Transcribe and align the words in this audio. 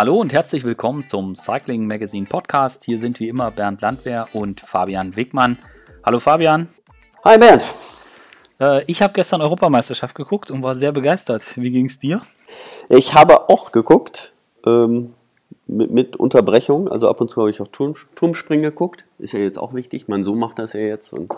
Hallo 0.00 0.16
und 0.16 0.32
herzlich 0.32 0.64
willkommen 0.64 1.06
zum 1.06 1.34
Cycling 1.34 1.86
Magazine 1.86 2.24
Podcast. 2.24 2.84
Hier 2.84 2.98
sind 2.98 3.20
wie 3.20 3.28
immer 3.28 3.50
Bernd 3.50 3.82
Landwehr 3.82 4.28
und 4.32 4.62
Fabian 4.62 5.14
Wegmann. 5.14 5.58
Hallo 6.02 6.20
Fabian. 6.20 6.70
Hi 7.22 7.36
Bernd. 7.36 7.62
Äh, 8.58 8.82
ich 8.86 9.02
habe 9.02 9.12
gestern 9.12 9.42
Europameisterschaft 9.42 10.14
geguckt 10.14 10.50
und 10.50 10.62
war 10.62 10.74
sehr 10.74 10.92
begeistert. 10.92 11.54
Wie 11.58 11.70
ging 11.70 11.84
es 11.84 11.98
dir? 11.98 12.22
Ich 12.88 13.12
habe 13.12 13.50
auch 13.50 13.72
geguckt, 13.72 14.32
ähm, 14.64 15.12
mit, 15.66 15.90
mit, 15.90 16.16
Unterbrechung. 16.16 16.88
Also 16.88 17.06
ab 17.06 17.20
und 17.20 17.30
zu 17.30 17.42
habe 17.42 17.50
ich 17.50 17.60
auch 17.60 17.68
Turm, 17.68 17.94
Turmspringen 18.14 18.62
geguckt. 18.62 19.04
Ist 19.18 19.34
ja 19.34 19.40
jetzt 19.40 19.58
auch 19.58 19.74
wichtig. 19.74 20.08
Mein 20.08 20.24
Sohn 20.24 20.38
macht 20.38 20.58
das 20.58 20.72
ja 20.72 20.80
jetzt 20.80 21.12
und 21.12 21.30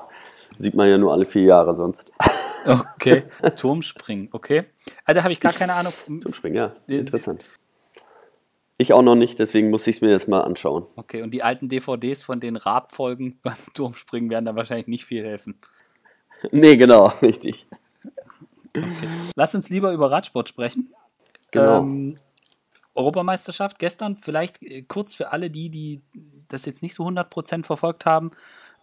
sieht 0.56 0.74
man 0.76 0.88
ja 0.88 0.98
nur 0.98 1.10
alle 1.10 1.26
vier 1.26 1.42
Jahre 1.42 1.74
sonst. 1.74 2.12
Okay, 2.64 3.24
Turmspringen, 3.56 4.28
okay. 4.30 4.66
Also 5.04 5.18
da 5.18 5.24
habe 5.24 5.32
ich 5.32 5.40
gar 5.40 5.52
keine 5.52 5.72
Ahnung. 5.72 5.92
Turmspringen, 6.06 6.56
ja, 6.56 6.72
interessant. 6.86 7.42
Ich 8.78 8.92
auch 8.92 9.02
noch 9.02 9.14
nicht, 9.14 9.38
deswegen 9.38 9.70
muss 9.70 9.86
ich 9.86 9.96
es 9.96 10.02
mir 10.02 10.10
jetzt 10.10 10.28
mal 10.28 10.40
anschauen. 10.40 10.86
Okay, 10.96 11.22
und 11.22 11.32
die 11.32 11.42
alten 11.42 11.68
DVDs 11.68 12.22
von 12.22 12.40
den 12.40 12.56
Raab-Folgen 12.56 13.38
beim 13.42 13.56
Turmspringen 13.74 14.30
werden 14.30 14.44
da 14.44 14.56
wahrscheinlich 14.56 14.88
nicht 14.88 15.04
viel 15.04 15.24
helfen. 15.24 15.56
Nee, 16.50 16.76
genau, 16.76 17.06
richtig. 17.22 17.66
Okay. 18.76 18.90
Lass 19.36 19.54
uns 19.54 19.68
lieber 19.68 19.92
über 19.92 20.10
Radsport 20.10 20.48
sprechen. 20.48 20.92
Genau. 21.50 21.80
Ähm, 21.80 22.18
Europameisterschaft 22.94 23.78
gestern, 23.78 24.16
vielleicht 24.16 24.62
äh, 24.62 24.82
kurz 24.82 25.14
für 25.14 25.32
alle 25.32 25.50
die, 25.50 25.70
die 25.70 26.02
das 26.48 26.64
jetzt 26.66 26.82
nicht 26.82 26.94
so 26.94 27.06
100% 27.06 27.64
verfolgt 27.64 28.06
haben. 28.06 28.30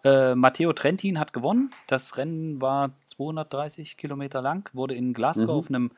Äh, 0.03 0.35
Matteo 0.35 0.73
Trentin 0.73 1.19
hat 1.19 1.33
gewonnen. 1.33 1.71
Das 1.87 2.17
Rennen 2.17 2.61
war 2.61 2.91
230 3.07 3.97
Kilometer 3.97 4.41
lang, 4.41 4.69
wurde 4.73 4.95
in 4.95 5.13
Glasgow 5.13 5.47
mhm. 5.47 5.49
auf 5.49 5.69
einem 5.69 5.91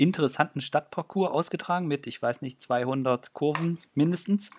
interessanten 0.00 0.60
Stadtparcours 0.60 1.30
ausgetragen 1.30 1.86
mit, 1.86 2.06
ich 2.06 2.20
weiß 2.20 2.42
nicht, 2.42 2.60
200 2.60 3.32
Kurven 3.34 3.78
mindestens. 3.94 4.50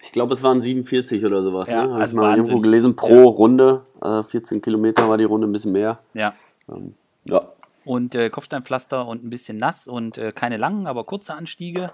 Ich 0.00 0.12
glaube, 0.12 0.32
es 0.34 0.42
waren 0.42 0.60
47 0.60 1.24
oder 1.24 1.42
sowas. 1.42 1.68
Ja, 1.68 1.86
ne? 1.86 1.92
Habe 1.92 2.02
also 2.02 2.16
ich 2.16 2.22
mal 2.22 2.36
irgendwo 2.36 2.60
gelesen, 2.60 2.96
pro 2.96 3.14
ja. 3.14 3.22
Runde. 3.24 3.82
Äh, 4.00 4.22
14 4.22 4.62
Kilometer 4.62 5.08
war 5.08 5.18
die 5.18 5.24
Runde, 5.24 5.46
ein 5.46 5.52
bisschen 5.52 5.72
mehr. 5.72 5.98
Ja. 6.14 6.34
Ähm, 6.68 6.94
ja. 7.24 7.42
Und 7.84 8.14
äh, 8.14 8.30
Kopfsteinpflaster 8.30 9.06
und 9.06 9.24
ein 9.24 9.30
bisschen 9.30 9.58
nass 9.58 9.86
und 9.86 10.16
äh, 10.16 10.30
keine 10.34 10.56
langen, 10.56 10.86
aber 10.86 11.04
kurze 11.04 11.34
Anstiege. 11.34 11.90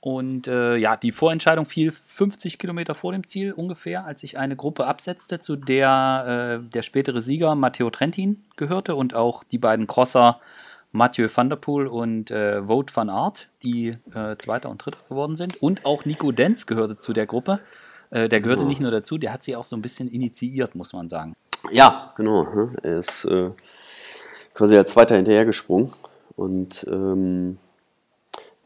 Und 0.00 0.48
äh, 0.48 0.76
ja, 0.76 0.96
die 0.96 1.12
Vorentscheidung 1.12 1.64
fiel 1.64 1.92
50 1.92 2.58
Kilometer 2.58 2.94
vor 2.94 3.12
dem 3.12 3.24
Ziel 3.24 3.52
ungefähr, 3.52 4.04
als 4.04 4.22
sich 4.22 4.36
eine 4.36 4.56
Gruppe 4.56 4.88
absetzte, 4.88 5.38
zu 5.38 5.54
der 5.54 6.58
äh, 6.60 6.70
der 6.70 6.82
spätere 6.82 7.22
Sieger 7.22 7.54
Matteo 7.54 7.88
Trentin 7.88 8.42
gehörte 8.56 8.96
und 8.96 9.14
auch 9.14 9.44
die 9.44 9.58
beiden 9.58 9.86
Crosser 9.86 10.40
Mathieu 10.92 11.28
van 11.34 11.48
der 11.48 11.56
Poel 11.56 11.86
und 11.86 12.30
äh, 12.30 12.66
Wout 12.68 12.86
van 12.94 13.10
Aert, 13.10 13.48
die 13.64 13.94
äh, 14.14 14.36
Zweiter 14.38 14.70
und 14.70 14.84
Dritter 14.84 14.98
geworden 15.08 15.36
sind. 15.36 15.60
Und 15.62 15.84
auch 15.84 16.04
Nico 16.04 16.32
Denz 16.32 16.66
gehörte 16.66 16.98
zu 16.98 17.12
der 17.12 17.26
Gruppe. 17.26 17.60
Äh, 18.10 18.28
der 18.28 18.40
gehörte 18.40 18.64
oh. 18.64 18.68
nicht 18.68 18.80
nur 18.80 18.90
dazu, 18.90 19.18
der 19.18 19.32
hat 19.32 19.42
sie 19.42 19.56
auch 19.56 19.64
so 19.64 19.74
ein 19.74 19.82
bisschen 19.82 20.08
initiiert, 20.08 20.74
muss 20.74 20.92
man 20.92 21.08
sagen. 21.08 21.34
Ja, 21.70 22.12
genau. 22.16 22.44
Ne? 22.44 22.76
Er 22.82 22.98
ist 22.98 23.24
äh, 23.24 23.50
quasi 24.54 24.76
als 24.76 24.90
Zweiter 24.90 25.16
hinterhergesprungen 25.16 25.92
und 26.36 26.86
ähm 26.88 27.58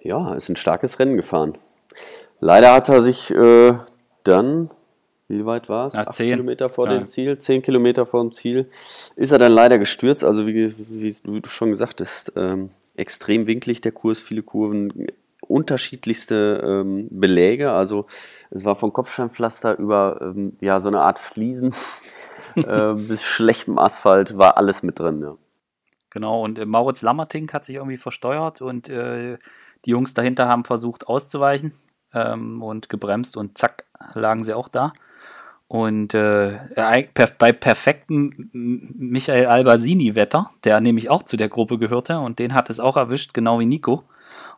ja, 0.07 0.35
ist 0.35 0.49
ein 0.49 0.57
starkes 0.57 0.99
Rennen 0.99 1.17
gefahren. 1.17 1.59
Leider 2.41 2.73
hat 2.73 2.89
er 2.89 3.03
sich 3.03 3.31
äh, 3.31 3.75
dann, 4.25 4.71
wie 5.29 5.45
weit 5.45 5.69
war 5.69 5.87
es? 5.89 5.95
Acht 5.95 6.17
Kilometer 6.17 6.69
vor 6.69 6.89
ja. 6.89 6.99
dem 6.99 7.09
Ziel, 7.09 7.39
zehn 7.39 7.63
Kilometer 7.63 8.07
vor 8.07 8.23
dem 8.23 8.33
Ziel, 8.33 8.69
ist 9.17 9.33
er 9.33 9.39
dann 9.39 9.53
leider 9.53 9.79
gestürzt. 9.79 10.23
Also 10.23 10.47
wie, 10.47 10.55
wie 10.55 11.41
du 11.41 11.49
schon 11.49 11.71
gesagt 11.71 12.01
hast, 12.01 12.33
ähm, 12.37 12.71
extrem 12.97 13.47
winklig 13.47 13.81
der 13.81 13.93
Kurs, 13.93 14.21
viele 14.21 14.43
Kurven, 14.43 15.09
unterschiedlichste 15.49 16.63
ähm, 16.65 17.09
Beläge. 17.11 17.73
Also 17.73 18.07
es 18.51 18.65
war 18.65 18.77
vom 18.77 18.93
Kopfsteinpflaster 18.93 19.79
über 19.79 20.19
ähm, 20.21 20.57
ja, 20.61 20.81
so 20.81 20.89
eine 20.89 21.01
Art 21.01 21.19
Fliesen 21.19 21.75
äh, 22.57 22.95
bis 22.95 23.23
schlechtem 23.23 23.79
Asphalt 23.79 24.37
war 24.39 24.57
alles 24.57 24.83
mit 24.83 24.99
drin. 24.99 25.23
Ja. 25.23 25.37
Genau, 26.11 26.43
und 26.43 26.59
äh, 26.59 26.67
Mauritz 26.67 27.03
Lammertink 27.03 27.53
hat 27.53 27.65
sich 27.65 27.77
irgendwie 27.77 27.99
versteuert 27.99 28.61
und 28.61 28.89
äh, 28.89 29.39
die 29.85 29.91
Jungs 29.91 30.15
dahinter 30.15 30.49
haben 30.49 30.65
versucht 30.65 31.09
auszuweichen 31.09 31.73
ähm, 32.13 32.63
und 32.63 32.89
gebremst 32.89 33.37
und 33.37 33.59
zack, 33.59 33.85
lagen 34.15 34.43
sie 34.43 34.55
auch 34.55 34.69
da. 34.69 34.93
Und 35.69 36.15
äh, 36.15 36.59
bei 37.39 37.53
perfekten 37.53 38.51
Michael 38.97 39.47
Albasini-Wetter, 39.47 40.51
der 40.63 40.81
nämlich 40.81 41.11
auch 41.11 41.25
zu 41.25 41.37
der 41.37 41.49
Gruppe 41.49 41.79
gehörte 41.79 42.21
und 42.21 42.39
den 42.39 42.55
hat 42.55 42.71
es 42.71 42.79
auch 42.79 42.97
erwischt, 42.97 43.35
genau 43.35 43.59
wie 43.59 43.67
Nico. 43.67 44.05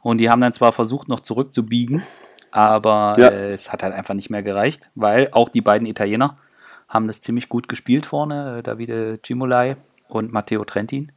Und 0.03 0.19
die 0.19 0.29
haben 0.29 0.43
dann 0.43 0.53
zwar 0.53 0.73
versucht, 0.73 1.09
noch 1.09 1.21
zurückzubiegen, 1.21 2.03
aber 2.51 3.17
ja. 3.19 3.29
äh, 3.29 3.53
es 3.53 3.73
hat 3.73 3.83
halt 3.83 3.95
einfach 3.95 4.15
nicht 4.15 4.31
mehr 4.31 4.43
gereicht, 4.43 4.91
weil 4.95 5.29
auch 5.33 5.49
die 5.49 5.63
beiden 5.63 5.87
Italiener 5.87 6.37
haben 6.89 7.07
das 7.07 7.21
ziemlich 7.21 7.49
gut 7.49 7.69
gespielt 7.69 8.07
vorne, 8.07 8.59
äh, 8.59 8.63
Davide 8.63 9.19
Cimolai 9.25 9.77
und 10.09 10.33
Matteo 10.33 10.65
Trentin. 10.65 11.13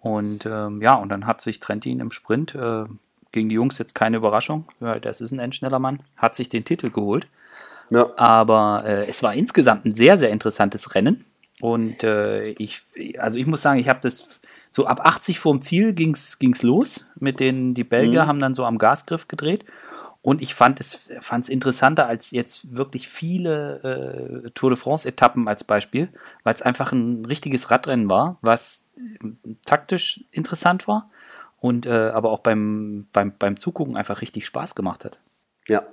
Und 0.00 0.46
ähm, 0.46 0.80
ja, 0.80 0.94
und 0.94 1.08
dann 1.08 1.26
hat 1.26 1.40
sich 1.40 1.58
Trentin 1.58 2.00
im 2.00 2.12
Sprint 2.12 2.54
äh, 2.54 2.84
gegen 3.32 3.48
die 3.48 3.56
Jungs 3.56 3.78
jetzt 3.78 3.94
keine 3.94 4.16
Überraschung, 4.16 4.66
weil 4.78 5.00
das 5.00 5.20
ist 5.20 5.32
ein 5.32 5.40
endschneller 5.40 5.80
Mann, 5.80 6.00
hat 6.16 6.34
sich 6.34 6.48
den 6.48 6.64
Titel 6.64 6.90
geholt. 6.90 7.26
Ja. 7.90 8.10
Aber 8.16 8.82
äh, 8.84 9.06
es 9.06 9.22
war 9.22 9.34
insgesamt 9.34 9.84
ein 9.84 9.94
sehr, 9.94 10.18
sehr 10.18 10.30
interessantes 10.30 10.94
Rennen. 10.94 11.24
Und 11.60 12.04
äh, 12.04 12.48
ich, 12.50 12.82
also 13.18 13.38
ich 13.38 13.46
muss 13.46 13.62
sagen, 13.62 13.80
ich 13.80 13.88
habe 13.88 14.00
das 14.02 14.28
so 14.70 14.86
ab 14.86 15.00
80 15.04 15.40
vorm 15.40 15.62
Ziel 15.62 15.92
ging 15.92 16.14
es 16.14 16.62
los. 16.62 17.06
Mit 17.18 17.40
den, 17.40 17.74
die 17.74 17.84
Belgier 17.84 18.24
mhm. 18.24 18.28
haben 18.28 18.38
dann 18.38 18.54
so 18.54 18.64
am 18.64 18.78
Gasgriff 18.78 19.28
gedreht. 19.28 19.64
Und 20.20 20.42
ich 20.42 20.54
fand 20.54 20.80
es 20.80 21.06
fand's 21.20 21.48
interessanter 21.48 22.06
als 22.06 22.32
jetzt 22.32 22.74
wirklich 22.74 23.08
viele 23.08 24.44
äh, 24.44 24.50
Tour 24.50 24.70
de 24.70 24.76
France-Etappen 24.76 25.48
als 25.48 25.64
Beispiel, 25.64 26.10
weil 26.42 26.54
es 26.54 26.62
einfach 26.62 26.92
ein 26.92 27.24
richtiges 27.24 27.70
Radrennen 27.70 28.10
war, 28.10 28.36
was 28.42 28.84
äh, 28.96 29.54
taktisch 29.64 30.24
interessant 30.30 30.88
war 30.88 31.08
und 31.60 31.86
äh, 31.86 32.10
aber 32.12 32.30
auch 32.30 32.40
beim, 32.40 33.06
beim, 33.12 33.32
beim 33.38 33.56
Zugucken 33.58 33.96
einfach 33.96 34.20
richtig 34.20 34.44
Spaß 34.44 34.74
gemacht 34.74 35.04
hat. 35.04 35.20
Ja, 35.66 35.84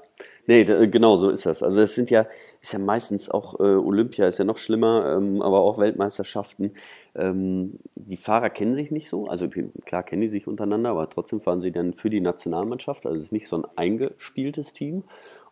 nee, 0.47 0.63
genau 0.63 1.15
so 1.17 1.29
ist 1.29 1.45
das. 1.45 1.63
Also 1.63 1.81
es 1.81 1.95
sind 1.95 2.09
ja, 2.09 2.27
ist 2.61 2.73
ja 2.73 2.79
meistens 2.79 3.29
auch 3.29 3.59
äh, 3.59 3.75
Olympia, 3.75 4.27
ist 4.27 4.39
ja 4.39 4.45
noch 4.45 4.57
schlimmer, 4.57 5.15
ähm, 5.17 5.41
aber 5.41 5.59
auch 5.61 5.77
Weltmeisterschaften. 5.77 6.71
Ähm, 7.15 7.77
die 7.95 8.17
Fahrer 8.17 8.49
kennen 8.49 8.75
sich 8.75 8.91
nicht 8.91 9.09
so, 9.09 9.27
also 9.27 9.47
klar 9.85 10.03
kennen 10.03 10.21
die 10.21 10.29
sich 10.29 10.47
untereinander, 10.47 10.91
aber 10.91 11.09
trotzdem 11.09 11.41
fahren 11.41 11.61
sie 11.61 11.71
dann 11.71 11.93
für 11.93 12.09
die 12.09 12.21
Nationalmannschaft. 12.21 13.05
Also 13.05 13.17
es 13.19 13.25
ist 13.25 13.31
nicht 13.31 13.47
so 13.47 13.57
ein 13.57 13.67
eingespieltes 13.75 14.73
Team. 14.73 15.03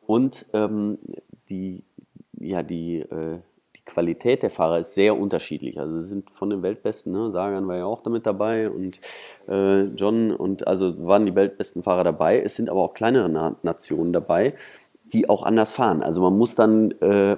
Und 0.05 0.45
ähm, 0.53 0.97
die, 1.49 1.83
ja, 2.39 2.63
die 2.63 2.99
äh, 2.99 3.39
Qualität 3.85 4.43
der 4.43 4.49
Fahrer 4.49 4.79
ist 4.79 4.93
sehr 4.93 5.17
unterschiedlich. 5.17 5.79
Also 5.79 5.99
sie 5.99 6.07
sind 6.07 6.29
von 6.31 6.49
den 6.49 6.63
Weltbesten, 6.63 7.11
ne? 7.11 7.31
Sagan 7.31 7.67
war 7.67 7.77
ja 7.77 7.85
auch 7.85 8.01
damit 8.01 8.25
dabei 8.25 8.69
und 8.69 8.99
äh, 9.47 9.83
John 9.95 10.31
und 10.31 10.67
also 10.67 11.05
waren 11.05 11.25
die 11.25 11.35
weltbesten 11.35 11.83
Fahrer 11.83 12.03
dabei. 12.05 12.41
Es 12.41 12.55
sind 12.55 12.69
aber 12.69 12.81
auch 12.81 12.93
kleinere 12.93 13.29
Na 13.29 13.55
Nationen 13.61 14.13
dabei, 14.13 14.53
die 15.13 15.29
auch 15.29 15.43
anders 15.43 15.71
fahren. 15.71 16.03
Also 16.03 16.21
man 16.21 16.37
muss 16.37 16.55
dann, 16.55 16.91
äh, 17.01 17.37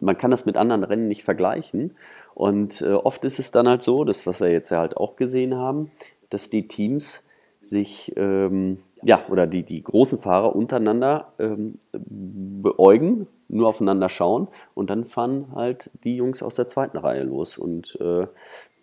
man 0.00 0.18
kann 0.18 0.30
das 0.30 0.44
mit 0.44 0.56
anderen 0.56 0.84
Rennen 0.84 1.08
nicht 1.08 1.24
vergleichen. 1.24 1.96
Und 2.34 2.82
äh, 2.82 2.92
oft 2.92 3.24
ist 3.24 3.38
es 3.38 3.50
dann 3.50 3.68
halt 3.68 3.82
so, 3.82 4.04
das 4.04 4.26
was 4.26 4.40
wir 4.40 4.50
jetzt 4.50 4.70
ja 4.70 4.78
halt 4.78 4.96
auch 4.96 5.16
gesehen 5.16 5.56
haben, 5.56 5.90
dass 6.28 6.50
die 6.50 6.68
Teams 6.68 7.22
sich 7.62 8.12
ähm, 8.16 8.78
ja, 9.02 9.24
oder 9.28 9.46
die, 9.46 9.62
die 9.62 9.82
großen 9.82 10.18
Fahrer 10.18 10.56
untereinander 10.56 11.32
ähm, 11.38 11.78
beäugen, 11.92 13.26
nur 13.48 13.68
aufeinander 13.68 14.08
schauen 14.08 14.48
und 14.74 14.90
dann 14.90 15.04
fahren 15.04 15.48
halt 15.54 15.90
die 16.04 16.16
Jungs 16.16 16.42
aus 16.42 16.56
der 16.56 16.68
zweiten 16.68 16.96
Reihe 16.96 17.22
los. 17.22 17.58
Und 17.58 17.96
äh, 18.00 18.26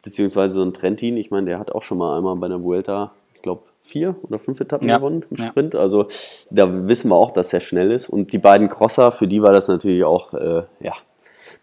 beziehungsweise 0.02 0.54
so 0.54 0.62
ein 0.62 0.74
Trentin, 0.74 1.18
ich 1.18 1.32
meine, 1.32 1.48
der 1.48 1.60
hat 1.60 1.72
auch 1.72 1.82
schon 1.82 1.98
mal 1.98 2.18
einmal 2.18 2.36
bei 2.36 2.48
der 2.48 2.64
Vuelta, 2.64 3.12
vier 3.83 4.15
oder 4.24 4.39
fünf 4.39 4.59
Etappen 4.59 4.88
ja. 4.88 4.97
gewonnen 4.97 5.25
im 5.30 5.38
Sprint. 5.38 5.74
Ja. 5.74 5.81
Also 5.81 6.07
da 6.50 6.88
wissen 6.88 7.09
wir 7.09 7.15
auch, 7.15 7.31
dass 7.31 7.53
er 7.53 7.59
schnell 7.59 7.91
ist. 7.91 8.09
Und 8.09 8.33
die 8.33 8.38
beiden 8.38 8.69
Crosser, 8.69 9.12
für 9.12 9.27
die 9.27 9.41
war 9.41 9.51
das 9.51 9.68
natürlich 9.68 10.03
auch 10.03 10.33
äh, 10.33 10.63
ja, 10.80 10.94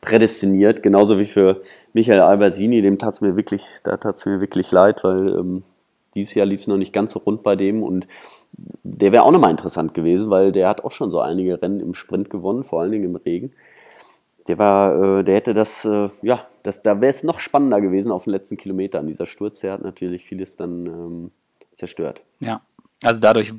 prädestiniert, 0.00 0.82
genauso 0.82 1.19
wie 1.19 1.25
für 1.25 1.62
Michael 1.93 2.20
Albersini, 2.20 2.82
dem 2.82 2.99
tat 2.99 3.14
es 3.14 3.20
mir 3.20 3.37
wirklich, 3.37 3.67
da 3.82 3.96
tat 3.96 4.17
es 4.17 4.26
mir 4.26 4.40
wirklich 4.40 4.70
leid, 4.70 5.02
weil 5.02 5.28
ähm, 5.28 5.62
dieses 6.14 6.34
Jahr 6.34 6.46
lief 6.46 6.61
es 6.61 6.67
noch 6.67 6.76
nicht 6.76 6.93
ganz 6.93 7.12
so 7.12 7.20
rund 7.20 7.43
bei 7.43 7.56
dem 7.56 7.82
und 7.82 8.06
der 8.82 9.12
wäre 9.12 9.22
auch 9.22 9.31
nochmal 9.31 9.50
interessant 9.50 9.94
gewesen, 9.94 10.28
weil 10.28 10.52
der 10.52 10.69
hat 10.69 10.84
auch 10.84 10.93
schon 10.93 11.11
so 11.11 11.20
einige 11.20 11.62
Rennen 11.62 11.81
im 11.81 11.94
Sprint 11.94 12.31
gewonnen, 12.31 12.64
vor 12.64 12.81
allen 12.81 12.93
Dingen 12.93 13.05
im 13.05 13.17
Regen. 13.17 13.52
Der 14.49 14.58
war, 14.58 15.20
äh, 15.20 15.25
der 15.25 15.37
hätte 15.37 15.55
das, 15.55 15.84
äh, 15.84 16.08
ja, 16.22 16.46
das, 16.62 16.82
da 16.82 17.00
wäre 17.00 17.11
es 17.11 17.22
noch 17.22 17.38
spannender 17.38 17.81
gewesen 17.81 18.11
auf 18.11 18.25
den 18.25 18.32
letzten 18.32 18.56
Kilometern. 18.56 19.06
Dieser 19.06 19.26
Sturz, 19.26 19.61
der 19.61 19.72
hat 19.72 19.82
natürlich 19.82 20.25
vieles 20.25 20.56
dann 20.56 20.87
ähm, 20.87 21.31
zerstört. 21.81 22.23
Ja, 22.38 22.61
also 23.03 23.21
dadurch 23.21 23.53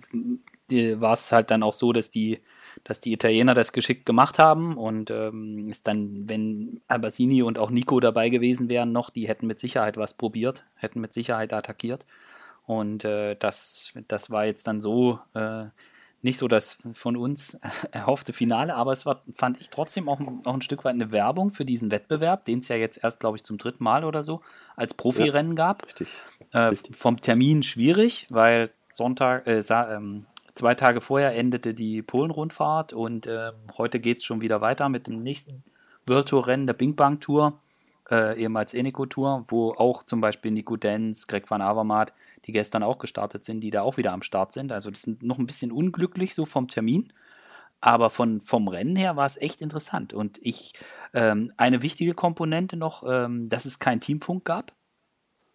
war 0.69 1.13
es 1.13 1.31
halt 1.31 1.51
dann 1.51 1.63
auch 1.63 1.73
so, 1.73 1.91
dass 1.91 2.09
die, 2.09 2.39
dass 2.83 2.99
die 2.99 3.11
Italiener 3.11 3.53
das 3.53 3.73
geschickt 3.73 4.05
gemacht 4.05 4.39
haben 4.39 4.77
und 4.77 5.11
ähm, 5.11 5.67
ist 5.69 5.87
dann, 5.87 6.29
wenn 6.29 6.81
Albassini 6.87 7.41
und 7.41 7.59
auch 7.59 7.69
Nico 7.71 7.99
dabei 7.99 8.29
gewesen 8.29 8.69
wären 8.69 8.91
noch, 8.91 9.09
die 9.09 9.27
hätten 9.27 9.47
mit 9.47 9.59
Sicherheit 9.59 9.97
was 9.97 10.13
probiert, 10.13 10.63
hätten 10.75 11.01
mit 11.01 11.13
Sicherheit 11.13 11.51
attackiert. 11.51 12.05
Und 12.65 13.03
äh, 13.03 13.35
das, 13.35 13.93
das 14.07 14.29
war 14.29 14.45
jetzt 14.45 14.67
dann 14.67 14.81
so 14.81 15.19
äh, 15.33 15.65
nicht 16.21 16.37
so 16.37 16.47
das 16.47 16.77
von 16.93 17.17
uns 17.17 17.57
erhoffte 17.91 18.33
Finale, 18.33 18.75
aber 18.75 18.91
es 18.91 19.05
war, 19.05 19.21
fand 19.33 19.59
ich 19.59 19.69
trotzdem 19.69 20.07
auch, 20.07 20.19
auch 20.45 20.53
ein 20.53 20.61
Stück 20.61 20.83
weit 20.85 20.93
eine 20.93 21.11
Werbung 21.11 21.51
für 21.51 21.65
diesen 21.65 21.91
Wettbewerb, 21.91 22.45
den 22.45 22.59
es 22.59 22.67
ja 22.67 22.75
jetzt 22.75 23.03
erst, 23.03 23.19
glaube 23.19 23.37
ich, 23.37 23.43
zum 23.43 23.57
dritten 23.57 23.83
Mal 23.83 24.03
oder 24.03 24.23
so 24.23 24.41
als 24.75 24.93
Profirennen 24.93 25.53
ja, 25.53 25.67
gab. 25.67 25.85
Richtig. 25.85 26.09
Äh, 26.51 26.59
richtig. 26.59 26.95
Vom 26.95 27.21
Termin 27.21 27.63
schwierig, 27.63 28.27
weil 28.29 28.69
Sonntag, 28.89 29.47
äh, 29.47 29.61
ähm, 29.69 30.25
zwei 30.53 30.75
Tage 30.75 31.01
vorher 31.01 31.35
endete 31.35 31.73
die 31.73 32.01
Polen-Rundfahrt 32.01 32.93
und 32.93 33.25
äh, 33.25 33.51
heute 33.77 33.99
geht 33.99 34.17
es 34.17 34.23
schon 34.23 34.41
wieder 34.41 34.61
weiter 34.61 34.89
mit 34.89 35.07
dem 35.07 35.19
nächsten 35.19 35.63
World 36.05 36.29
Tour 36.29 36.47
Rennen, 36.47 36.67
der 36.67 36.73
Bing 36.73 36.95
Bang 36.95 37.19
Tour, 37.19 37.59
äh, 38.09 38.39
ehemals 38.39 38.73
Eneco 38.73 39.05
Tour, 39.05 39.45
wo 39.47 39.71
auch 39.73 40.03
zum 40.03 40.21
Beispiel 40.21 40.51
Nico 40.51 40.75
Denz, 40.75 41.27
Greg 41.27 41.49
van 41.49 41.61
Avermaet 41.61 42.13
die 42.45 42.51
gestern 42.51 42.83
auch 42.83 42.99
gestartet 42.99 43.43
sind, 43.43 43.61
die 43.61 43.71
da 43.71 43.81
auch 43.81 43.97
wieder 43.97 44.13
am 44.13 44.21
Start 44.21 44.51
sind. 44.51 44.71
Also 44.71 44.89
das 44.89 45.03
ist 45.03 45.23
noch 45.23 45.39
ein 45.39 45.45
bisschen 45.45 45.71
unglücklich 45.71 46.33
so 46.33 46.45
vom 46.45 46.67
Termin. 46.67 47.11
Aber 47.81 48.11
von, 48.11 48.41
vom 48.41 48.67
Rennen 48.67 48.95
her 48.95 49.15
war 49.15 49.25
es 49.25 49.37
echt 49.37 49.59
interessant. 49.59 50.13
Und 50.13 50.39
ich, 50.41 50.73
ähm, 51.13 51.51
eine 51.57 51.81
wichtige 51.81 52.13
Komponente 52.13 52.77
noch, 52.77 53.03
ähm, 53.07 53.49
dass 53.49 53.65
es 53.65 53.79
keinen 53.79 54.01
Teamfunk 54.01 54.45
gab. 54.45 54.71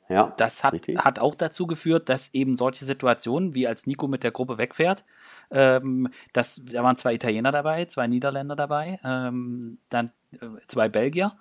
Ja, 0.09 0.33
das 0.37 0.63
hat, 0.63 0.75
hat 0.99 1.19
auch 1.19 1.35
dazu 1.35 1.67
geführt, 1.67 2.09
dass 2.09 2.33
eben 2.33 2.57
solche 2.57 2.85
Situationen, 2.85 3.55
wie 3.55 3.67
als 3.67 3.87
Nico 3.87 4.07
mit 4.07 4.23
der 4.23 4.31
Gruppe 4.31 4.59
wegfährt, 4.59 5.05
ähm, 5.51 6.09
das, 6.33 6.63
da 6.65 6.83
waren 6.83 6.97
zwei 6.97 7.15
Italiener 7.15 7.53
dabei, 7.53 7.85
zwei 7.87 8.07
Niederländer 8.07 8.57
dabei, 8.57 8.99
ähm, 9.05 9.79
dann 9.89 10.13
äh, 10.33 10.47
zwei 10.67 10.89
Belgier. 10.89 11.33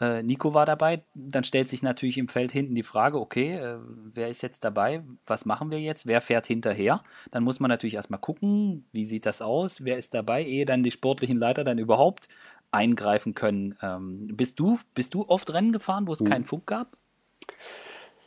Äh, 0.00 0.22
Nico 0.22 0.54
war 0.54 0.66
dabei. 0.66 1.02
Dann 1.14 1.44
stellt 1.44 1.68
sich 1.68 1.82
natürlich 1.82 2.18
im 2.18 2.28
Feld 2.28 2.52
hinten 2.52 2.74
die 2.74 2.82
Frage, 2.82 3.18
okay, 3.18 3.54
äh, 3.54 3.78
wer 4.12 4.28
ist 4.28 4.42
jetzt 4.42 4.64
dabei? 4.64 5.02
Was 5.26 5.44
machen 5.44 5.70
wir 5.70 5.80
jetzt? 5.80 6.06
Wer 6.06 6.20
fährt 6.20 6.46
hinterher? 6.46 7.00
Dann 7.30 7.44
muss 7.44 7.60
man 7.60 7.68
natürlich 7.68 7.94
erstmal 7.94 8.20
gucken, 8.20 8.86
wie 8.92 9.04
sieht 9.04 9.26
das 9.26 9.40
aus? 9.40 9.84
Wer 9.84 9.96
ist 9.96 10.14
dabei, 10.14 10.44
ehe 10.44 10.64
dann 10.64 10.82
die 10.82 10.90
sportlichen 10.90 11.38
Leiter 11.38 11.64
dann 11.64 11.78
überhaupt 11.78 12.28
eingreifen 12.70 13.34
können. 13.34 13.76
Ähm, 13.82 14.28
bist, 14.32 14.58
du, 14.58 14.78
bist 14.94 15.14
du 15.14 15.24
oft 15.28 15.52
Rennen 15.52 15.72
gefahren, 15.72 16.06
wo 16.08 16.12
es 16.12 16.20
hm. 16.20 16.28
keinen 16.28 16.44
Funk 16.44 16.66
gab? 16.66 16.88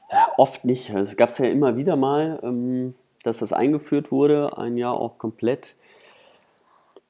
Ja, 0.10 0.30
oft 0.38 0.64
nicht. 0.64 0.92
Also 0.92 1.12
es 1.12 1.18
gab 1.18 1.30
es 1.30 1.38
ja 1.38 1.46
immer 1.46 1.76
wieder 1.76 1.98
mal, 1.98 2.40
ähm, 2.42 2.96
dass 3.24 3.40
das 3.40 3.54
eingeführt 3.54 4.12
wurde, 4.12 4.58
ein 4.58 4.78
Jahr 4.78 4.94
auch 4.94 5.18
komplett. 5.18 5.76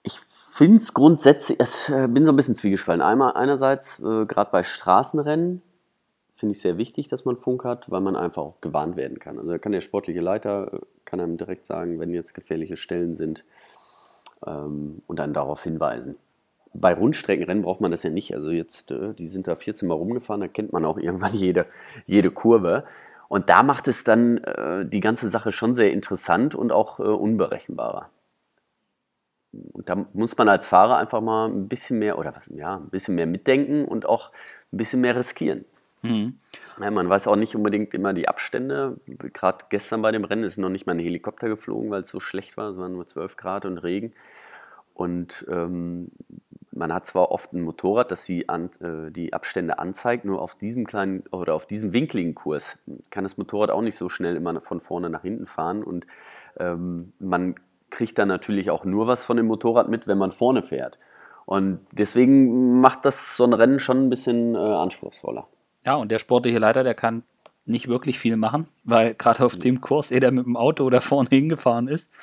Ich 0.04 0.20
finde 0.52 0.78
es 0.78 0.94
grundsätzlich, 0.94 1.60
ich 1.60 1.88
bin 1.88 2.26
so 2.26 2.32
ein 2.32 2.36
bisschen 2.36 2.56
zwiegespalten. 2.56 3.02
Einmal, 3.02 3.34
einerseits, 3.34 4.00
äh, 4.00 4.26
gerade 4.26 4.50
bei 4.52 4.64
Straßenrennen, 4.64 5.62
finde 6.38 6.56
ich 6.56 6.62
sehr 6.62 6.78
wichtig, 6.78 7.08
dass 7.08 7.26
man 7.26 7.36
Funk 7.36 7.64
hat, 7.64 7.90
weil 7.90 8.02
man 8.02 8.16
einfach 8.16 8.44
auch 8.44 8.62
gewarnt 8.62 8.96
werden 8.96 9.20
kann. 9.20 9.40
Also 9.40 9.58
kann 9.58 9.72
der 9.72 9.82
sportliche 9.82 10.22
Leiter, 10.22 10.74
äh, 10.74 10.80
kann 11.04 11.20
einem 11.20 11.38
direkt 11.38 11.66
sagen, 11.66 12.00
wenn 12.00 12.14
jetzt 12.14 12.34
gefährliche 12.34 12.78
Stellen 12.78 13.16
sind 13.16 13.44
ähm, 14.46 15.02
und 15.08 15.18
dann 15.20 15.34
darauf 15.34 15.64
hinweisen. 15.64 16.16
Bei 16.74 16.94
Rundstreckenrennen 16.94 17.64
braucht 17.64 17.82
man 17.82 17.92
das 17.92 18.04
ja 18.04 18.12
nicht. 18.12 18.36
Also 18.36 18.52
jetzt, 18.52 18.92
äh, 18.92 19.14
die 19.14 19.30
sind 19.30 19.48
da 19.48 19.56
14 19.56 19.88
Mal 19.88 19.96
rumgefahren, 19.96 20.42
da 20.42 20.48
kennt 20.48 20.72
man 20.74 20.86
auch 20.86 20.98
irgendwann 21.00 21.34
jede, 21.34 21.66
jede 22.06 22.30
Kurve. 22.30 22.84
Und 23.30 23.50
da 23.50 23.64
macht 23.64 23.88
es 23.88 24.04
dann 24.04 24.38
äh, 24.38 24.86
die 24.86 25.00
ganze 25.00 25.30
Sache 25.30 25.52
schon 25.52 25.76
sehr 25.76 25.92
interessant 25.92 26.56
und 26.56 26.72
auch 26.72 27.00
äh, 27.00 27.04
unberechenbarer. 27.04 28.10
Und 29.52 29.90
da 29.90 29.96
muss 30.14 30.38
man 30.38 30.50
als 30.50 30.68
Fahrer 30.68 30.98
einfach 30.98 31.22
mal 31.22 31.48
ein 31.48 31.68
bisschen 31.68 32.00
mehr 32.00 32.18
oder 32.20 32.36
was, 32.36 32.48
ja, 32.50 32.78
ein 32.78 32.90
bisschen 32.90 33.16
mehr 33.16 33.26
mitdenken 33.26 33.86
und 33.86 34.06
auch 34.06 34.32
ein 34.72 34.78
bisschen 34.78 35.02
mehr 35.02 35.16
riskieren. 35.16 35.66
Mhm. 36.02 36.38
Ja, 36.80 36.92
man 36.92 37.10
weiß 37.10 37.28
auch 37.28 37.36
nicht 37.36 37.56
unbedingt 37.56 37.94
immer 37.94 38.14
die 38.14 38.28
Abstände. 38.28 38.98
Gerade 39.34 39.66
gestern 39.70 40.02
bei 40.02 40.12
dem 40.12 40.26
Rennen 40.26 40.44
ist 40.44 40.58
noch 40.58 40.70
nicht 40.70 40.86
mal 40.86 40.94
ein 40.94 41.00
Helikopter 41.00 41.50
geflogen, 41.50 41.90
weil 41.90 42.02
es 42.02 42.10
so 42.10 42.20
schlecht 42.20 42.56
war. 42.56 42.72
Es 42.72 42.78
waren 42.78 42.94
nur 42.94 43.08
12 43.08 43.36
Grad 43.36 43.66
und 43.66 43.80
Regen. 43.80 44.14
Und 44.94 45.46
ähm, 45.50 46.12
man 46.78 46.94
hat 46.94 47.06
zwar 47.06 47.32
oft 47.32 47.54
ein 47.54 47.62
Motorrad, 47.62 48.12
das 48.12 48.26
die, 48.26 48.48
an, 48.48 48.70
äh, 48.80 49.12
die 49.12 49.34
Abstände 49.34 49.80
anzeigt, 49.80 50.26
nur 50.26 50.42
auf 50.42 50.56
diesem 50.56 50.86
kleinen 50.86 51.24
oder 51.32 51.56
auf 51.56 51.66
diesem 51.66 51.94
winkligen 51.94 52.36
Kurs 52.36 52.78
kann 53.10 53.24
das 53.24 53.38
Motorrad 53.38 53.72
auch 53.72 53.82
nicht 53.82 53.98
so 53.98 54.10
schnell 54.10 54.36
immer 54.36 54.60
von 54.62 54.80
vorne 54.80 55.10
nach 55.10 55.24
hinten 55.24 55.48
fahren. 55.48 55.84
Und 55.84 56.08
ähm, 56.60 57.14
man 57.20 57.56
kriegt 57.90 58.18
dann 58.18 58.28
natürlich 58.28 58.70
auch 58.70 58.86
nur 58.86 59.08
was 59.08 59.24
von 59.24 59.38
dem 59.38 59.48
Motorrad 59.48 59.90
mit, 59.90 60.08
wenn 60.08 60.18
man 60.18 60.32
vorne 60.32 60.64
fährt. 60.64 60.98
Und 61.46 61.80
deswegen 61.92 62.80
macht 62.82 63.06
das 63.06 63.38
so 63.38 63.46
ein 63.46 63.54
Rennen 63.54 63.80
schon 63.80 64.04
ein 64.04 64.10
bisschen 64.10 64.56
äh, 64.56 64.58
anspruchsvoller. 64.58 65.48
Ja, 65.86 65.96
und 65.96 66.12
der 66.12 66.20
sportliche 66.20 66.60
Leiter, 66.60 66.84
der 66.84 66.94
kann 66.94 67.24
nicht 67.66 67.88
wirklich 67.88 68.20
viel 68.20 68.38
machen, 68.38 68.68
weil 68.84 69.14
gerade 69.14 69.46
auf 69.46 69.58
dem 69.58 69.82
Kurs 69.82 70.12
er 70.12 70.32
mit 70.32 70.46
dem 70.46 70.58
Auto 70.58 70.90
da 70.90 71.02
vorne 71.02 71.30
hingefahren 71.30 71.88
ist, 71.88 72.14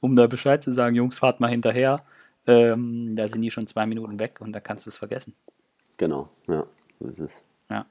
um 0.00 0.16
da 0.16 0.26
Bescheid 0.26 0.62
zu 0.62 0.72
sagen, 0.72 0.94
Jungs, 0.94 1.18
fahrt 1.18 1.40
mal 1.40 1.48
hinterher. 1.48 2.00
Ähm, 2.46 3.14
da 3.16 3.28
sind 3.28 3.42
die 3.42 3.50
schon 3.50 3.66
zwei 3.66 3.86
Minuten 3.86 4.18
weg 4.18 4.40
und 4.40 4.52
da 4.52 4.60
kannst 4.60 4.86
du 4.86 4.90
es 4.90 4.96
vergessen. 4.96 5.34
Genau, 5.96 6.28
ja, 6.46 6.64
so 7.00 7.08
ist 7.08 7.20
es. 7.20 7.42
Ja. 7.68 7.86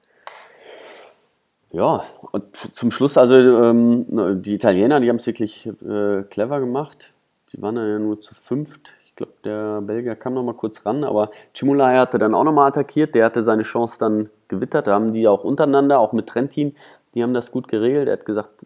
Ja, 1.72 2.06
und 2.32 2.46
zum 2.72 2.92
Schluss, 2.92 3.18
also 3.18 3.36
ähm, 3.36 4.42
die 4.42 4.54
Italiener, 4.54 5.00
die 5.02 5.10
haben 5.10 5.18
es 5.18 5.28
wirklich 5.28 5.68
äh, 5.68 6.24
clever 6.24 6.60
gemacht. 6.62 7.14
Die 7.52 7.62
waren 7.62 7.76
ja 7.76 8.00
nur 8.00 8.20
zu 8.20 8.36
fünft. 8.36 8.94
Ich 9.06 9.16
glaube, 9.16 9.34
der 9.44 9.82
Belgier 9.82 10.16
kam 10.16 10.34
noch 10.34 10.44
mal 10.44 10.54
kurz 10.54 10.86
ran, 10.86 11.04
aber 11.04 11.32
Cimolai 11.54 11.98
hatte 11.98 12.20
dann 12.20 12.34
auch 12.34 12.46
noch 12.46 12.54
mal 12.54 12.68
attackiert. 12.68 13.16
Der 13.16 13.26
hatte 13.26 13.44
seine 13.44 13.64
Chance 13.64 13.98
dann 14.00 14.30
gewittert. 14.48 14.88
Da 14.88 14.94
haben 14.94 15.14
die 15.14 15.28
auch 15.28 15.44
untereinander, 15.44 16.00
auch 16.00 16.14
mit 16.14 16.28
Trentin, 16.28 16.76
die 17.14 17.24
haben 17.24 17.34
das 17.34 17.52
gut 17.52 17.68
geregelt. 17.68 18.08
Er 18.08 18.14
hat 18.14 18.26
gesagt, 18.26 18.66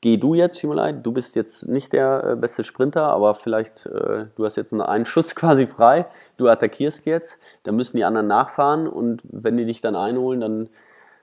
geh 0.00 0.16
du 0.16 0.34
jetzt, 0.34 0.58
Cimolai. 0.58 0.92
Du 0.92 1.12
bist 1.12 1.36
jetzt 1.36 1.66
nicht 1.66 1.92
der 1.92 2.24
äh, 2.24 2.36
beste 2.36 2.64
Sprinter, 2.64 3.04
aber 3.04 3.34
vielleicht, 3.34 3.86
äh, 3.86 4.26
du 4.36 4.44
hast 4.44 4.56
jetzt 4.56 4.72
einen 4.72 5.06
Schuss 5.06 5.34
quasi 5.34 5.66
frei. 5.66 6.06
Du 6.36 6.48
attackierst 6.48 7.06
jetzt. 7.06 7.38
Dann 7.64 7.76
müssen 7.76 7.96
die 7.96 8.04
anderen 8.04 8.26
nachfahren 8.26 8.86
und 8.86 9.22
wenn 9.24 9.56
die 9.56 9.64
dich 9.64 9.80
dann 9.80 9.96
einholen, 9.96 10.40
dann 10.40 10.68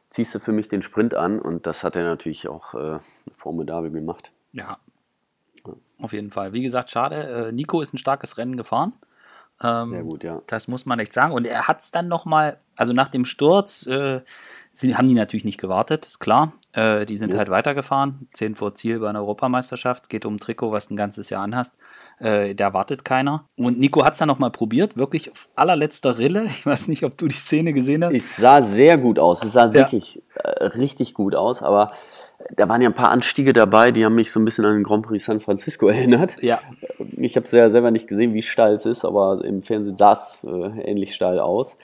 ziehst 0.09 0.35
du 0.35 0.39
für 0.39 0.51
mich 0.51 0.69
den 0.69 0.81
Sprint 0.81 1.13
an. 1.13 1.39
Und 1.39 1.65
das 1.65 1.83
hat 1.83 1.95
er 1.95 2.03
natürlich 2.03 2.47
auch 2.47 2.73
äh, 2.73 2.99
formidabel 3.35 3.91
gemacht. 3.91 4.31
Ja, 4.53 4.77
auf 5.99 6.13
jeden 6.13 6.31
Fall. 6.31 6.53
Wie 6.53 6.61
gesagt, 6.61 6.91
schade. 6.91 7.47
Äh, 7.47 7.51
Nico 7.51 7.81
ist 7.81 7.93
ein 7.93 7.97
starkes 7.97 8.37
Rennen 8.37 8.57
gefahren. 8.57 8.93
Ähm, 9.63 9.87
Sehr 9.87 10.03
gut, 10.03 10.23
ja. 10.23 10.41
Das 10.47 10.67
muss 10.67 10.85
man 10.85 10.99
echt 10.99 11.13
sagen. 11.13 11.33
Und 11.33 11.45
er 11.45 11.67
hat 11.67 11.81
es 11.81 11.91
dann 11.91 12.07
nochmal, 12.07 12.59
also 12.75 12.93
nach 12.93 13.07
dem 13.07 13.25
Sturz, 13.25 13.87
sie, 14.75 14.95
haben 14.95 15.07
die 15.07 15.13
natürlich 15.13 15.45
nicht 15.45 15.59
gewartet, 15.59 16.05
ist 16.05 16.19
klar. 16.19 16.53
Äh, 16.73 17.05
die 17.05 17.15
sind 17.15 17.31
ja. 17.31 17.39
halt 17.39 17.49
weitergefahren. 17.49 18.27
10 18.33 18.55
vor 18.55 18.75
Ziel 18.75 18.99
bei 18.99 19.09
einer 19.09 19.19
Europameisterschaft. 19.19 20.09
Geht 20.09 20.25
um 20.25 20.35
ein 20.35 20.39
Trikot, 20.39 20.71
was 20.71 20.87
du 20.87 20.93
ein 20.93 20.97
ganzes 20.97 21.29
Jahr 21.29 21.43
anhast. 21.43 21.75
Äh, 22.19 22.55
da 22.55 22.73
wartet 22.73 23.05
keiner. 23.05 23.45
Und 23.57 23.79
Nico 23.79 24.03
hat 24.03 24.13
es 24.13 24.19
dann 24.19 24.27
nochmal 24.27 24.51
probiert, 24.51 24.97
wirklich 24.97 25.31
auf 25.31 25.49
allerletzter 25.55 26.17
Rille. 26.17 26.45
Ich 26.55 26.65
weiß 26.65 26.87
nicht, 26.87 27.03
ob 27.03 27.17
du 27.17 27.27
die 27.27 27.35
Szene 27.35 27.73
gesehen 27.73 28.03
hast. 28.03 28.13
Es 28.13 28.37
sah 28.37 28.61
sehr 28.61 28.97
gut 28.97 29.19
aus. 29.19 29.43
Es 29.43 29.53
sah 29.53 29.67
ja. 29.67 29.73
wirklich 29.73 30.21
äh, 30.35 30.65
richtig 30.65 31.13
gut 31.13 31.35
aus, 31.35 31.61
aber 31.61 31.91
da 32.55 32.67
waren 32.69 32.81
ja 32.81 32.89
ein 32.89 32.95
paar 32.95 33.11
Anstiege 33.11 33.53
dabei, 33.53 33.91
die 33.91 34.05
haben 34.05 34.15
mich 34.15 34.31
so 34.31 34.39
ein 34.39 34.45
bisschen 34.45 34.65
an 34.65 34.73
den 34.75 34.83
Grand 34.83 35.05
Prix 35.05 35.25
San 35.25 35.39
Francisco 35.39 35.87
erinnert. 35.89 36.41
Ja. 36.41 36.59
Ich 37.17 37.35
habe 37.35 37.45
es 37.45 37.51
ja 37.51 37.69
selber 37.69 37.91
nicht 37.91 38.07
gesehen, 38.07 38.33
wie 38.33 38.41
steil 38.41 38.75
es 38.75 38.85
ist, 38.85 39.05
aber 39.05 39.43
im 39.43 39.61
Fernsehen 39.61 39.97
sah 39.97 40.13
es 40.13 40.39
äh, 40.45 40.81
ähnlich 40.81 41.15
steil 41.15 41.39
aus. 41.39 41.77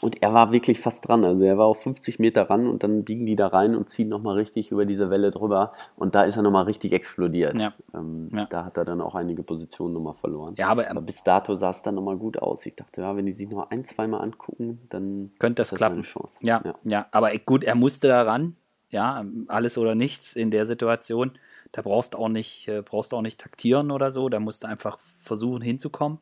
Und 0.00 0.22
er 0.22 0.34
war 0.34 0.52
wirklich 0.52 0.80
fast 0.80 1.08
dran. 1.08 1.24
Also 1.24 1.44
er 1.44 1.56
war 1.56 1.66
auf 1.66 1.82
50 1.82 2.18
Meter 2.18 2.50
ran 2.50 2.66
und 2.66 2.82
dann 2.82 3.04
biegen 3.04 3.26
die 3.26 3.36
da 3.36 3.46
rein 3.46 3.74
und 3.74 3.88
ziehen 3.88 4.08
nochmal 4.08 4.36
richtig 4.36 4.70
über 4.70 4.84
diese 4.84 5.08
Welle 5.08 5.30
drüber. 5.30 5.72
Und 5.96 6.14
da 6.14 6.24
ist 6.24 6.36
er 6.36 6.42
nochmal 6.42 6.64
richtig 6.64 6.92
explodiert. 6.92 7.54
Ja. 7.56 7.72
Ähm, 7.94 8.28
ja. 8.32 8.44
Da 8.46 8.64
hat 8.64 8.76
er 8.76 8.84
dann 8.84 9.00
auch 9.00 9.14
einige 9.14 9.42
Positionen 9.42 9.94
nochmal 9.94 10.14
verloren. 10.14 10.54
Ja, 10.56 10.68
aber, 10.68 10.90
aber 10.90 11.00
bis 11.00 11.22
dato 11.22 11.54
sah 11.54 11.70
es 11.70 11.82
dann 11.82 11.94
nochmal 11.94 12.16
gut 12.16 12.38
aus. 12.38 12.66
Ich 12.66 12.74
dachte, 12.74 13.00
ja, 13.00 13.16
wenn 13.16 13.24
die 13.24 13.32
sich 13.32 13.48
noch 13.48 13.70
ein, 13.70 13.84
zweimal 13.84 14.20
angucken, 14.22 14.80
dann 14.90 15.30
könnte 15.38 15.62
das, 15.62 15.70
das 15.70 15.78
klappen. 15.78 16.02
Chance. 16.02 16.38
Ja, 16.42 16.60
ja, 16.64 16.74
ja. 16.82 17.06
Aber 17.10 17.30
gut, 17.38 17.64
er 17.64 17.74
musste 17.74 18.08
da 18.08 18.22
ran 18.22 18.56
ja, 18.94 19.24
alles 19.48 19.76
oder 19.76 19.94
nichts 19.94 20.36
in 20.36 20.50
der 20.50 20.66
Situation. 20.66 21.32
Da 21.72 21.82
brauchst 21.82 22.14
du 22.14 22.18
auch 22.18 22.28
nicht, 22.28 22.68
äh, 22.68 22.82
brauchst 22.82 23.12
auch 23.12 23.22
nicht 23.22 23.40
taktieren 23.40 23.90
oder 23.90 24.12
so, 24.12 24.28
da 24.28 24.38
musst 24.38 24.62
du 24.62 24.68
einfach 24.68 24.98
versuchen 25.18 25.60
hinzukommen. 25.60 26.18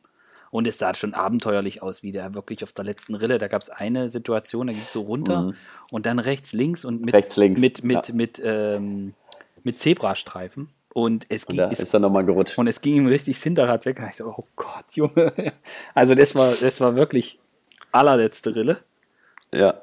Und 0.53 0.67
es 0.67 0.77
sah 0.77 0.93
schon 0.93 1.15
abenteuerlich 1.15 1.81
aus, 1.81 2.03
wie 2.03 2.11
der 2.11 2.35
wirklich 2.35 2.63
auf 2.63 2.71
der 2.73 2.85
letzten 2.85 3.15
Rille. 3.15 3.39
Da 3.39 3.47
gab 3.47 3.63
es 3.63 3.71
eine 3.71 4.09
Situation, 4.09 4.67
da 4.67 4.73
ging 4.73 4.83
es 4.83 4.93
so 4.93 5.01
runter 5.01 5.41
mhm. 5.41 5.55
und 5.89 6.05
dann 6.05 6.19
rechts, 6.19 6.53
links 6.53 6.85
und 6.85 7.01
mit, 7.01 7.15
rechts, 7.15 7.37
links. 7.37 7.59
mit, 7.59 7.83
mit, 7.83 8.09
ja. 8.09 8.13
mit, 8.13 8.41
ähm, 8.45 9.15
mit 9.63 9.79
Zebrastreifen. 9.79 10.69
Und 10.93 11.25
es 11.29 11.47
ging. 11.47 11.59
Und 11.59 11.71
da 11.71 11.75
ist 11.75 11.91
er 11.91 11.99
nochmal 11.99 12.23
gerutscht. 12.23 12.55
Und 12.59 12.67
es 12.67 12.81
ging 12.81 12.97
ihm 12.97 13.07
richtig 13.07 13.35
das 13.37 13.41
Hinterrad 13.41 13.87
weg. 13.87 13.97
Und 13.97 14.09
ich 14.09 14.15
so, 14.15 14.27
oh 14.27 14.45
Gott, 14.55 14.85
Junge. 14.91 15.33
Also, 15.95 16.13
das 16.13 16.35
war, 16.35 16.53
das 16.53 16.79
war 16.79 16.95
wirklich 16.95 17.39
allerletzte 17.91 18.55
Rille. 18.55 18.77
Ja. 19.51 19.81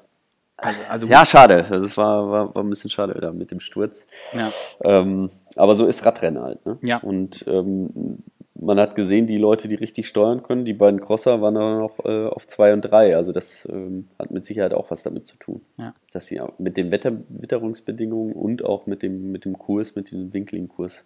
Also, 0.57 0.79
also 0.89 1.07
ja, 1.09 1.27
schade. 1.27 1.67
Das 1.69 1.97
war, 1.97 2.31
war, 2.31 2.55
war 2.55 2.63
ein 2.63 2.71
bisschen 2.71 2.91
schade 2.91 3.19
da 3.21 3.33
mit 3.33 3.51
dem 3.51 3.59
Sturz. 3.59 4.07
Ja. 4.33 4.53
Ähm, 4.85 5.31
aber 5.57 5.75
so 5.75 5.87
ist 5.87 6.05
Radrennen 6.07 6.41
halt. 6.41 6.65
Ne? 6.65 6.79
Ja. 6.83 6.99
Und 6.99 7.45
ähm, 7.49 8.23
man 8.61 8.79
hat 8.79 8.95
gesehen, 8.95 9.27
die 9.27 9.39
Leute, 9.39 9.69
die 9.69 9.75
richtig 9.75 10.07
steuern 10.07 10.43
können, 10.43 10.65
die 10.65 10.75
beiden 10.75 11.01
Crosser 11.01 11.41
waren 11.41 11.55
dann 11.55 11.79
noch 11.79 12.05
äh, 12.05 12.27
auf 12.27 12.47
2 12.47 12.75
und 12.75 12.83
3. 12.83 13.17
Also 13.17 13.33
das 13.33 13.67
ähm, 13.71 14.09
hat 14.19 14.31
mit 14.31 14.45
Sicherheit 14.45 14.75
auch 14.75 14.91
was 14.91 15.03
damit 15.03 15.27
zu 15.27 15.37
tun. 15.37 15.63
Ja. 15.79 15.95
Dass 16.13 16.27
sie 16.27 16.41
mit 16.59 16.77
den 16.77 16.91
Wetter 16.91 17.13
Witterungsbedingungen 17.29 18.35
und 18.35 18.65
auch 18.65 18.87
mit 18.87 19.03
dem, 19.03 19.33
mit 19.33 19.45
dem 19.45 19.59
Kurs, 19.59 19.95
mit 19.95 20.13
dem 20.13 20.33
winkligen 20.33 20.69
Kurs 20.69 21.05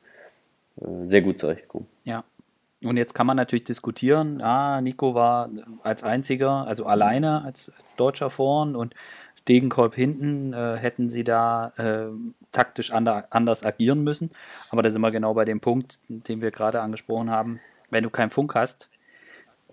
äh, 0.81 1.07
sehr 1.07 1.23
gut 1.23 1.39
zurechtkommen. 1.39 1.87
Ja. 2.05 2.25
Und 2.83 2.99
jetzt 2.99 3.15
kann 3.15 3.27
man 3.27 3.37
natürlich 3.37 3.65
diskutieren, 3.65 4.43
ah, 4.43 4.81
Nico 4.83 5.15
war 5.15 5.49
als 5.83 6.03
einziger, 6.03 6.67
also 6.67 6.85
alleine 6.85 7.43
als, 7.43 7.73
als 7.79 7.97
Deutscher 7.97 8.29
vorn 8.29 8.77
und 8.77 8.95
Degenkolb 9.49 9.95
hinten, 9.95 10.53
äh, 10.53 10.77
hätten 10.77 11.11
sie 11.11 11.25
da 11.25 11.73
äh, 11.77 12.07
taktisch 12.53 12.93
ander, 12.93 13.27
anders 13.31 13.65
agieren 13.65 14.03
müssen. 14.03 14.31
Aber 14.71 14.83
da 14.83 14.91
sind 14.91 15.03
wir 15.03 15.11
genau 15.11 15.35
bei 15.35 15.45
dem 15.45 15.61
Punkt, 15.61 15.99
den 16.09 16.41
wir 16.41 16.51
gerade 16.51 16.81
angesprochen 16.81 17.31
haben. 17.31 17.61
Wenn 17.91 18.05
du 18.05 18.11
keinen 18.11 18.31
Funk 18.31 18.55
hast, 18.55 18.89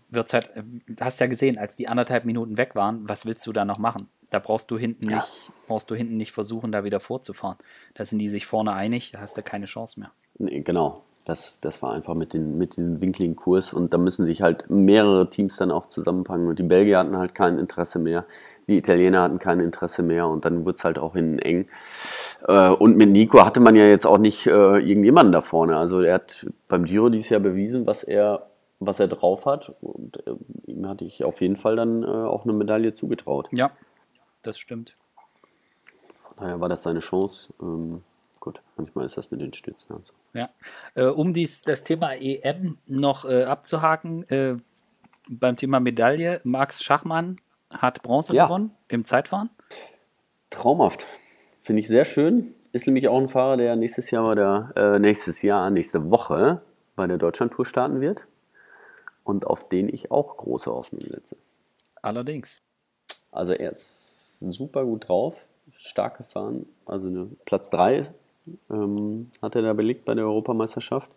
wird's 0.10 0.34
halt, 0.34 0.52
hast 1.00 1.20
ja 1.20 1.28
gesehen, 1.28 1.58
als 1.58 1.76
die 1.76 1.88
anderthalb 1.88 2.26
Minuten 2.26 2.58
weg 2.58 2.76
waren, 2.76 3.08
was 3.08 3.26
willst 3.26 3.48
du 3.48 3.54
da 3.54 3.66
noch 3.66 3.78
machen? 3.78 4.10
Da 4.30 4.40
brauchst 4.40 4.72
du 4.72 4.78
hinten 4.78 5.10
ja. 5.10 5.18
nicht, 5.18 5.28
brauchst 5.68 5.90
du 5.90 5.96
hinten 5.96 6.18
nicht 6.18 6.32
versuchen, 6.32 6.72
da 6.72 6.84
wieder 6.84 7.00
vorzufahren. 7.00 7.58
Da 7.94 8.06
sind 8.06 8.20
die 8.20 8.30
sich 8.30 8.46
vorne 8.46 8.74
einig, 8.74 9.12
da 9.12 9.22
hast 9.22 9.38
du 9.38 9.42
keine 9.42 9.66
Chance 9.66 10.00
mehr. 10.00 10.12
Nee, 10.38 10.62
genau. 10.62 11.04
Das, 11.26 11.60
das 11.62 11.84
war 11.84 11.94
einfach 11.94 12.16
mit, 12.16 12.34
den, 12.34 12.58
mit 12.58 12.78
diesem 12.78 13.00
winkligen 13.00 13.36
Kurs 13.36 13.74
und 13.74 13.94
da 13.94 14.00
müssen 14.00 14.26
sich 14.26 14.42
halt 14.42 14.70
mehrere 14.70 15.30
Teams 15.30 15.56
dann 15.58 15.70
auch 15.70 15.86
zusammenpacken. 15.86 16.48
Und 16.48 16.58
die 16.58 16.64
Belgier 16.64 16.98
hatten 16.98 17.16
halt 17.16 17.36
kein 17.36 17.60
Interesse 17.60 18.00
mehr, 18.00 18.26
die 18.68 18.78
Italiener 18.78 19.22
hatten 19.22 19.40
kein 19.40 19.60
Interesse 19.60 20.04
mehr 20.04 20.28
und 20.28 20.46
dann 20.46 20.66
wird 20.66 20.78
es 20.78 20.84
halt 20.84 20.98
auch 20.98 21.14
hinten 21.14 21.40
eng. 21.40 21.68
Äh, 22.48 22.70
und 22.70 22.98
mit 22.98 23.10
Nico 23.10 23.46
hatte 23.46 23.60
man 23.60 23.76
ja 23.76 23.86
jetzt 23.86 24.06
auch 24.06 24.18
nicht 24.18 24.48
äh, 24.48 24.52
irgendjemanden 24.52 25.32
da 25.32 25.42
vorne. 25.42 25.78
Also 25.78 26.02
er 26.02 26.16
hat 26.16 26.46
beim 26.68 26.86
Giro 26.86 27.10
dieses 27.10 27.30
Jahr 27.30 27.40
bewiesen, 27.40 27.86
was 27.86 28.04
er 28.04 28.48
was 28.84 29.00
er 29.00 29.08
drauf 29.08 29.46
hat. 29.46 29.74
Und 29.82 30.26
äh, 30.26 30.34
ihm 30.66 30.88
hatte 30.88 31.06
ich 31.06 31.24
auf 31.24 31.40
jeden 31.42 31.56
Fall 31.56 31.76
dann 31.76 32.04
äh, 32.04 32.08
auch 32.08 32.46
eine 32.46 32.54
Medaille 32.54 32.94
zugetraut. 32.94 33.48
Ja, 33.52 33.72
das 34.42 34.58
stimmt. 34.58 34.96
Von 36.24 36.38
daher 36.38 36.60
war 36.60 36.70
das 36.70 36.82
seine 36.82 37.00
Chance. 37.00 37.54
Ähm, 37.62 38.02
gut, 38.40 38.62
manchmal 38.78 39.06
ist 39.06 39.18
das 39.18 39.30
mit 39.30 39.40
den 39.40 39.54
Stützen. 39.54 39.94
Also. 39.94 40.14
Ja, 40.34 40.50
äh, 40.96 41.06
um 41.06 41.34
dies, 41.34 41.62
das 41.62 41.84
Thema 41.84 42.14
EM 42.16 42.80
noch 42.88 43.26
äh, 43.26 43.44
abzuhaken, 43.44 44.62
beim 45.30 45.56
Thema 45.56 45.80
Medaille, 45.80 46.42
Max 46.44 46.84
Schachmann 46.84 47.38
hat 47.72 48.04
Bronze 48.04 48.36
ja. 48.36 48.46
gewonnen 48.46 48.72
im 48.88 49.06
Zeitfahren. 49.06 49.50
Traumhaft. 50.50 51.06
Finde 51.62 51.82
ich 51.82 51.88
sehr 51.88 52.06
schön. 52.06 52.54
Ist 52.72 52.88
nämlich 52.88 53.08
auch 53.08 53.20
ein 53.20 53.28
Fahrer, 53.28 53.58
der 53.58 53.76
nächstes 53.76 54.12
Jahr 54.12 54.30
oder 54.30 54.72
äh, 54.76 55.00
nächstes 55.00 55.42
Jahr, 55.42 55.70
nächste 55.70 56.10
Woche 56.10 56.62
bei 56.96 57.08
der 57.08 57.18
Deutschlandtour 57.18 57.66
starten 57.66 58.02
wird 58.02 58.24
und 59.24 59.46
auf 59.46 59.68
den 59.68 59.90
ich 59.90 60.12
auch 60.12 60.38
große 60.38 60.72
Hoffnung 60.72 61.02
setze. 61.08 61.36
Allerdings. 62.02 62.62
Also 63.32 63.54
er 63.54 63.72
ist 63.72 64.40
super 64.40 64.86
gut 64.86 65.08
drauf, 65.08 65.36
stark 65.78 66.18
gefahren. 66.18 66.66
Also 66.86 67.08
eine 67.08 67.30
Platz 67.46 67.70
3 67.70 68.10
ähm, 68.70 69.32
hat 69.42 69.56
er 69.56 69.62
da 69.62 69.74
belegt 69.74 70.06
bei 70.06 70.16
der 70.16 70.26
Europameisterschaft. 70.26 71.10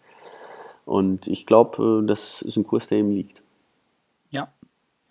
Und 0.85 1.29
ich 1.29 1.47
glaube, 1.47 2.03
äh, 2.03 2.07
das 2.07 2.43
ist 2.43 2.57
ein 2.57 2.67
Kurs, 2.67 2.89
der 2.89 2.99
ihm 2.99 3.11
liegt. 3.11 3.43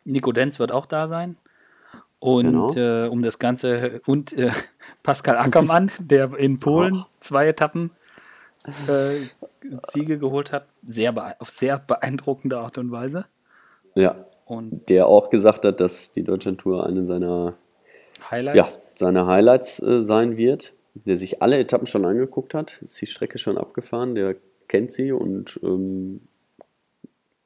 Nico 0.05 0.31
Denz 0.31 0.59
wird 0.59 0.71
auch 0.71 0.85
da 0.85 1.07
sein. 1.07 1.37
Und 2.19 2.45
genau. 2.45 2.73
äh, 2.75 3.07
um 3.09 3.21
das 3.21 3.37
Ganze 3.37 4.01
und 4.05 4.31
äh, 4.33 4.51
Pascal 5.03 5.35
Ackermann, 5.35 5.91
der 5.99 6.33
in 6.37 6.59
Polen 6.59 7.03
oh. 7.03 7.05
zwei 7.19 7.47
Etappen 7.47 7.91
äh, 8.87 9.19
Siege 9.91 10.17
geholt 10.17 10.51
hat. 10.51 10.67
Sehr 10.87 11.13
auf 11.39 11.49
sehr 11.49 11.79
beeindruckende 11.79 12.59
Art 12.59 12.77
und 12.77 12.91
Weise. 12.91 13.25
Ja. 13.95 14.25
Und 14.45 14.89
der 14.89 15.07
auch 15.07 15.29
gesagt 15.29 15.65
hat, 15.65 15.79
dass 15.79 16.11
die 16.11 16.23
Deutschland-Tour 16.23 16.85
eine 16.85 17.05
seiner 17.05 17.55
Highlights, 18.29 18.57
ja, 18.57 18.67
seine 18.95 19.25
Highlights 19.25 19.81
äh, 19.81 20.03
sein 20.03 20.37
wird. 20.37 20.73
Der 20.95 21.15
sich 21.15 21.41
alle 21.41 21.57
Etappen 21.57 21.87
schon 21.87 22.05
angeguckt 22.05 22.53
hat, 22.53 22.79
ist 22.83 23.01
die 23.01 23.07
Strecke 23.07 23.39
schon 23.39 23.57
abgefahren, 23.57 24.13
der 24.13 24.35
kennt 24.67 24.91
sie 24.91 25.11
und 25.11 25.59
ähm, 25.63 26.21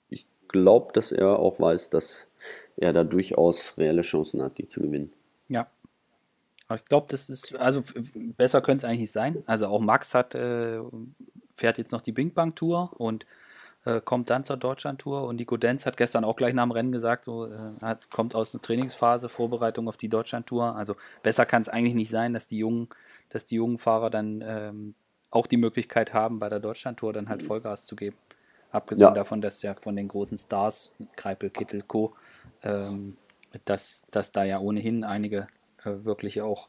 ich 0.09 0.25
glaube, 0.49 0.91
dass 0.91 1.13
er 1.13 1.39
auch 1.39 1.57
weiß, 1.59 1.89
dass 1.89 2.26
er 2.77 2.93
da 2.93 3.03
durchaus 3.03 3.77
reelle 3.77 4.01
Chancen 4.01 4.41
hat, 4.41 4.57
die 4.57 4.67
zu 4.67 4.81
gewinnen. 4.81 5.11
Ja, 5.49 5.67
aber 6.67 6.79
ich 6.79 6.85
glaube, 6.85 7.07
das 7.09 7.29
ist, 7.29 7.55
also 7.55 7.81
besser 8.37 8.61
könnte 8.61 8.85
es 8.85 8.89
eigentlich 8.89 9.01
nicht 9.01 9.11
sein. 9.11 9.43
Also 9.45 9.67
auch 9.67 9.79
Max 9.79 10.13
hat, 10.13 10.35
äh, 10.35 10.79
fährt 11.55 11.77
jetzt 11.77 11.91
noch 11.91 12.01
die 12.01 12.11
Bing 12.11 12.33
Bang 12.33 12.55
Tour 12.55 12.91
und 12.97 13.25
äh, 13.85 14.01
kommt 14.01 14.29
dann 14.29 14.43
zur 14.43 14.57
Deutschland 14.57 14.99
Tour. 14.99 15.23
Und 15.23 15.37
Nico 15.37 15.55
Denz 15.55 15.85
hat 15.85 15.95
gestern 15.95 16.25
auch 16.25 16.35
gleich 16.35 16.53
nach 16.53 16.65
dem 16.65 16.71
Rennen 16.71 16.91
gesagt, 16.91 17.23
so, 17.23 17.45
äh, 17.45 17.79
hat, 17.81 18.11
kommt 18.11 18.35
aus 18.35 18.53
einer 18.53 18.61
Trainingsphase, 18.61 19.29
Vorbereitung 19.29 19.87
auf 19.87 19.95
die 19.95 20.09
Deutschland 20.09 20.47
Tour. 20.47 20.75
Also 20.75 20.95
besser 21.23 21.45
kann 21.45 21.61
es 21.61 21.69
eigentlich 21.69 21.95
nicht 21.95 22.11
sein, 22.11 22.33
dass 22.33 22.47
die 22.47 22.57
jungen, 22.57 22.89
dass 23.29 23.45
die 23.45 23.55
jungen 23.55 23.77
Fahrer 23.77 24.09
dann 24.09 24.43
ähm, 24.45 24.95
auch 25.29 25.47
die 25.47 25.57
Möglichkeit 25.57 26.13
haben, 26.13 26.39
bei 26.39 26.49
der 26.49 26.59
Deutschland 26.59 26.99
Tour 26.99 27.13
dann 27.13 27.29
halt 27.29 27.43
Vollgas 27.43 27.85
zu 27.85 27.95
geben. 27.95 28.17
Abgesehen 28.71 29.07
ja. 29.07 29.13
davon, 29.13 29.41
dass 29.41 29.61
ja 29.61 29.73
von 29.75 29.95
den 29.95 30.09
großen 30.09 30.37
Stars, 30.37 30.93
Kreipel, 31.15 31.49
Kittel, 31.49 31.81
Co., 31.81 32.13
ähm, 32.63 33.17
dass, 33.65 34.05
dass 34.11 34.31
da 34.31 34.43
ja 34.43 34.59
ohnehin 34.59 35.03
einige 35.03 35.47
äh, 35.83 35.91
wirklich 36.03 36.41
auch 36.41 36.67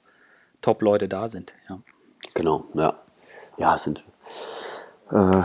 Top-Leute 0.62 1.08
da 1.08 1.28
sind. 1.28 1.54
Ja. 1.68 1.80
Genau, 2.34 2.64
ja. 2.74 2.94
Ja, 3.58 3.74
es 3.74 3.82
sind 3.82 4.04
äh, 5.10 5.16
ein 5.16 5.44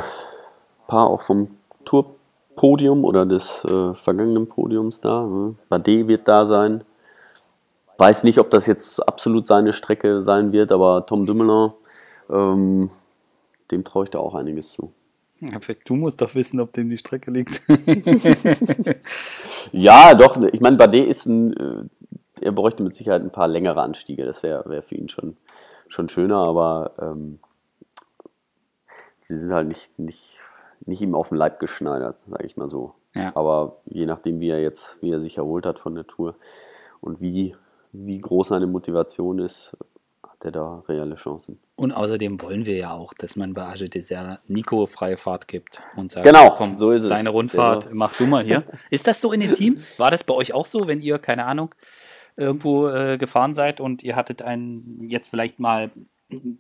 paar 0.88 1.08
auch 1.08 1.22
vom 1.24 1.58
Tourpodium 1.86 3.04
oder 3.04 3.26
des 3.26 3.66
äh, 3.66 3.94
vergangenen 3.94 4.48
Podiums 4.48 5.02
da. 5.02 5.24
Ne? 5.24 5.56
Bade 5.70 6.08
wird 6.08 6.28
da 6.28 6.46
sein. 6.46 6.84
Weiß 7.98 8.24
nicht, 8.24 8.40
ob 8.40 8.50
das 8.52 8.66
jetzt 8.66 9.00
absolut 9.00 9.48
seine 9.48 9.74
Strecke 9.74 10.24
sein 10.24 10.52
wird, 10.52 10.72
aber 10.72 11.06
Tom 11.06 11.26
Dumoulin, 11.26 11.74
ähm, 12.30 12.90
dem 13.72 13.84
traue 13.84 14.06
ich 14.06 14.10
da 14.10 14.20
auch 14.20 14.36
einiges 14.36 14.72
zu. 14.72 14.94
Du 15.86 15.96
musst 15.96 16.22
doch 16.22 16.34
wissen, 16.36 16.60
ob 16.60 16.72
dem 16.74 16.90
die 16.90 16.98
Strecke 16.98 17.30
liegt. 17.30 17.62
ja, 19.72 20.14
doch. 20.14 20.38
Ich 20.52 20.62
meine, 20.62 20.78
Bade 20.78 21.04
ist 21.04 21.26
ein 21.26 21.54
äh, 21.54 21.84
er 22.44 22.52
bräuchte 22.52 22.84
mit 22.84 22.94
Sicherheit 22.94 23.22
ein 23.22 23.32
paar 23.32 23.48
längere 23.48 23.82
Anstiege. 23.82 24.26
Das 24.26 24.44
wäre 24.44 24.70
wär 24.70 24.84
für 24.84 24.96
ihn 24.96 25.10
schon, 25.10 25.38
schon 25.88 26.10
schöner, 26.10 26.38
aber 26.38 26.92
ähm, 27.00 27.40
sie 29.22 29.38
sind 29.38 29.54
halt 29.54 29.68
nicht, 29.68 29.98
nicht, 29.98 30.40
nicht 30.86 31.02
ihm 31.02 31.16
auf 31.16 31.30
den 31.30 31.38
Leib 31.38 31.60
geschneidert, 31.60 32.20
sage 32.20 32.46
ich 32.46 32.58
mal 32.58 32.70
so. 32.70 32.94
Ja. 33.16 33.32
Aber 33.36 33.78
je 33.86 34.06
nachdem, 34.06 34.40
wie 34.40 34.50
er 34.50 34.62
jetzt, 34.62 35.02
wie 35.02 35.12
er 35.12 35.22
sich 35.22 35.38
erholt 35.38 35.66
hat 35.66 35.80
von 35.80 35.96
der 35.96 36.08
Tour 36.08 36.36
und 37.00 37.22
wie, 37.22 37.56
wie 37.92 38.20
groß 38.20 38.50
seine 38.50 38.68
Motivation 38.68 39.40
ist, 39.40 39.78
hat 40.44 40.46
er 40.46 40.52
da 40.52 40.84
reelle 40.88 41.16
Chancen. 41.16 41.60
Und 41.76 41.92
außerdem 41.92 42.42
wollen 42.42 42.66
wir 42.66 42.76
ja 42.76 42.92
auch, 42.92 43.14
dass 43.14 43.36
man 43.36 43.54
bei 43.54 43.64
Age 43.64 43.90
Dessert 43.90 44.42
Nico 44.48 44.86
freie 44.86 45.18
Fahrt 45.18 45.48
gibt 45.48 45.82
und 45.96 46.12
sagt, 46.12 46.26
genau, 46.26 46.52
komm, 46.52 46.76
so 46.76 46.92
ist 46.92 47.10
deine 47.10 47.30
es. 47.30 47.36
Rundfahrt, 47.36 47.90
mach 47.94 48.16
du 48.18 48.26
mal 48.26 48.44
hier. 48.44 48.64
ist 48.90 49.08
das 49.08 49.22
so 49.22 49.32
in 49.32 49.40
den 49.40 49.54
Teams? 49.54 49.98
War 50.00 50.12
das 50.12 50.24
bei 50.24 50.34
euch 50.34 50.54
auch 50.54 50.66
so, 50.66 50.88
wenn 50.88 51.02
ihr, 51.02 51.18
keine 51.20 51.46
Ahnung, 51.46 51.74
irgendwo 52.36 52.90
äh, 52.90 53.18
gefahren 53.18 53.54
seid 53.54 53.80
und 53.80 54.04
ihr 54.04 54.16
hattet 54.16 54.42
einen 54.42 55.10
jetzt 55.10 55.30
vielleicht 55.30 55.60
mal 55.60 55.92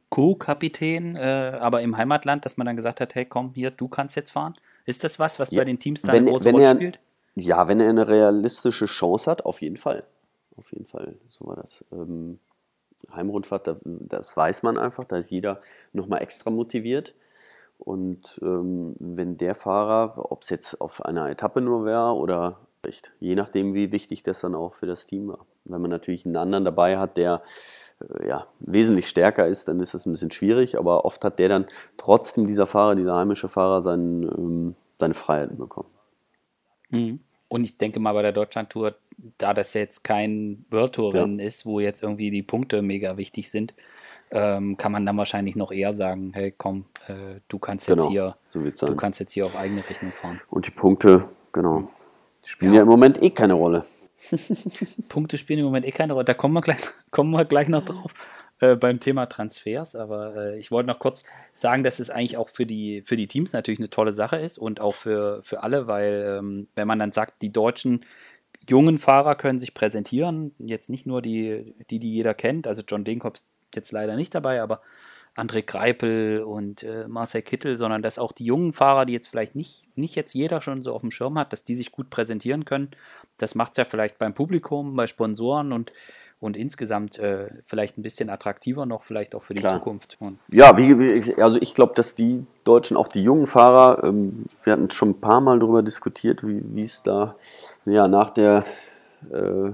Co-Kapitän, 0.09 1.15
äh, 1.15 1.57
aber 1.59 1.81
im 1.81 1.97
Heimatland, 1.97 2.45
dass 2.45 2.57
man 2.57 2.67
dann 2.67 2.75
gesagt 2.75 3.01
hat, 3.01 3.15
hey 3.15 3.25
komm, 3.25 3.51
hier, 3.53 3.71
du 3.71 3.87
kannst 3.87 4.15
jetzt 4.15 4.31
fahren? 4.31 4.55
Ist 4.85 5.03
das 5.03 5.19
was, 5.19 5.39
was 5.39 5.51
ja, 5.51 5.59
bei 5.59 5.65
den 5.65 5.79
Teams 5.79 6.03
dann 6.03 6.13
wenn, 6.13 6.23
eine 6.23 6.31
große 6.31 6.51
Rolle 6.51 6.65
er, 6.65 6.75
spielt? 6.75 6.99
Ja, 7.35 7.67
wenn 7.67 7.79
er 7.79 7.89
eine 7.89 8.07
realistische 8.07 8.85
Chance 8.85 9.29
hat, 9.29 9.45
auf 9.45 9.61
jeden 9.61 9.77
Fall. 9.77 10.05
Auf 10.55 10.71
jeden 10.71 10.85
Fall, 10.85 11.15
so 11.27 11.47
war 11.47 11.55
das. 11.55 11.83
Ähm, 11.91 12.39
Heimrundfahrt, 13.12 13.67
das, 13.83 14.38
weiß 14.38 14.63
man 14.63 14.77
einfach, 14.77 15.05
da 15.05 15.17
ist 15.17 15.29
jeder 15.29 15.62
nochmal 15.91 16.22
extra 16.22 16.50
motiviert. 16.50 17.15
Und 17.77 18.39
ähm, 18.41 18.95
wenn 19.00 19.38
der 19.38 19.55
Fahrer, 19.55 20.31
ob 20.31 20.43
es 20.43 20.50
jetzt 20.50 20.79
auf 20.79 21.03
einer 21.03 21.29
Etappe 21.29 21.60
nur 21.60 21.86
wäre 21.86 22.13
oder 22.13 22.60
je 23.19 23.36
nachdem, 23.36 23.74
wie 23.74 23.91
wichtig 23.91 24.24
das 24.24 24.41
dann 24.41 24.55
auch 24.55 24.75
für 24.75 24.86
das 24.86 25.05
Team 25.05 25.29
war. 25.29 25.45
Wenn 25.65 25.81
man 25.81 25.89
natürlich 25.89 26.25
einen 26.25 26.36
anderen 26.36 26.65
dabei 26.65 26.98
hat, 26.98 27.17
der 27.17 27.41
äh, 28.01 28.27
ja, 28.27 28.48
wesentlich 28.60 29.07
stärker 29.07 29.48
ist, 29.48 29.67
dann 29.67 29.79
ist 29.79 29.93
das 29.93 30.05
ein 30.05 30.12
bisschen 30.12 30.31
schwierig, 30.31 30.77
aber 30.77 31.05
oft 31.05 31.24
hat 31.24 31.39
der 31.39 31.50
dann 31.50 31.67
trotzdem 31.98 32.48
dieser 32.48 32.67
Fahrer, 32.67 32.95
dieser 32.95 33.15
heimische 33.15 33.50
Fahrer, 33.50 33.81
seinen, 33.81 34.24
ähm, 34.24 34.75
seine 35.00 35.13
Freiheiten 35.13 35.57
bekommen. 35.57 35.89
Mhm. 36.89 37.19
Und 37.48 37.63
ich 37.63 37.77
denke 37.77 38.00
mal 38.00 38.13
bei 38.13 38.24
der 38.24 38.31
Deutschlandtour, 38.31 38.95
da 39.38 39.53
das 39.53 39.74
jetzt 39.74 40.03
kein 40.03 40.65
World 40.70 40.93
Tour 40.93 41.13
Rennen 41.13 41.39
ja. 41.39 41.46
ist, 41.46 41.65
wo 41.65 41.79
jetzt 41.79 42.03
irgendwie 42.03 42.32
die 42.32 42.43
Punkte 42.43 42.82
mega 42.82 43.17
wichtig 43.17 43.50
sind, 43.50 43.74
ähm, 44.32 44.77
kann 44.77 44.91
man 44.91 45.05
dann 45.05 45.17
wahrscheinlich 45.17 45.55
noch 45.55 45.72
eher 45.72 45.93
sagen, 45.93 46.32
hey 46.34 46.53
komm, 46.58 46.86
äh, 47.08 47.39
du 47.48 47.60
kannst 47.60 47.88
jetzt 47.88 47.98
genau, 47.98 48.10
hier, 48.10 48.36
so 48.50 48.88
du 48.88 48.96
kannst 48.96 49.20
jetzt 49.20 49.34
hier 49.34 49.46
auf 49.46 49.58
eigene 49.58 49.88
Rechnung 49.88 50.12
fahren. 50.12 50.41
Und 50.50 50.65
die 50.65 50.72
Punkte, 50.72 51.29
genau, 51.51 51.88
die 52.43 52.50
spielen 52.50 52.74
ja. 52.74 52.77
ja 52.77 52.84
im 52.84 52.89
Moment 52.89 53.22
eh 53.22 53.29
keine 53.29 53.53
Rolle. 53.53 53.86
Punkte 55.10 55.38
spielen 55.38 55.60
im 55.60 55.65
Moment 55.65 55.86
eh 55.86 55.91
keine 55.91 56.13
Rolle. 56.13 56.25
Da 56.25 56.34
kommen 56.34 56.53
wir 56.53 56.62
gleich, 56.62 56.82
kommen 57.12 57.32
wir 57.32 57.46
gleich 57.46 57.67
noch 57.67 57.86
drauf 57.86 58.13
äh, 58.60 58.75
beim 58.75 59.00
Thema 59.00 59.27
Transfers. 59.27 59.96
Aber 59.96 60.36
äh, 60.36 60.60
ich 60.60 60.72
wollte 60.72 60.88
noch 60.88 61.00
kurz 61.00 61.25
sagen, 61.53 61.84
dass 61.84 62.00
es 62.00 62.10
eigentlich 62.10 62.38
auch 62.38 62.50
für 62.50 62.65
die, 62.65 63.03
für 63.05 63.17
die 63.17 63.27
Teams 63.27 63.53
natürlich 63.53 63.79
eine 63.79 63.89
tolle 63.89 64.13
Sache 64.13 64.38
ist 64.38 64.58
und 64.58 64.82
auch 64.82 64.96
für, 64.96 65.41
für 65.43 65.63
alle, 65.63 65.88
weil 65.88 66.38
ähm, 66.39 66.67
wenn 66.75 66.88
man 66.88 67.00
dann 67.00 67.12
sagt, 67.12 67.41
die 67.41 67.51
deutschen 67.51 68.05
jungen 68.67 69.00
Fahrer 69.00 69.36
können 69.36 69.60
sich 69.60 69.74
präsentieren, 69.74 70.53
jetzt 70.60 70.89
nicht 70.89 71.05
nur 71.05 71.22
die, 71.22 71.75
die, 71.89 72.00
die 72.00 72.13
jeder 72.13 72.34
kennt, 72.34 72.67
also 72.67 72.82
John 72.88 73.03
Dinkhoff 73.03 73.36
ist 73.36 73.48
jetzt 73.74 73.91
leider 73.91 74.15
nicht 74.15 74.34
dabei, 74.36 74.62
aber 74.62 74.82
André 75.36 75.63
Greipel 75.63 76.43
und 76.43 76.84
äh, 76.84 77.08
Marcel 77.08 77.41
Kittel, 77.41 77.77
sondern 77.77 78.03
dass 78.03 78.20
auch 78.20 78.32
die 78.32 78.46
jungen 78.46 78.72
Fahrer, 78.72 79.05
die 79.05 79.13
jetzt 79.13 79.27
vielleicht 79.27 79.55
nicht, 79.55 79.86
nicht 79.96 80.15
jetzt 80.15 80.34
jeder 80.34 80.62
schon 80.62 80.84
so 80.84 80.93
auf 80.93 81.01
dem 81.01 81.10
Schirm 81.10 81.39
hat, 81.39 81.53
dass 81.53 81.63
die 81.63 81.75
sich 81.75 81.91
gut 81.91 82.12
präsentieren 82.12 82.65
können. 82.65 82.91
Das 83.38 83.55
macht 83.55 83.72
es 83.72 83.77
ja 83.77 83.86
vielleicht 83.86 84.20
beim 84.20 84.36
Publikum, 84.36 84.96
bei 84.96 85.08
Sponsoren 85.08 85.72
und, 85.72 85.91
und 86.39 86.55
insgesamt 86.55 87.17
äh, 87.17 87.48
vielleicht 87.65 87.98
ein 87.98 88.03
bisschen 88.03 88.29
attraktiver 88.29 88.86
noch, 88.86 89.01
vielleicht 89.01 89.34
auch 89.34 89.41
für 89.41 89.55
die 89.55 89.62
Klar. 89.62 89.79
Zukunft. 89.79 90.17
Und 90.20 90.38
ja, 90.50 90.77
wie, 90.77 91.00
wie, 91.00 91.41
also 91.41 91.58
ich 91.60 91.74
glaube, 91.74 91.93
dass 91.96 92.13
die 92.13 92.46
Deutschen, 92.63 92.96
auch 92.96 93.08
die 93.08 93.24
jungen 93.24 93.48
Fahrer, 93.48 94.03
ähm, 94.03 94.46
wir 94.63 94.74
hatten 94.74 94.91
schon 94.91 95.12
ein 95.12 95.20
paar 95.20 95.41
Mal 95.41 95.58
darüber 95.58 95.82
diskutiert, 95.82 96.41
wie 96.43 96.82
es 96.82 97.01
da 97.01 97.38
ja, 97.85 98.07
nach 98.07 98.29
der 98.29 98.65
äh, 99.31 99.71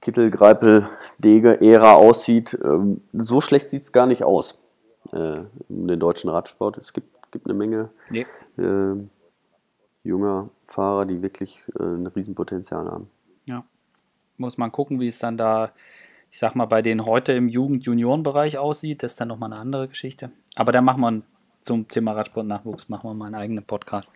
Kittel, 0.00 0.30
Greipel, 0.30 0.86
Dege-Ära 1.18 1.94
aussieht. 1.94 2.58
Ähm, 2.64 3.02
so 3.12 3.40
schlecht 3.40 3.70
sieht 3.70 3.84
es 3.84 3.92
gar 3.92 4.06
nicht 4.06 4.24
aus 4.24 4.58
äh, 5.12 5.42
in 5.68 5.88
den 5.88 6.00
deutschen 6.00 6.28
Radsport. 6.28 6.76
Es 6.78 6.92
gibt, 6.92 7.30
gibt 7.30 7.46
eine 7.46 7.54
Menge 7.54 7.90
nee. 8.10 8.26
äh, 8.58 8.96
junger 10.04 10.50
Fahrer, 10.62 11.06
die 11.06 11.22
wirklich 11.22 11.62
äh, 11.78 11.82
ein 11.82 12.06
Riesenpotenzial 12.08 12.90
haben. 12.90 13.08
Ja, 13.46 13.64
muss 14.36 14.58
man 14.58 14.72
gucken, 14.72 15.00
wie 15.00 15.08
es 15.08 15.18
dann 15.18 15.36
da, 15.36 15.70
ich 16.30 16.38
sag 16.38 16.56
mal, 16.56 16.66
bei 16.66 16.82
denen 16.82 17.06
heute 17.06 17.32
im 17.32 17.48
Jugend-Junioren-Bereich 17.48 18.58
aussieht. 18.58 19.02
Das 19.02 19.12
ist 19.12 19.20
dann 19.20 19.28
nochmal 19.28 19.52
eine 19.52 19.60
andere 19.60 19.88
Geschichte. 19.88 20.30
Aber 20.56 20.72
da 20.72 20.82
machen 20.82 21.00
wir 21.00 21.22
zum 21.60 21.88
Thema 21.88 22.12
Radsport-Nachwuchs 22.12 22.88
machen 22.88 23.08
wir 23.08 23.14
mal 23.14 23.26
einen 23.26 23.36
eigenen 23.36 23.64
Podcast. 23.64 24.12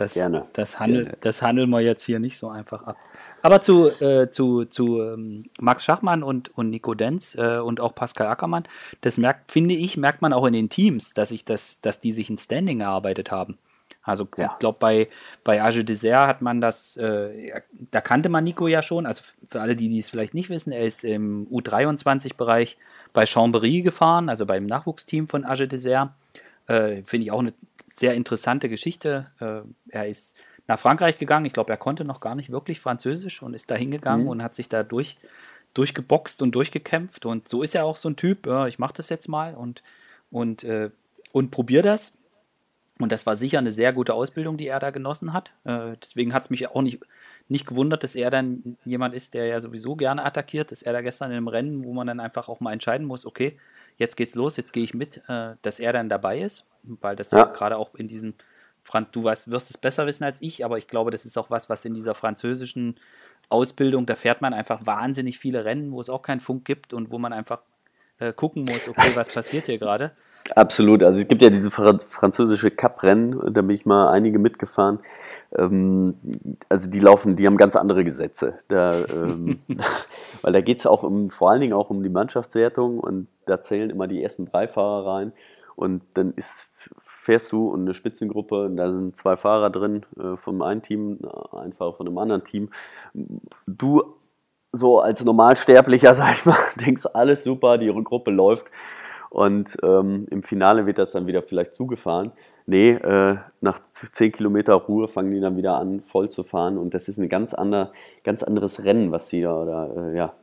Das, 0.00 0.14
Gerne. 0.14 0.46
Das, 0.54 0.80
handel, 0.80 1.02
Gerne. 1.02 1.18
das 1.20 1.42
handeln 1.42 1.68
wir 1.68 1.80
jetzt 1.80 2.06
hier 2.06 2.20
nicht 2.20 2.38
so 2.38 2.48
einfach 2.48 2.84
ab. 2.84 2.96
Aber 3.42 3.60
zu, 3.60 3.88
äh, 4.00 4.30
zu, 4.30 4.64
zu 4.64 5.02
ähm, 5.02 5.44
Max 5.60 5.84
Schachmann 5.84 6.22
und, 6.22 6.56
und 6.56 6.70
Nico 6.70 6.94
Denz 6.94 7.34
äh, 7.34 7.58
und 7.58 7.80
auch 7.80 7.94
Pascal 7.94 8.28
Ackermann, 8.28 8.64
das 9.02 9.18
merkt, 9.18 9.52
finde 9.52 9.74
ich, 9.74 9.98
merkt 9.98 10.22
man 10.22 10.32
auch 10.32 10.46
in 10.46 10.54
den 10.54 10.70
Teams, 10.70 11.12
dass, 11.12 11.30
ich 11.32 11.44
das, 11.44 11.82
dass 11.82 12.00
die 12.00 12.12
sich 12.12 12.30
ein 12.30 12.38
Standing 12.38 12.80
erarbeitet 12.80 13.30
haben. 13.30 13.58
Also 14.02 14.26
ja. 14.38 14.52
ich 14.52 14.58
glaube, 14.58 14.78
bei, 14.80 15.10
bei 15.44 15.62
Age 15.62 15.84
Dessert 15.84 16.28
hat 16.28 16.40
man 16.40 16.62
das, 16.62 16.96
äh, 16.96 17.60
da 17.90 18.00
kannte 18.00 18.30
man 18.30 18.44
Nico 18.44 18.68
ja 18.68 18.80
schon. 18.80 19.04
Also 19.04 19.22
für 19.48 19.60
alle, 19.60 19.76
die, 19.76 19.90
die 19.90 19.98
es 19.98 20.08
vielleicht 20.08 20.32
nicht 20.32 20.48
wissen, 20.48 20.72
er 20.72 20.86
ist 20.86 21.04
im 21.04 21.46
U23-Bereich 21.48 22.78
bei 23.12 23.24
Chambéry 23.24 23.82
gefahren, 23.82 24.30
also 24.30 24.46
beim 24.46 24.64
Nachwuchsteam 24.64 25.28
von 25.28 25.44
Age 25.44 25.68
Dessert. 25.68 26.08
Äh, 26.68 27.02
Finde 27.04 27.24
ich 27.24 27.32
auch 27.32 27.40
eine 27.40 27.52
sehr 28.00 28.14
interessante 28.14 28.68
Geschichte. 28.68 29.30
Äh, 29.40 29.60
er 29.90 30.08
ist 30.08 30.36
nach 30.66 30.78
Frankreich 30.78 31.18
gegangen. 31.18 31.44
Ich 31.44 31.52
glaube, 31.52 31.72
er 31.72 31.76
konnte 31.76 32.04
noch 32.04 32.20
gar 32.20 32.34
nicht 32.34 32.50
wirklich 32.50 32.80
Französisch 32.80 33.42
und 33.42 33.54
ist 33.54 33.70
da 33.70 33.76
hingegangen 33.76 34.24
mhm. 34.24 34.30
und 34.30 34.42
hat 34.42 34.54
sich 34.54 34.68
da 34.68 34.82
durch, 34.82 35.18
durchgeboxt 35.74 36.40
und 36.42 36.52
durchgekämpft. 36.54 37.26
Und 37.26 37.48
so 37.48 37.62
ist 37.62 37.74
er 37.74 37.84
auch 37.84 37.96
so 37.96 38.08
ein 38.08 38.16
Typ. 38.16 38.46
Ja, 38.46 38.66
ich 38.66 38.78
mache 38.78 38.94
das 38.94 39.10
jetzt 39.10 39.28
mal 39.28 39.54
und, 39.54 39.82
und, 40.30 40.64
äh, 40.64 40.90
und 41.32 41.50
probiere 41.50 41.82
das. 41.82 42.12
Und 42.98 43.12
das 43.12 43.26
war 43.26 43.36
sicher 43.36 43.58
eine 43.58 43.72
sehr 43.72 43.92
gute 43.92 44.14
Ausbildung, 44.14 44.56
die 44.56 44.66
er 44.66 44.80
da 44.80 44.90
genossen 44.90 45.32
hat. 45.32 45.52
Äh, 45.64 45.96
deswegen 46.02 46.32
hat 46.32 46.44
es 46.44 46.50
mich 46.50 46.68
auch 46.68 46.82
nicht, 46.82 47.00
nicht 47.48 47.66
gewundert, 47.66 48.02
dass 48.02 48.14
er 48.14 48.30
dann 48.30 48.78
jemand 48.84 49.14
ist, 49.14 49.34
der 49.34 49.46
ja 49.46 49.60
sowieso 49.60 49.96
gerne 49.96 50.24
attackiert, 50.24 50.70
dass 50.70 50.82
er 50.82 50.92
da 50.92 51.02
gestern 51.02 51.30
in 51.30 51.36
einem 51.36 51.48
Rennen, 51.48 51.84
wo 51.84 51.92
man 51.92 52.06
dann 52.06 52.20
einfach 52.20 52.48
auch 52.48 52.60
mal 52.60 52.72
entscheiden 52.72 53.06
muss, 53.06 53.26
okay, 53.26 53.56
jetzt 53.96 54.16
geht's 54.16 54.34
los, 54.34 54.56
jetzt 54.56 54.72
gehe 54.72 54.84
ich 54.84 54.94
mit, 54.94 55.22
äh, 55.28 55.54
dass 55.62 55.80
er 55.80 55.92
dann 55.92 56.08
dabei 56.08 56.40
ist, 56.40 56.66
weil 56.82 57.16
das 57.16 57.30
ja, 57.30 57.44
gerade 57.44 57.76
auch 57.76 57.94
in 57.94 58.08
diesem, 58.08 58.34
Franz, 58.80 59.08
du 59.12 59.24
weißt, 59.24 59.50
wirst 59.50 59.70
es 59.70 59.78
besser 59.78 60.06
wissen 60.06 60.24
als 60.24 60.40
ich, 60.40 60.64
aber 60.64 60.78
ich 60.78 60.88
glaube, 60.88 61.10
das 61.10 61.24
ist 61.24 61.36
auch 61.36 61.50
was, 61.50 61.68
was 61.68 61.84
in 61.84 61.94
dieser 61.94 62.14
französischen 62.14 62.96
Ausbildung, 63.48 64.06
da 64.06 64.16
fährt 64.16 64.40
man 64.40 64.54
einfach 64.54 64.86
wahnsinnig 64.86 65.38
viele 65.38 65.64
Rennen, 65.64 65.92
wo 65.92 66.00
es 66.00 66.08
auch 66.08 66.22
keinen 66.22 66.40
Funk 66.40 66.64
gibt 66.64 66.92
und 66.92 67.10
wo 67.10 67.18
man 67.18 67.32
einfach 67.32 67.62
äh, 68.18 68.32
gucken 68.32 68.64
muss, 68.64 68.88
okay, 68.88 69.10
was 69.14 69.28
passiert 69.28 69.66
hier 69.66 69.78
gerade. 69.78 70.12
Absolut, 70.54 71.02
also 71.02 71.20
es 71.20 71.28
gibt 71.28 71.42
ja 71.42 71.50
diese 71.50 71.70
französische 71.70 72.70
Cup-Rennen, 72.70 73.52
da 73.52 73.62
bin 73.62 73.70
ich 73.70 73.86
mal 73.86 74.08
einige 74.10 74.38
mitgefahren. 74.38 75.00
Ähm, 75.56 76.14
also 76.68 76.88
die 76.88 77.00
laufen, 77.00 77.36
die 77.36 77.46
haben 77.46 77.56
ganz 77.56 77.76
andere 77.76 78.04
Gesetze. 78.04 78.58
Da, 78.68 78.94
ähm, 78.94 79.60
weil 80.42 80.52
da 80.52 80.60
geht 80.60 80.78
es 80.78 80.86
auch 80.86 81.02
um, 81.02 81.30
vor 81.30 81.50
allen 81.50 81.60
Dingen 81.60 81.72
auch 81.72 81.90
um 81.90 82.02
die 82.02 82.08
Mannschaftswertung 82.08 83.00
und 83.00 83.28
da 83.46 83.60
zählen 83.60 83.90
immer 83.90 84.06
die 84.06 84.22
ersten 84.22 84.46
drei 84.46 84.68
Fahrer 84.68 85.06
rein 85.06 85.32
und 85.76 86.02
dann 86.14 86.32
ist, 86.34 86.69
fährst 87.30 87.52
du 87.52 87.68
und 87.68 87.82
eine 87.82 87.94
Spitzengruppe, 87.94 88.72
da 88.74 88.90
sind 88.90 89.14
zwei 89.14 89.36
Fahrer 89.36 89.70
drin 89.70 90.04
äh, 90.18 90.36
vom 90.36 90.62
einen 90.62 90.82
Team, 90.82 91.20
ein 91.52 91.72
Fahrer 91.72 91.94
von 91.94 92.08
einem 92.08 92.18
anderen 92.18 92.42
Team. 92.42 92.70
Du 93.68 94.02
so 94.72 94.98
als 94.98 95.24
Normalsterblicher, 95.24 96.12
sag 96.16 96.32
ich 96.32 96.44
mal, 96.44 96.58
denkst, 96.74 97.06
alles 97.14 97.44
super, 97.44 97.78
die 97.78 97.86
Gruppe 98.02 98.32
läuft 98.32 98.66
und 99.30 99.76
ähm, 99.84 100.26
im 100.28 100.42
Finale 100.42 100.86
wird 100.86 100.98
das 100.98 101.12
dann 101.12 101.28
wieder 101.28 101.42
vielleicht 101.42 101.72
zugefahren. 101.72 102.32
Nee, 102.66 102.94
äh, 102.94 103.36
nach 103.60 103.78
10 104.12 104.32
Kilometer 104.32 104.74
Ruhe 104.74 105.06
fangen 105.06 105.30
die 105.30 105.38
dann 105.38 105.56
wieder 105.56 105.78
an, 105.78 106.00
voll 106.00 106.30
zu 106.30 106.42
fahren. 106.42 106.78
Und 106.78 106.94
das 106.94 107.08
ist 107.08 107.18
ein 107.18 107.28
ganz, 107.28 107.54
ander, 107.54 107.92
ganz 108.24 108.42
anderes 108.42 108.82
Rennen, 108.84 109.12
was 109.12 109.28
sie 109.28 109.42
da, 109.42 109.56
oder 109.56 109.90
äh, 109.96 110.16
ja, 110.16 110.34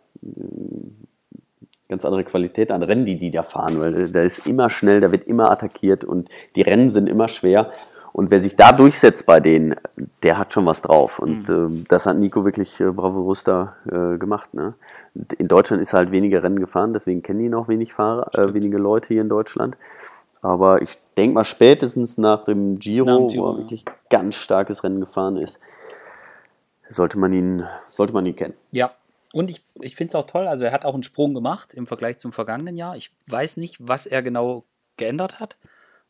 ganz 1.90 2.06
andere 2.06 2.24
Qualität 2.24 2.72
an 2.72 2.84
Rennen, 2.84 3.06
die 3.06 3.18
die 3.18 3.32
da 3.32 3.44
fahren. 3.44 3.80
Weil 3.80 4.12
da 4.12 4.22
ist 4.22 4.48
immer 4.48 4.70
schnell, 4.70 5.02
da 5.02 5.12
wird 5.12 5.28
immer 5.28 5.52
attackiert 5.52 6.04
und 6.04 6.30
die 6.56 6.62
Rennen 6.62 6.90
sind 6.90 7.08
immer 7.08 7.28
schwer. 7.28 7.72
Und 8.14 8.32
wer 8.32 8.42
sich 8.42 8.56
da 8.56 8.72
durchsetzt 8.72 9.28
bei 9.28 9.40
denen, 9.40 9.76
der 10.24 10.40
hat 10.40 10.52
schon 10.52 10.66
was 10.66 10.82
drauf. 10.82 11.20
Und 11.20 11.48
mhm. 11.48 11.82
äh, 11.82 11.84
das 11.88 12.06
hat 12.08 12.18
Nico 12.18 12.44
wirklich 12.46 12.80
äh, 12.80 12.92
bravourös 12.92 13.44
da 13.44 13.74
äh, 13.86 14.18
gemacht. 14.18 14.54
Ne? 14.54 14.74
In 15.38 15.48
Deutschland 15.48 15.82
ist 15.82 15.94
er 15.94 16.00
halt 16.00 16.12
weniger 16.12 16.42
Rennen 16.42 16.60
gefahren, 16.60 16.94
deswegen 16.94 17.22
kennen 17.22 17.42
ihn 17.42 17.54
auch 17.54 17.68
wenig 17.68 17.94
Fahrer, 17.94 18.34
äh, 18.38 18.54
wenige 18.54 18.78
Leute 18.78 19.10
hier 19.10 19.22
in 19.22 19.30
Deutschland. 19.30 19.78
Aber 20.42 20.82
ich 20.82 20.96
denke 21.16 21.36
mal, 21.36 21.44
spätestens 21.44 22.18
nach 22.18 22.44
dem 22.44 22.80
Giro, 22.80 23.06
nach 23.06 23.18
dem 23.18 23.28
Giro 23.28 23.44
wo 23.44 23.52
er 23.52 23.58
wirklich 23.58 23.86
ganz 24.10 24.36
starkes 24.36 24.84
Rennen 24.84 25.00
gefahren 25.00 25.38
ist, 25.38 25.60
sollte 26.90 27.20
man 27.20 27.34
ihn, 27.34 27.64
sollte 27.90 28.14
man 28.14 28.26
ihn 28.26 28.36
kennen. 28.36 28.54
Ja, 28.72 28.92
und 29.38 29.52
ich, 29.52 29.64
ich 29.82 29.96
finde 29.96 30.10
es 30.10 30.16
auch 30.16 30.26
toll, 30.26 30.48
also 30.48 30.64
er 30.64 30.72
hat 30.72 30.84
auch 30.84 30.96
einen 30.96 31.04
Sprung 31.04 31.36
gemacht 31.36 31.72
im 31.76 31.86
Vergleich 31.86 32.18
zum 32.18 32.34
vergangenen 32.34 32.76
Jahr. 32.76 32.96
Ich 32.96 33.12
weiß 33.28 33.58
nicht, 33.58 33.78
was 33.80 34.08
er 34.08 34.24
genau 34.24 34.66
geändert 34.98 35.40
hat. 35.40 35.58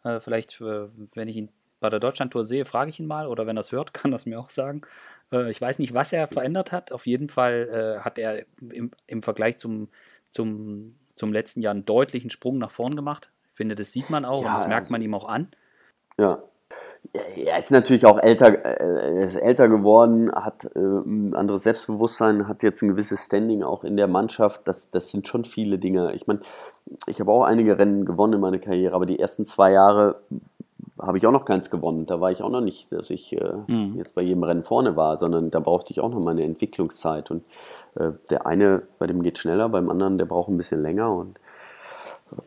Äh, 0.05 0.21
vielleicht, 0.21 0.61
äh, 0.61 0.87
wenn 1.13 1.27
ich 1.27 1.35
ihn 1.35 1.49
bei 1.81 1.89
der 1.89 1.99
Deutschlandtour 1.99 2.45
sehe, 2.45 2.63
frage 2.63 2.89
ich 2.89 3.01
ihn 3.01 3.05
mal 3.05 3.27
oder 3.27 3.45
wenn 3.45 3.57
er 3.57 3.61
es 3.61 3.73
hört, 3.73 3.93
kann 3.93 4.13
er 4.13 4.15
es 4.15 4.25
mir 4.25 4.39
auch 4.39 4.47
sagen. 4.47 4.79
Äh, 5.29 5.51
ich 5.51 5.59
weiß 5.59 5.79
nicht, 5.79 5.93
was 5.93 6.13
er 6.13 6.29
verändert 6.29 6.71
hat. 6.71 6.93
Auf 6.93 7.05
jeden 7.05 7.27
Fall 7.27 7.97
äh, 7.99 7.99
hat 8.01 8.17
er 8.17 8.45
im, 8.61 8.91
im 9.07 9.21
Vergleich 9.21 9.57
zum, 9.57 9.89
zum, 10.29 10.95
zum 11.15 11.33
letzten 11.33 11.61
Jahr 11.61 11.71
einen 11.71 11.83
deutlichen 11.83 12.29
Sprung 12.29 12.57
nach 12.59 12.71
vorn 12.71 12.95
gemacht. 12.95 13.29
Ich 13.51 13.57
finde, 13.57 13.75
das 13.75 13.91
sieht 13.91 14.09
man 14.09 14.23
auch 14.23 14.43
ja, 14.43 14.47
und 14.47 14.53
das 14.53 14.67
merkt 14.69 14.85
also, 14.85 14.93
man 14.93 15.01
ihm 15.01 15.13
auch 15.13 15.27
an. 15.27 15.51
Ja. 16.17 16.41
Er 17.13 17.57
ist 17.57 17.71
natürlich 17.71 18.05
auch 18.05 18.19
älter, 18.19 18.47
äh, 18.65 19.19
er 19.19 19.25
ist 19.25 19.35
älter 19.35 19.69
geworden, 19.69 20.31
hat 20.31 20.65
äh, 20.75 20.79
ein 20.79 21.33
anderes 21.33 21.63
Selbstbewusstsein, 21.63 22.47
hat 22.47 22.63
jetzt 22.63 22.81
ein 22.81 22.89
gewisses 22.89 23.25
Standing 23.25 23.63
auch 23.63 23.83
in 23.83 23.97
der 23.97 24.07
Mannschaft. 24.07 24.67
Das, 24.67 24.91
das 24.91 25.09
sind 25.09 25.27
schon 25.27 25.45
viele 25.45 25.79
Dinge. 25.79 26.13
Ich 26.13 26.27
meine, 26.27 26.41
ich 27.07 27.19
habe 27.19 27.31
auch 27.31 27.43
einige 27.43 27.77
Rennen 27.77 28.05
gewonnen 28.05 28.33
in 28.33 28.41
meiner 28.41 28.59
Karriere, 28.59 28.93
aber 28.93 29.05
die 29.05 29.19
ersten 29.19 29.45
zwei 29.45 29.71
Jahre 29.71 30.15
habe 30.99 31.17
ich 31.17 31.27
auch 31.27 31.31
noch 31.31 31.45
keins 31.45 31.69
gewonnen. 31.69 32.05
Da 32.05 32.19
war 32.19 32.31
ich 32.31 32.41
auch 32.41 32.49
noch 32.49 32.61
nicht, 32.61 32.91
dass 32.91 33.09
ich 33.09 33.33
äh, 33.33 33.53
mhm. 33.67 33.95
jetzt 33.97 34.13
bei 34.15 34.21
jedem 34.21 34.43
Rennen 34.43 34.63
vorne 34.63 34.95
war, 34.95 35.17
sondern 35.17 35.51
da 35.51 35.59
brauchte 35.59 35.91
ich 35.91 35.99
auch 35.99 36.09
noch 36.09 36.19
meine 36.19 36.43
Entwicklungszeit. 36.43 37.31
Und 37.31 37.43
äh, 37.95 38.11
der 38.29 38.45
eine, 38.45 38.83
bei 38.99 39.07
dem 39.07 39.21
geht 39.23 39.37
schneller, 39.37 39.69
beim 39.69 39.89
anderen, 39.89 40.17
der 40.17 40.25
braucht 40.25 40.49
ein 40.49 40.57
bisschen 40.57 40.81
länger. 40.81 41.13
Und 41.13 41.39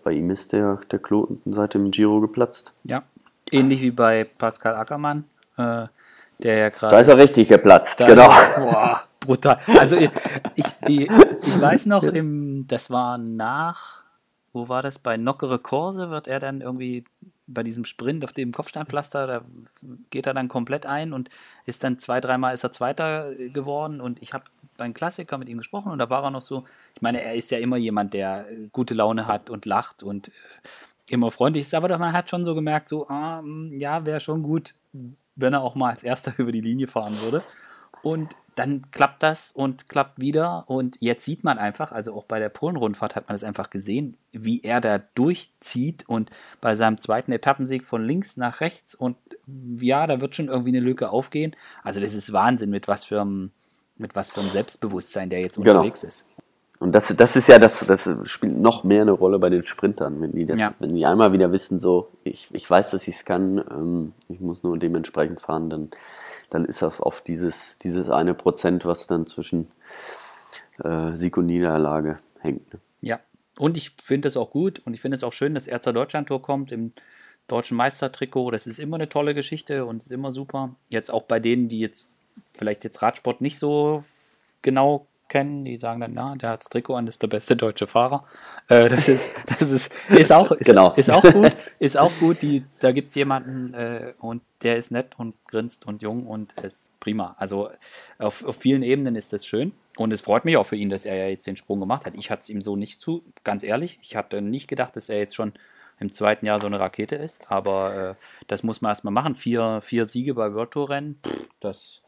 bei 0.04 0.12
ihm 0.12 0.30
ist 0.30 0.52
der, 0.52 0.80
der 0.90 0.98
Kloten 0.98 1.40
seit 1.46 1.74
dem 1.74 1.90
Giro 1.90 2.20
geplatzt. 2.20 2.72
Ja, 2.84 3.02
ähnlich 3.50 3.80
wie 3.80 3.90
bei 3.90 4.24
Pascal 4.24 4.74
Ackermann, 4.76 5.24
äh, 5.56 5.86
der 6.42 6.56
ja 6.56 6.68
gerade. 6.68 6.94
Da 6.94 7.00
ist 7.00 7.08
er 7.08 7.18
richtig 7.18 7.48
geplatzt, 7.48 7.98
genau. 7.98 8.28
boah, 8.56 9.02
brutal. 9.20 9.58
Also 9.78 9.96
ich, 9.96 10.10
ich, 10.56 10.66
ich, 10.86 11.10
ich 11.10 11.60
weiß 11.60 11.86
noch, 11.86 12.04
im, 12.04 12.66
das 12.66 12.90
war 12.90 13.18
nach, 13.18 14.04
wo 14.52 14.68
war 14.68 14.82
das? 14.82 14.98
Bei 14.98 15.16
Nockere 15.16 15.58
Kurse 15.58 16.10
wird 16.10 16.28
er 16.28 16.40
dann 16.40 16.60
irgendwie 16.60 17.04
bei 17.52 17.62
diesem 17.62 17.84
Sprint 17.84 18.24
auf 18.24 18.32
dem 18.32 18.52
Kopfsteinpflaster, 18.52 19.26
da 19.26 19.42
geht 20.10 20.26
er 20.26 20.34
dann 20.34 20.48
komplett 20.48 20.86
ein 20.86 21.12
und 21.12 21.28
ist 21.66 21.82
dann 21.84 21.98
zwei, 21.98 22.20
dreimal 22.20 22.54
ist 22.54 22.64
er 22.64 22.72
Zweiter 22.72 23.32
geworden 23.52 24.00
und 24.00 24.22
ich 24.22 24.32
habe 24.32 24.44
beim 24.76 24.94
Klassiker 24.94 25.36
mit 25.38 25.48
ihm 25.48 25.58
gesprochen 25.58 25.90
und 25.90 25.98
da 25.98 26.08
war 26.10 26.22
er 26.22 26.30
noch 26.30 26.42
so, 26.42 26.64
ich 26.94 27.02
meine, 27.02 27.22
er 27.22 27.34
ist 27.34 27.50
ja 27.50 27.58
immer 27.58 27.76
jemand, 27.76 28.14
der 28.14 28.46
gute 28.72 28.94
Laune 28.94 29.26
hat 29.26 29.50
und 29.50 29.66
lacht 29.66 30.02
und 30.02 30.28
äh, 30.28 30.32
immer 31.10 31.30
freundlich 31.30 31.66
ist, 31.66 31.74
aber 31.74 31.96
man 31.98 32.12
hat 32.12 32.30
schon 32.30 32.44
so 32.44 32.54
gemerkt, 32.54 32.88
so, 32.88 33.08
ah, 33.08 33.40
hm, 33.40 33.72
ja, 33.74 34.06
wäre 34.06 34.20
schon 34.20 34.42
gut, 34.42 34.74
wenn 35.36 35.52
er 35.52 35.62
auch 35.62 35.74
mal 35.74 35.90
als 35.90 36.02
Erster 36.02 36.32
über 36.38 36.52
die 36.52 36.60
Linie 36.60 36.86
fahren 36.86 37.20
würde. 37.20 37.42
Und 38.02 38.34
dann 38.54 38.90
klappt 38.92 39.22
das 39.22 39.52
und 39.52 39.88
klappt 39.88 40.20
wieder. 40.20 40.64
Und 40.68 40.96
jetzt 41.00 41.24
sieht 41.24 41.44
man 41.44 41.58
einfach, 41.58 41.92
also 41.92 42.14
auch 42.14 42.24
bei 42.24 42.38
der 42.38 42.48
Polen-Rundfahrt 42.48 43.14
hat 43.14 43.28
man 43.28 43.34
es 43.34 43.44
einfach 43.44 43.68
gesehen, 43.68 44.16
wie 44.32 44.62
er 44.62 44.80
da 44.80 44.98
durchzieht 45.14 46.08
und 46.08 46.30
bei 46.60 46.74
seinem 46.74 46.96
zweiten 46.96 47.32
Etappensieg 47.32 47.84
von 47.84 48.04
links 48.04 48.38
nach 48.38 48.60
rechts 48.60 48.94
und 48.94 49.16
ja, 49.80 50.06
da 50.06 50.20
wird 50.20 50.36
schon 50.36 50.48
irgendwie 50.48 50.70
eine 50.70 50.80
Lücke 50.80 51.10
aufgehen. 51.10 51.54
Also 51.82 52.00
das 52.00 52.14
ist 52.14 52.32
Wahnsinn, 52.32 52.70
mit 52.70 52.88
was 52.88 53.04
für 53.04 53.20
einem, 53.20 53.50
mit 53.96 54.16
was 54.16 54.30
für 54.30 54.40
einem 54.40 54.50
Selbstbewusstsein 54.50 55.28
der 55.28 55.40
jetzt 55.40 55.56
genau. 55.56 55.72
unterwegs 55.72 56.02
ist. 56.02 56.24
Und 56.80 56.92
das, 56.92 57.14
das 57.14 57.36
ist 57.36 57.46
ja 57.46 57.58
das, 57.58 57.80
das 57.86 58.08
spielt 58.24 58.56
noch 58.56 58.84
mehr 58.84 59.02
eine 59.02 59.10
Rolle 59.12 59.38
bei 59.38 59.50
den 59.50 59.62
Sprintern, 59.64 60.20
wenn 60.22 60.32
die 60.32 60.46
das, 60.46 60.58
Ja. 60.58 60.74
wenn 60.78 60.94
die 60.94 61.04
einmal 61.04 61.32
wieder 61.32 61.52
wissen, 61.52 61.78
so, 61.78 62.08
ich, 62.24 62.48
ich 62.52 62.68
weiß, 62.68 62.90
dass 62.90 63.06
ich 63.06 63.16
es 63.16 63.24
kann, 63.26 63.58
ähm, 63.70 64.12
ich 64.30 64.40
muss 64.40 64.62
nur 64.62 64.78
dementsprechend 64.78 65.42
fahren, 65.42 65.68
dann, 65.68 65.90
dann 66.48 66.64
ist 66.64 66.80
das 66.80 67.02
oft 67.02 67.28
dieses, 67.28 67.76
dieses 67.80 68.08
eine 68.08 68.32
Prozent, 68.32 68.86
was 68.86 69.06
dann 69.06 69.26
zwischen 69.26 69.70
äh, 70.82 71.16
Sieg 71.16 71.36
und 71.36 71.46
Niederlage 71.46 72.18
hängt. 72.40 72.72
Ne? 72.72 72.80
Ja, 73.02 73.20
und 73.58 73.76
ich 73.76 73.90
finde 74.02 74.28
es 74.28 74.38
auch 74.38 74.50
gut 74.50 74.80
und 74.86 74.94
ich 74.94 75.02
finde 75.02 75.16
es 75.16 75.22
auch 75.22 75.34
schön, 75.34 75.52
dass 75.52 75.66
er 75.66 75.82
zur 75.82 75.92
Deutschland-Tour 75.92 76.40
kommt 76.40 76.72
im 76.72 76.92
deutschen 77.46 77.76
Meistertrikot. 77.76 78.52
Das 78.52 78.66
ist 78.66 78.78
immer 78.78 78.96
eine 78.96 79.10
tolle 79.10 79.34
Geschichte 79.34 79.84
und 79.84 79.98
ist 80.02 80.10
immer 80.10 80.32
super. 80.32 80.74
Jetzt 80.88 81.10
auch 81.10 81.24
bei 81.24 81.40
denen, 81.40 81.68
die 81.68 81.80
jetzt 81.80 82.12
vielleicht 82.56 82.84
jetzt 82.84 83.02
Radsport 83.02 83.42
nicht 83.42 83.58
so 83.58 84.02
genau 84.62 85.06
kennen, 85.30 85.64
die 85.64 85.78
sagen 85.78 86.02
dann, 86.02 86.12
na, 86.12 86.34
der 86.36 86.50
hat 86.50 86.60
das 86.60 86.68
Trikot 86.68 86.96
an, 86.96 87.06
ist 87.06 87.22
der 87.22 87.28
beste 87.28 87.56
deutsche 87.56 87.86
Fahrer. 87.86 88.24
Äh, 88.68 88.88
das 88.90 89.08
ist, 89.08 89.30
das 89.46 89.62
ist, 89.70 89.92
ist 90.10 90.30
auch, 90.32 90.52
ist, 90.52 90.66
Genau. 90.66 90.92
ist 90.92 91.10
auch 91.10 91.22
gut, 91.22 91.56
ist 91.78 91.96
auch 91.96 92.12
gut. 92.20 92.42
Die, 92.42 92.64
da 92.80 92.92
gibt 92.92 93.10
es 93.10 93.14
jemanden 93.14 93.72
äh, 93.72 94.12
und 94.18 94.42
der 94.62 94.76
ist 94.76 94.90
nett 94.90 95.14
und 95.16 95.34
grinst 95.46 95.86
und 95.86 96.02
jung 96.02 96.26
und 96.26 96.52
ist 96.60 97.00
prima. 97.00 97.34
Also 97.38 97.70
auf, 98.18 98.44
auf 98.44 98.56
vielen 98.56 98.82
Ebenen 98.82 99.16
ist 99.16 99.32
das 99.32 99.46
schön. 99.46 99.72
Und 99.96 100.12
es 100.12 100.20
freut 100.20 100.44
mich 100.44 100.56
auch 100.56 100.66
für 100.66 100.76
ihn, 100.76 100.90
dass 100.90 101.06
er 101.06 101.16
ja 101.16 101.28
jetzt 101.28 101.46
den 101.46 101.56
Sprung 101.56 101.80
gemacht 101.80 102.04
hat. 102.04 102.14
Ich 102.14 102.30
hatte 102.30 102.40
es 102.42 102.48
ihm 102.50 102.60
so 102.60 102.76
nicht 102.76 103.00
zu, 103.00 103.22
ganz 103.44 103.62
ehrlich. 103.62 103.98
Ich 104.02 104.16
hatte 104.16 104.42
nicht 104.42 104.68
gedacht, 104.68 104.96
dass 104.96 105.08
er 105.08 105.18
jetzt 105.18 105.34
schon 105.34 105.52
im 105.98 106.10
zweiten 106.12 106.46
Jahr 106.46 106.58
so 106.58 106.66
eine 106.66 106.80
Rakete 106.80 107.16
ist. 107.16 107.40
Aber 107.50 107.94
äh, 107.94 108.14
das 108.48 108.62
muss 108.62 108.80
man 108.80 108.90
erstmal 108.90 109.12
machen. 109.12 109.34
Vier, 109.36 109.80
vier 109.82 110.06
Siege 110.06 110.34
bei 110.34 110.54
World 110.54 110.70
Tour 110.72 110.88
Rennen, 110.90 111.18
pff, 111.22 111.48
das, 111.60 112.02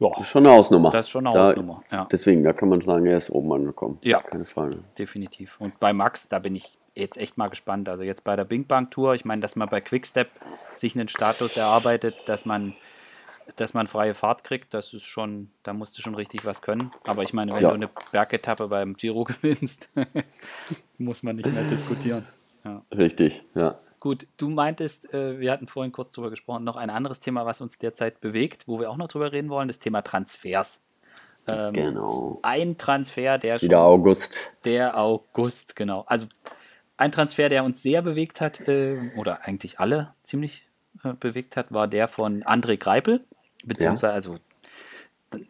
ja, 0.00 0.08
Das 0.10 0.20
ist 0.20 0.28
schon 0.28 0.46
eine 0.46 0.54
Hausnummer. 0.56 0.90
das 0.90 1.06
ist 1.06 1.10
schon 1.10 1.26
eine 1.26 1.34
Da- 1.36 1.46
Hausnummer. 1.46 1.82
Ja. 1.90 2.06
Deswegen, 2.10 2.44
da 2.44 2.52
kann 2.52 2.68
man 2.68 2.80
sagen, 2.80 3.06
er 3.06 3.16
ist 3.16 3.30
oben 3.30 3.52
angekommen. 3.52 3.98
Ja. 4.02 4.20
Keine 4.22 4.44
Frage. 4.44 4.78
definitiv. 4.98 5.56
Und 5.60 5.78
bei 5.80 5.92
Max, 5.92 6.28
da 6.28 6.38
bin 6.38 6.54
ich 6.54 6.78
jetzt 6.94 7.16
echt 7.16 7.36
mal 7.38 7.48
gespannt. 7.48 7.88
Also 7.88 8.02
jetzt 8.02 8.24
bei 8.24 8.34
der 8.36 8.44
Bing 8.44 8.66
Bang 8.66 8.90
Tour, 8.90 9.14
ich 9.14 9.24
meine, 9.24 9.40
dass 9.40 9.54
man 9.56 9.68
bei 9.68 9.80
Quickstep 9.80 10.28
sich 10.74 10.94
einen 10.96 11.08
Status 11.08 11.56
erarbeitet, 11.56 12.16
dass 12.26 12.44
man, 12.44 12.74
dass 13.56 13.72
man 13.72 13.86
freie 13.86 14.14
Fahrt 14.14 14.42
kriegt, 14.44 14.74
das 14.74 14.92
ist 14.92 15.04
schon, 15.04 15.50
da 15.62 15.72
musst 15.72 15.96
du 15.96 16.02
schon 16.02 16.14
richtig 16.16 16.44
was 16.44 16.60
können. 16.60 16.90
Aber 17.06 17.22
ich 17.22 17.32
meine, 17.32 17.52
wenn 17.52 17.62
Ja. 17.62 17.68
du 17.70 17.74
eine 17.76 17.88
Bergetappe 18.12 18.66
beim 18.68 18.94
Giro 18.94 19.24
gewinnst, 19.42 19.88
muss 20.98 21.22
man 21.22 21.36
nicht 21.36 21.52
mehr 21.52 21.64
diskutieren. 21.64 22.26
Ja. 22.64 22.82
Richtig, 22.92 23.44
ja. 23.56 23.78
Gut, 24.00 24.26
du 24.36 24.48
meintest, 24.50 25.12
äh, 25.12 25.40
wir 25.40 25.50
hatten 25.50 25.66
vorhin 25.66 25.92
kurz 25.92 26.12
drüber 26.12 26.30
gesprochen, 26.30 26.62
noch 26.64 26.76
ein 26.76 26.90
anderes 26.90 27.18
Thema, 27.20 27.46
was 27.46 27.60
uns 27.60 27.78
derzeit 27.78 28.20
bewegt, 28.20 28.64
wo 28.68 28.78
wir 28.78 28.90
auch 28.90 28.96
noch 28.96 29.08
drüber 29.08 29.32
reden 29.32 29.48
wollen, 29.48 29.68
das 29.68 29.78
Thema 29.80 30.02
Transfers. 30.02 30.80
Ähm, 31.50 31.72
Genau. 31.72 32.38
Ein 32.42 32.76
Transfer, 32.78 33.38
der 33.38 33.56
Ist 33.56 33.62
wieder 33.62 33.80
August. 33.80 34.52
der 34.64 34.98
August, 35.00 35.74
genau. 35.76 36.04
Also 36.06 36.26
ein 36.96 37.10
Transfer, 37.10 37.48
der 37.48 37.64
uns 37.64 37.82
sehr 37.82 38.02
bewegt 38.02 38.40
hat, 38.40 38.60
äh, 38.68 38.98
oder 39.16 39.42
eigentlich 39.46 39.80
alle 39.80 40.08
ziemlich 40.22 40.66
äh, 41.04 41.14
bewegt 41.14 41.56
hat, 41.56 41.72
war 41.72 41.88
der 41.88 42.06
von 42.08 42.42
André 42.44 42.76
Greipel. 42.76 43.24
Beziehungsweise, 43.64 44.12
also 44.12 44.36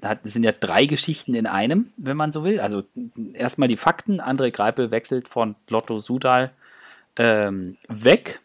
da 0.00 0.10
hat- 0.10 0.24
das 0.24 0.32
sind 0.32 0.42
ja 0.42 0.52
drei 0.52 0.86
Geschichten 0.86 1.34
in 1.34 1.46
einem, 1.46 1.92
wenn 1.96 2.16
man 2.16 2.32
so 2.32 2.44
will. 2.44 2.60
Also 2.60 2.82
erstmal 3.34 3.68
die 3.68 3.76
Fakten. 3.76 4.20
André 4.20 4.50
Greipel 4.50 4.90
wechselt 4.90 5.28
von 5.28 5.54
Lotto 5.68 5.98
Sudal 6.00 6.50
ähm, 7.18 7.76
weg 7.88 8.40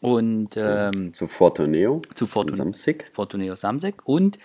und 0.00 0.50
ähm, 0.56 1.12
Zu 1.14 1.26
Fortuneo. 1.26 2.02
zu 2.14 2.26
Fortun 2.26 2.56
Samsic. 2.56 3.10
Fortuneo 3.12 3.54
Samsek 3.54 4.06
und 4.06 4.38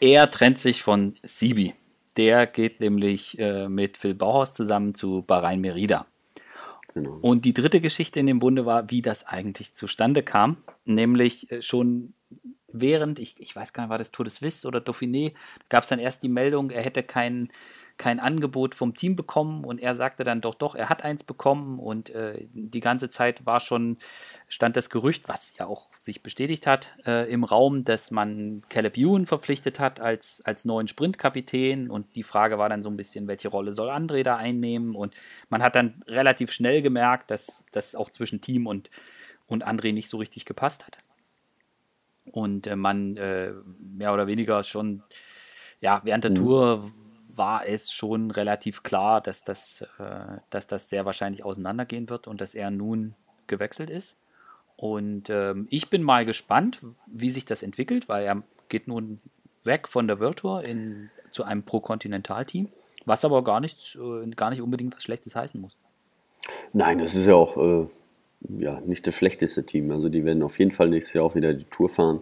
er 0.00 0.30
trennt 0.30 0.58
sich 0.58 0.82
von 0.82 1.16
Sibi. 1.22 1.74
Der 2.16 2.46
geht 2.46 2.80
nämlich 2.80 3.38
äh, 3.38 3.68
mit 3.68 3.96
Phil 3.96 4.14
Bauhaus 4.14 4.54
zusammen 4.54 4.94
zu 4.94 5.22
Bahrain 5.26 5.60
Merida. 5.60 6.06
Genau. 6.94 7.18
Und 7.20 7.44
die 7.44 7.54
dritte 7.54 7.80
Geschichte 7.80 8.18
in 8.18 8.26
dem 8.26 8.40
Bunde 8.40 8.66
war, 8.66 8.90
wie 8.90 9.02
das 9.02 9.26
eigentlich 9.26 9.74
zustande 9.74 10.22
kam. 10.22 10.56
Nämlich 10.84 11.50
äh, 11.52 11.62
schon 11.62 12.14
während, 12.72 13.18
ich, 13.18 13.38
ich 13.38 13.54
weiß 13.54 13.72
gar 13.72 13.84
nicht, 13.84 13.90
war 13.90 13.98
das 13.98 14.10
Tour 14.10 14.24
de 14.24 14.32
Suisse 14.32 14.66
oder 14.66 14.80
Dauphiné, 14.80 15.32
gab 15.68 15.82
es 15.82 15.88
dann 15.88 15.98
erst 15.98 16.22
die 16.22 16.28
Meldung, 16.28 16.70
er 16.70 16.82
hätte 16.82 17.02
kein, 17.02 17.50
kein 18.00 18.18
Angebot 18.18 18.74
vom 18.74 18.94
Team 18.94 19.14
bekommen. 19.14 19.62
Und 19.62 19.78
er 19.78 19.94
sagte 19.94 20.24
dann 20.24 20.40
doch, 20.40 20.54
doch, 20.54 20.74
er 20.74 20.88
hat 20.88 21.04
eins 21.04 21.22
bekommen. 21.22 21.78
Und 21.78 22.08
äh, 22.10 22.46
die 22.52 22.80
ganze 22.80 23.10
Zeit 23.10 23.44
war 23.44 23.60
schon, 23.60 23.98
stand 24.48 24.76
das 24.76 24.88
Gerücht, 24.88 25.28
was 25.28 25.56
ja 25.58 25.66
auch 25.66 25.94
sich 25.94 26.22
bestätigt 26.22 26.66
hat, 26.66 26.88
äh, 27.04 27.30
im 27.30 27.44
Raum, 27.44 27.84
dass 27.84 28.10
man 28.10 28.62
Caleb 28.70 28.96
Ewan 28.96 29.26
verpflichtet 29.26 29.78
hat 29.78 30.00
als, 30.00 30.40
als 30.46 30.64
neuen 30.64 30.88
Sprintkapitän. 30.88 31.90
Und 31.90 32.16
die 32.16 32.22
Frage 32.22 32.56
war 32.56 32.70
dann 32.70 32.82
so 32.82 32.88
ein 32.88 32.96
bisschen, 32.96 33.28
welche 33.28 33.48
Rolle 33.48 33.74
soll 33.74 33.90
André 33.90 34.22
da 34.22 34.36
einnehmen? 34.36 34.96
Und 34.96 35.14
man 35.50 35.62
hat 35.62 35.76
dann 35.76 36.02
relativ 36.06 36.52
schnell 36.52 36.80
gemerkt, 36.80 37.30
dass 37.30 37.66
das 37.70 37.94
auch 37.94 38.08
zwischen 38.08 38.40
Team 38.40 38.66
und, 38.66 38.88
und 39.46 39.66
André 39.66 39.92
nicht 39.92 40.08
so 40.08 40.16
richtig 40.16 40.46
gepasst 40.46 40.86
hat. 40.86 40.96
Und 42.32 42.66
äh, 42.66 42.76
man 42.76 43.18
äh, 43.18 43.52
mehr 43.78 44.14
oder 44.14 44.26
weniger 44.26 44.62
schon, 44.62 45.02
ja, 45.82 46.00
während 46.02 46.24
der 46.24 46.34
Tour 46.34 46.90
war 47.40 47.66
es 47.66 47.90
schon 47.90 48.30
relativ 48.30 48.82
klar, 48.82 49.22
dass 49.22 49.42
das, 49.42 49.80
äh, 49.98 50.36
dass 50.50 50.66
das 50.66 50.90
sehr 50.90 51.06
wahrscheinlich 51.06 51.42
auseinandergehen 51.42 52.10
wird 52.10 52.28
und 52.28 52.42
dass 52.42 52.54
er 52.54 52.70
nun 52.70 53.14
gewechselt 53.46 53.88
ist. 53.88 54.18
Und 54.76 55.30
ähm, 55.30 55.66
ich 55.70 55.88
bin 55.88 56.02
mal 56.02 56.26
gespannt, 56.26 56.80
wie 57.06 57.30
sich 57.30 57.46
das 57.46 57.62
entwickelt, 57.62 58.10
weil 58.10 58.24
er 58.24 58.42
geht 58.68 58.86
nun 58.86 59.20
weg 59.64 59.88
von 59.88 60.06
der 60.06 60.20
World 60.20 60.36
Tour 60.36 60.64
in, 60.64 61.08
zu 61.30 61.42
einem 61.42 61.62
Pro-Kontinental-Team, 61.62 62.68
was 63.06 63.24
aber 63.24 63.42
gar, 63.42 63.60
nichts, 63.60 63.96
äh, 63.96 64.28
gar 64.32 64.50
nicht 64.50 64.60
unbedingt 64.60 64.94
was 64.94 65.02
Schlechtes 65.02 65.34
heißen 65.34 65.58
muss. 65.58 65.78
Nein, 66.74 66.98
das 66.98 67.14
ist 67.14 67.26
ja 67.26 67.36
auch 67.36 67.56
äh, 67.56 67.86
ja, 68.58 68.80
nicht 68.80 69.06
das 69.06 69.14
schlechteste 69.14 69.64
Team. 69.64 69.90
Also 69.92 70.10
die 70.10 70.26
werden 70.26 70.42
auf 70.42 70.58
jeden 70.58 70.72
Fall 70.72 70.90
nächstes 70.90 71.14
Jahr 71.14 71.24
auch 71.24 71.34
wieder 71.34 71.54
die 71.54 71.64
Tour 71.64 71.88
fahren. 71.88 72.20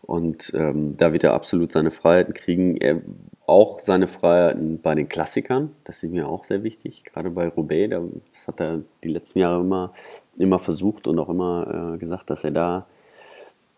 Und 0.00 0.50
ähm, 0.54 0.96
da 0.96 1.12
wird 1.12 1.24
er 1.24 1.34
absolut 1.34 1.72
seine 1.72 1.90
Freiheiten 1.90 2.32
kriegen. 2.32 2.78
Er 2.78 3.02
auch 3.46 3.78
seine 3.80 4.08
Freiheiten 4.08 4.80
bei 4.80 4.94
den 4.94 5.08
Klassikern. 5.08 5.74
Das 5.84 6.02
ist 6.02 6.10
mir 6.10 6.28
auch 6.28 6.44
sehr 6.44 6.62
wichtig. 6.62 7.04
Gerade 7.04 7.30
bei 7.30 7.48
Roubaix, 7.48 7.90
da, 7.90 8.02
das 8.32 8.48
hat 8.48 8.60
er 8.60 8.80
die 9.02 9.08
letzten 9.08 9.38
Jahre 9.38 9.60
immer, 9.60 9.92
immer 10.36 10.58
versucht 10.58 11.06
und 11.06 11.18
auch 11.18 11.28
immer 11.28 11.94
äh, 11.94 11.98
gesagt, 11.98 12.30
dass 12.30 12.44
er 12.44 12.50
da, 12.50 12.86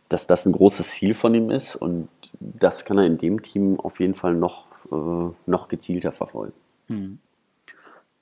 dass 0.09 0.27
das 0.27 0.47
ein 0.47 0.53
großes 0.53 0.91
Ziel 0.91 1.15
von 1.15 1.35
ihm 1.35 1.51
ist. 1.51 1.77
Und 1.77 2.09
das 2.41 2.85
kann 2.85 2.99
er 2.99 3.05
in 3.05 3.19
dem 3.19 3.43
Team 3.43 3.79
auf 3.79 4.01
jeden 4.01 4.15
Fall 4.15 4.35
noch, 4.35 4.65
äh, 4.91 5.35
noch 5.47 5.69
gezielter 5.69 6.13
verfolgen. 6.13 6.55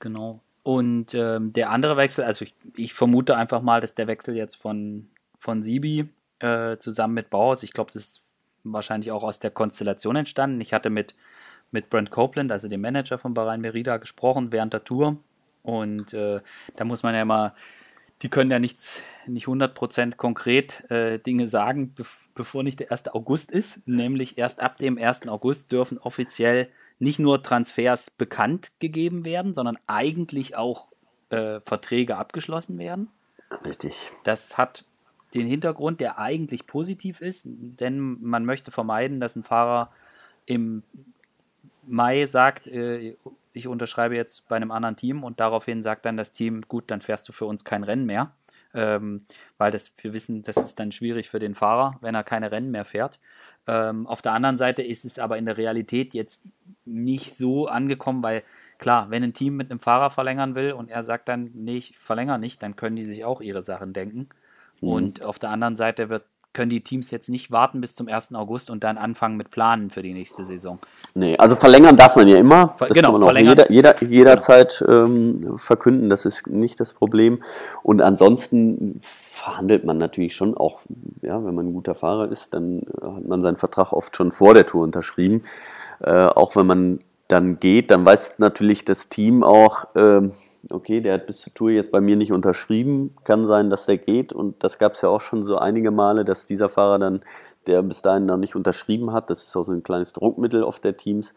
Genau. 0.00 0.40
Und 0.64 1.14
ähm, 1.14 1.52
der 1.52 1.70
andere 1.70 1.96
Wechsel, 1.96 2.24
also 2.24 2.44
ich, 2.44 2.54
ich 2.74 2.92
vermute 2.92 3.36
einfach 3.36 3.62
mal, 3.62 3.80
dass 3.80 3.94
der 3.94 4.08
Wechsel 4.08 4.34
jetzt 4.34 4.56
von, 4.56 5.06
von 5.38 5.62
Sibi 5.62 6.08
äh, 6.40 6.76
zusammen 6.78 7.14
mit 7.14 7.30
Bauhaus, 7.30 7.62
ich 7.62 7.72
glaube, 7.72 7.92
das 7.92 8.02
ist 8.02 8.22
wahrscheinlich 8.64 9.12
auch 9.12 9.22
aus 9.22 9.38
der 9.38 9.52
Konstellation 9.52 10.16
entstanden. 10.16 10.60
Ich 10.60 10.72
hatte 10.72 10.90
mit, 10.90 11.14
mit 11.70 11.90
Brent 11.90 12.10
Copeland, 12.10 12.52
also 12.52 12.68
dem 12.68 12.80
Manager 12.80 13.18
von 13.18 13.34
Bahrain 13.34 13.60
Merida, 13.60 13.96
gesprochen 13.96 14.52
während 14.52 14.72
der 14.72 14.84
Tour. 14.84 15.18
Und 15.62 16.14
äh, 16.14 16.40
da 16.76 16.84
muss 16.84 17.02
man 17.02 17.14
ja 17.14 17.22
immer, 17.22 17.54
die 18.22 18.28
können 18.28 18.50
ja 18.50 18.58
nichts, 18.58 19.02
nicht 19.26 19.46
100% 19.46 20.16
konkret 20.16 20.88
äh, 20.90 21.18
Dinge 21.18 21.48
sagen, 21.48 21.94
bev 21.94 22.18
bevor 22.34 22.62
nicht 22.62 22.80
der 22.80 22.92
1. 22.92 23.08
August 23.08 23.50
ist. 23.50 23.88
Nämlich 23.88 24.36
erst 24.36 24.60
ab 24.60 24.76
dem 24.76 24.98
1. 24.98 25.26
August 25.26 25.72
dürfen 25.72 25.96
offiziell 25.96 26.68
nicht 26.98 27.18
nur 27.18 27.42
Transfers 27.42 28.10
bekannt 28.10 28.72
gegeben 28.78 29.24
werden, 29.24 29.54
sondern 29.54 29.78
eigentlich 29.86 30.54
auch 30.54 30.88
äh, 31.30 31.60
Verträge 31.60 32.18
abgeschlossen 32.18 32.78
werden. 32.78 33.10
Richtig. 33.64 33.94
Das 34.24 34.58
hat 34.58 34.84
den 35.34 35.46
Hintergrund, 35.46 36.00
der 36.00 36.18
eigentlich 36.18 36.66
positiv 36.66 37.20
ist, 37.20 37.46
denn 37.46 38.18
man 38.20 38.44
möchte 38.44 38.70
vermeiden, 38.70 39.18
dass 39.20 39.36
ein 39.36 39.42
Fahrer 39.42 39.90
im 40.46 40.82
Mai 41.86 42.26
sagt, 42.26 42.66
äh, 42.66 43.16
ich 43.52 43.66
unterschreibe 43.66 44.14
jetzt 44.14 44.48
bei 44.48 44.56
einem 44.56 44.70
anderen 44.70 44.96
Team 44.96 45.24
und 45.24 45.40
daraufhin 45.40 45.82
sagt 45.82 46.04
dann 46.04 46.16
das 46.16 46.32
Team, 46.32 46.62
gut, 46.68 46.90
dann 46.90 47.00
fährst 47.00 47.28
du 47.28 47.32
für 47.32 47.46
uns 47.46 47.64
kein 47.64 47.84
Rennen 47.84 48.04
mehr, 48.04 48.32
ähm, 48.74 49.22
weil 49.58 49.70
das, 49.70 49.92
wir 50.02 50.12
wissen, 50.12 50.42
das 50.42 50.56
ist 50.56 50.78
dann 50.78 50.92
schwierig 50.92 51.30
für 51.30 51.38
den 51.38 51.54
Fahrer, 51.54 51.96
wenn 52.00 52.14
er 52.14 52.24
keine 52.24 52.52
Rennen 52.52 52.70
mehr 52.70 52.84
fährt. 52.84 53.18
Ähm, 53.66 54.06
auf 54.06 54.22
der 54.22 54.32
anderen 54.32 54.58
Seite 54.58 54.82
ist 54.82 55.04
es 55.04 55.18
aber 55.18 55.38
in 55.38 55.46
der 55.46 55.56
Realität 55.56 56.14
jetzt 56.14 56.48
nicht 56.84 57.34
so 57.34 57.66
angekommen, 57.66 58.22
weil 58.22 58.42
klar, 58.78 59.10
wenn 59.10 59.22
ein 59.22 59.34
Team 59.34 59.56
mit 59.56 59.70
einem 59.70 59.80
Fahrer 59.80 60.10
verlängern 60.10 60.54
will 60.54 60.72
und 60.72 60.90
er 60.90 61.02
sagt 61.02 61.28
dann, 61.28 61.50
nee, 61.54 61.78
ich 61.78 61.98
verlängere 61.98 62.38
nicht, 62.38 62.62
dann 62.62 62.76
können 62.76 62.96
die 62.96 63.04
sich 63.04 63.24
auch 63.24 63.40
ihre 63.40 63.62
Sachen 63.62 63.92
denken. 63.92 64.28
Und 64.80 65.24
auf 65.24 65.38
der 65.38 65.50
anderen 65.50 65.74
Seite 65.74 66.10
wird, 66.10 66.24
können 66.56 66.70
die 66.70 66.80
Teams 66.80 67.10
jetzt 67.10 67.28
nicht 67.28 67.50
warten 67.50 67.82
bis 67.82 67.94
zum 67.94 68.08
1. 68.08 68.34
August 68.34 68.70
und 68.70 68.82
dann 68.82 68.96
anfangen 68.96 69.36
mit 69.36 69.50
Planen 69.50 69.90
für 69.90 70.02
die 70.02 70.14
nächste 70.14 70.42
Saison. 70.46 70.78
Nee, 71.14 71.36
also 71.36 71.54
verlängern 71.54 71.98
darf 71.98 72.16
man 72.16 72.26
ja 72.28 72.38
immer. 72.38 72.74
Das 72.78 72.88
genau, 72.88 73.12
kann 73.12 73.20
man 73.20 73.30
auch 73.30 73.38
jeder, 73.38 73.70
jeder, 73.70 74.02
jederzeit 74.02 74.82
ähm, 74.88 75.58
verkünden. 75.58 76.08
Das 76.08 76.24
ist 76.24 76.46
nicht 76.46 76.80
das 76.80 76.94
Problem. 76.94 77.42
Und 77.82 78.00
ansonsten 78.00 79.00
verhandelt 79.02 79.84
man 79.84 79.98
natürlich 79.98 80.34
schon 80.34 80.56
auch, 80.56 80.80
ja, 81.20 81.44
wenn 81.44 81.54
man 81.54 81.68
ein 81.68 81.74
guter 81.74 81.94
Fahrer 81.94 82.32
ist, 82.32 82.54
dann 82.54 82.86
äh, 83.02 83.06
hat 83.06 83.28
man 83.28 83.42
seinen 83.42 83.58
Vertrag 83.58 83.92
oft 83.92 84.16
schon 84.16 84.32
vor 84.32 84.54
der 84.54 84.64
Tour 84.64 84.82
unterschrieben. 84.82 85.42
Äh, 86.00 86.10
auch 86.10 86.56
wenn 86.56 86.66
man 86.66 87.00
dann 87.28 87.58
geht, 87.58 87.90
dann 87.90 88.06
weiß 88.06 88.38
natürlich 88.38 88.86
das 88.86 89.10
Team 89.10 89.44
auch, 89.44 89.84
ähm, 89.94 90.32
okay, 90.70 91.00
der 91.00 91.14
hat 91.14 91.26
bis 91.26 91.40
zur 91.40 91.52
Tour 91.52 91.70
jetzt 91.70 91.92
bei 91.92 92.00
mir 92.00 92.16
nicht 92.16 92.32
unterschrieben, 92.32 93.14
kann 93.24 93.46
sein, 93.46 93.70
dass 93.70 93.86
der 93.86 93.98
geht. 93.98 94.32
Und 94.32 94.62
das 94.62 94.78
gab 94.78 94.94
es 94.94 95.02
ja 95.02 95.08
auch 95.08 95.20
schon 95.20 95.42
so 95.42 95.56
einige 95.56 95.90
Male, 95.90 96.24
dass 96.24 96.46
dieser 96.46 96.68
Fahrer 96.68 96.98
dann, 96.98 97.20
der 97.66 97.82
bis 97.82 98.02
dahin 98.02 98.26
noch 98.26 98.36
nicht 98.36 98.56
unterschrieben 98.56 99.12
hat, 99.12 99.30
das 99.30 99.44
ist 99.44 99.56
auch 99.56 99.64
so 99.64 99.72
ein 99.72 99.82
kleines 99.82 100.12
Druckmittel 100.12 100.62
oft 100.62 100.84
der 100.84 100.96
Teams, 100.96 101.34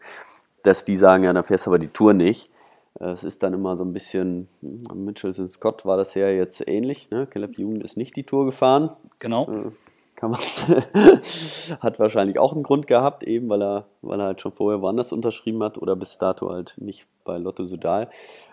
dass 0.62 0.84
die 0.84 0.96
sagen, 0.96 1.24
ja, 1.24 1.32
dann 1.32 1.44
fährst 1.44 1.66
du 1.66 1.70
aber 1.70 1.78
die 1.78 1.88
Tour 1.88 2.12
nicht. 2.12 2.50
Es 2.98 3.24
ist 3.24 3.42
dann 3.42 3.54
immer 3.54 3.76
so 3.76 3.84
ein 3.84 3.92
bisschen, 3.92 4.48
hm, 4.60 5.04
Mitchell 5.04 5.32
Scott 5.32 5.86
war 5.86 5.96
das 5.96 6.14
ja 6.14 6.28
jetzt 6.28 6.66
ähnlich. 6.68 7.08
Ne? 7.10 7.26
Caleb 7.26 7.56
Jugend 7.56 7.84
ist 7.84 7.96
nicht 7.96 8.16
die 8.16 8.24
Tour 8.24 8.44
gefahren. 8.44 8.90
Genau. 9.18 9.48
Äh, 9.48 9.70
kann 10.16 10.32
man, 10.32 10.40
hat 11.80 11.98
wahrscheinlich 11.98 12.38
auch 12.38 12.52
einen 12.52 12.62
Grund 12.62 12.86
gehabt, 12.86 13.22
eben 13.22 13.48
weil 13.48 13.62
er, 13.62 13.86
weil 14.02 14.20
er 14.20 14.26
halt 14.26 14.40
schon 14.42 14.52
vorher 14.52 14.82
woanders 14.82 15.12
unterschrieben 15.12 15.62
hat 15.62 15.78
oder 15.78 15.96
bis 15.96 16.18
dato 16.18 16.50
halt 16.50 16.74
nicht 16.76 17.06
bei 17.24 17.38
Lotto 17.38 17.64
Sudal. 17.64 18.10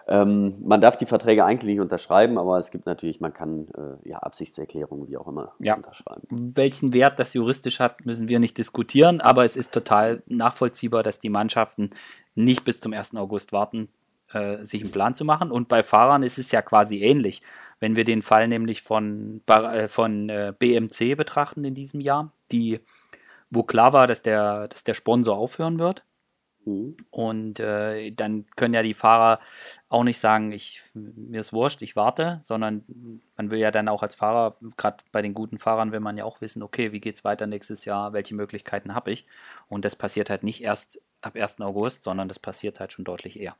Ähm, 0.09 0.55
man 0.63 0.79
darf 0.79 0.95
die 0.95 1.05
Verträge 1.05 1.43
eigentlich 1.43 1.73
nicht 1.73 1.81
unterschreiben, 1.81 2.37
aber 2.37 2.57
es 2.57 2.71
gibt 2.71 2.85
natürlich, 2.85 3.19
man 3.19 3.33
kann 3.33 3.67
äh, 3.77 4.09
ja, 4.09 4.17
Absichtserklärungen, 4.19 5.09
wie 5.09 5.17
auch 5.17 5.27
immer, 5.27 5.53
ja. 5.59 5.75
unterschreiben. 5.75 6.27
Welchen 6.29 6.93
Wert 6.93 7.19
das 7.19 7.33
juristisch 7.33 7.81
hat, 7.81 8.05
müssen 8.05 8.29
wir 8.29 8.39
nicht 8.39 8.57
diskutieren, 8.57 9.19
aber 9.19 9.43
es 9.43 9.57
ist 9.57 9.73
total 9.73 10.23
nachvollziehbar, 10.27 11.03
dass 11.03 11.19
die 11.19 11.29
Mannschaften 11.29 11.89
nicht 12.35 12.63
bis 12.63 12.79
zum 12.79 12.93
1. 12.93 13.15
August 13.15 13.51
warten, 13.51 13.89
äh, 14.31 14.63
sich 14.63 14.81
einen 14.81 14.91
Plan 14.91 15.13
zu 15.13 15.25
machen. 15.25 15.51
Und 15.51 15.67
bei 15.67 15.83
Fahrern 15.83 16.23
ist 16.23 16.37
es 16.37 16.51
ja 16.51 16.61
quasi 16.61 16.99
ähnlich. 16.99 17.41
Wenn 17.79 17.95
wir 17.95 18.05
den 18.05 18.21
Fall 18.21 18.47
nämlich 18.47 18.83
von, 18.83 19.41
äh, 19.45 19.89
von 19.89 20.29
äh, 20.29 20.53
BMC 20.57 21.15
betrachten 21.15 21.65
in 21.65 21.75
diesem 21.75 21.99
Jahr, 21.99 22.31
die, 22.51 22.79
wo 23.49 23.63
klar 23.63 23.91
war, 23.91 24.07
dass 24.07 24.21
der, 24.21 24.69
dass 24.69 24.83
der 24.85 24.93
Sponsor 24.93 25.37
aufhören 25.37 25.79
wird. 25.79 26.03
Mhm. 26.67 26.97
Und 27.11 27.59
äh, 27.61 28.11
dann 28.11 28.45
können 28.57 28.73
ja 28.73 28.83
die 28.83 28.93
Fahrer 28.93 29.39
auch 29.87 30.03
nicht 30.03 30.19
sagen, 30.19 30.51
ich, 30.51 30.81
mir 30.93 31.39
ist 31.39 31.53
wurscht, 31.53 31.81
ich 31.81 31.95
warte, 31.95 32.41
sondern 32.43 32.83
man 33.37 33.49
will 33.49 33.59
ja 33.59 33.71
dann 33.71 33.87
auch 33.87 34.03
als 34.03 34.15
Fahrer, 34.15 34.57
gerade 34.75 34.97
bei 35.13 35.21
den 35.21 35.33
guten 35.33 35.59
Fahrern, 35.59 35.93
will 35.93 36.01
man 36.01 36.17
ja 36.17 36.25
auch 36.25 36.41
wissen, 36.41 36.61
okay, 36.61 36.91
wie 36.91 36.99
geht 36.99 37.15
es 37.15 37.23
weiter 37.23 37.47
nächstes 37.47 37.85
Jahr, 37.85 38.11
welche 38.11 38.35
Möglichkeiten 38.35 38.93
habe 38.93 39.11
ich. 39.11 39.25
Und 39.69 39.85
das 39.85 39.95
passiert 39.95 40.29
halt 40.29 40.43
nicht 40.43 40.61
erst 40.61 41.01
ab 41.21 41.35
1. 41.35 41.61
August, 41.61 42.03
sondern 42.03 42.27
das 42.27 42.37
passiert 42.37 42.81
halt 42.81 42.91
schon 42.91 43.05
deutlich 43.05 43.39
eher. 43.39 43.55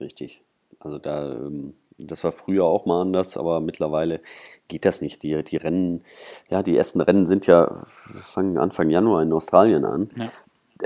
Richtig. 0.00 0.42
Also 0.78 0.98
da, 0.98 1.32
ähm, 1.32 1.74
das 1.98 2.24
war 2.24 2.32
früher 2.32 2.64
auch 2.64 2.86
mal 2.86 3.02
anders, 3.02 3.36
aber 3.36 3.60
mittlerweile 3.60 4.22
geht 4.68 4.86
das 4.86 5.02
nicht. 5.02 5.22
Die, 5.22 5.44
die 5.44 5.58
Rennen, 5.58 6.04
ja, 6.48 6.62
die 6.62 6.74
ersten 6.74 7.02
Rennen 7.02 7.26
sind 7.26 7.46
ja, 7.46 7.84
fangen 7.84 8.56
Anfang 8.56 8.88
Januar 8.88 9.22
in 9.22 9.32
Australien 9.34 9.84
an. 9.84 10.08
Ja. 10.16 10.32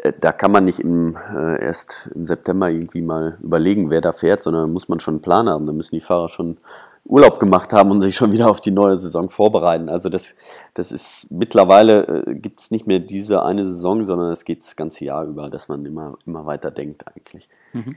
Äh, 0.03 0.13
da 0.21 0.33
kann 0.33 0.53
man 0.53 0.65
nicht 0.65 0.81
im, 0.81 1.17
äh, 1.17 1.63
erst 1.63 2.11
im 2.15 2.27
September 2.27 2.71
irgendwie 2.71 3.03
mal 3.03 3.39
überlegen, 3.43 3.91
wer 3.91 4.01
da 4.01 4.13
fährt, 4.13 4.43
sondern 4.43 4.73
muss 4.73 4.89
man 4.89 5.01
schon 5.01 5.15
einen 5.15 5.23
Plan 5.23 5.49
haben. 5.49 5.67
Da 5.67 5.73
müssen 5.73 5.95
die 5.95 6.01
Fahrer 6.01 6.29
schon 6.29 6.59
Urlaub 7.07 7.39
gemacht 7.39 7.73
haben 7.73 7.91
und 7.91 8.01
sich 8.01 8.17
schon 8.17 8.33
wieder 8.33 8.49
auf 8.49 8.61
die 8.61 8.71
neue 8.71 8.97
Saison 8.97 9.29
vorbereiten. 9.29 9.89
Also 9.89 10.09
das, 10.09 10.37
das 10.73 10.91
ist 10.91 11.31
mittlerweile 11.31 12.25
äh, 12.27 12.35
gibt 12.35 12.61
es 12.61 12.71
nicht 12.71 12.87
mehr 12.87 12.99
diese 12.99 13.43
eine 13.43 13.67
Saison, 13.67 14.07
sondern 14.07 14.33
es 14.33 14.45
geht 14.45 14.61
das 14.61 14.75
ganze 14.75 15.05
Jahr 15.05 15.25
über, 15.25 15.51
dass 15.51 15.69
man 15.69 15.85
immer, 15.85 16.15
immer 16.27 16.47
weiter 16.47 16.71
denkt 16.71 17.07
eigentlich. 17.07 17.47
Mhm. 17.75 17.97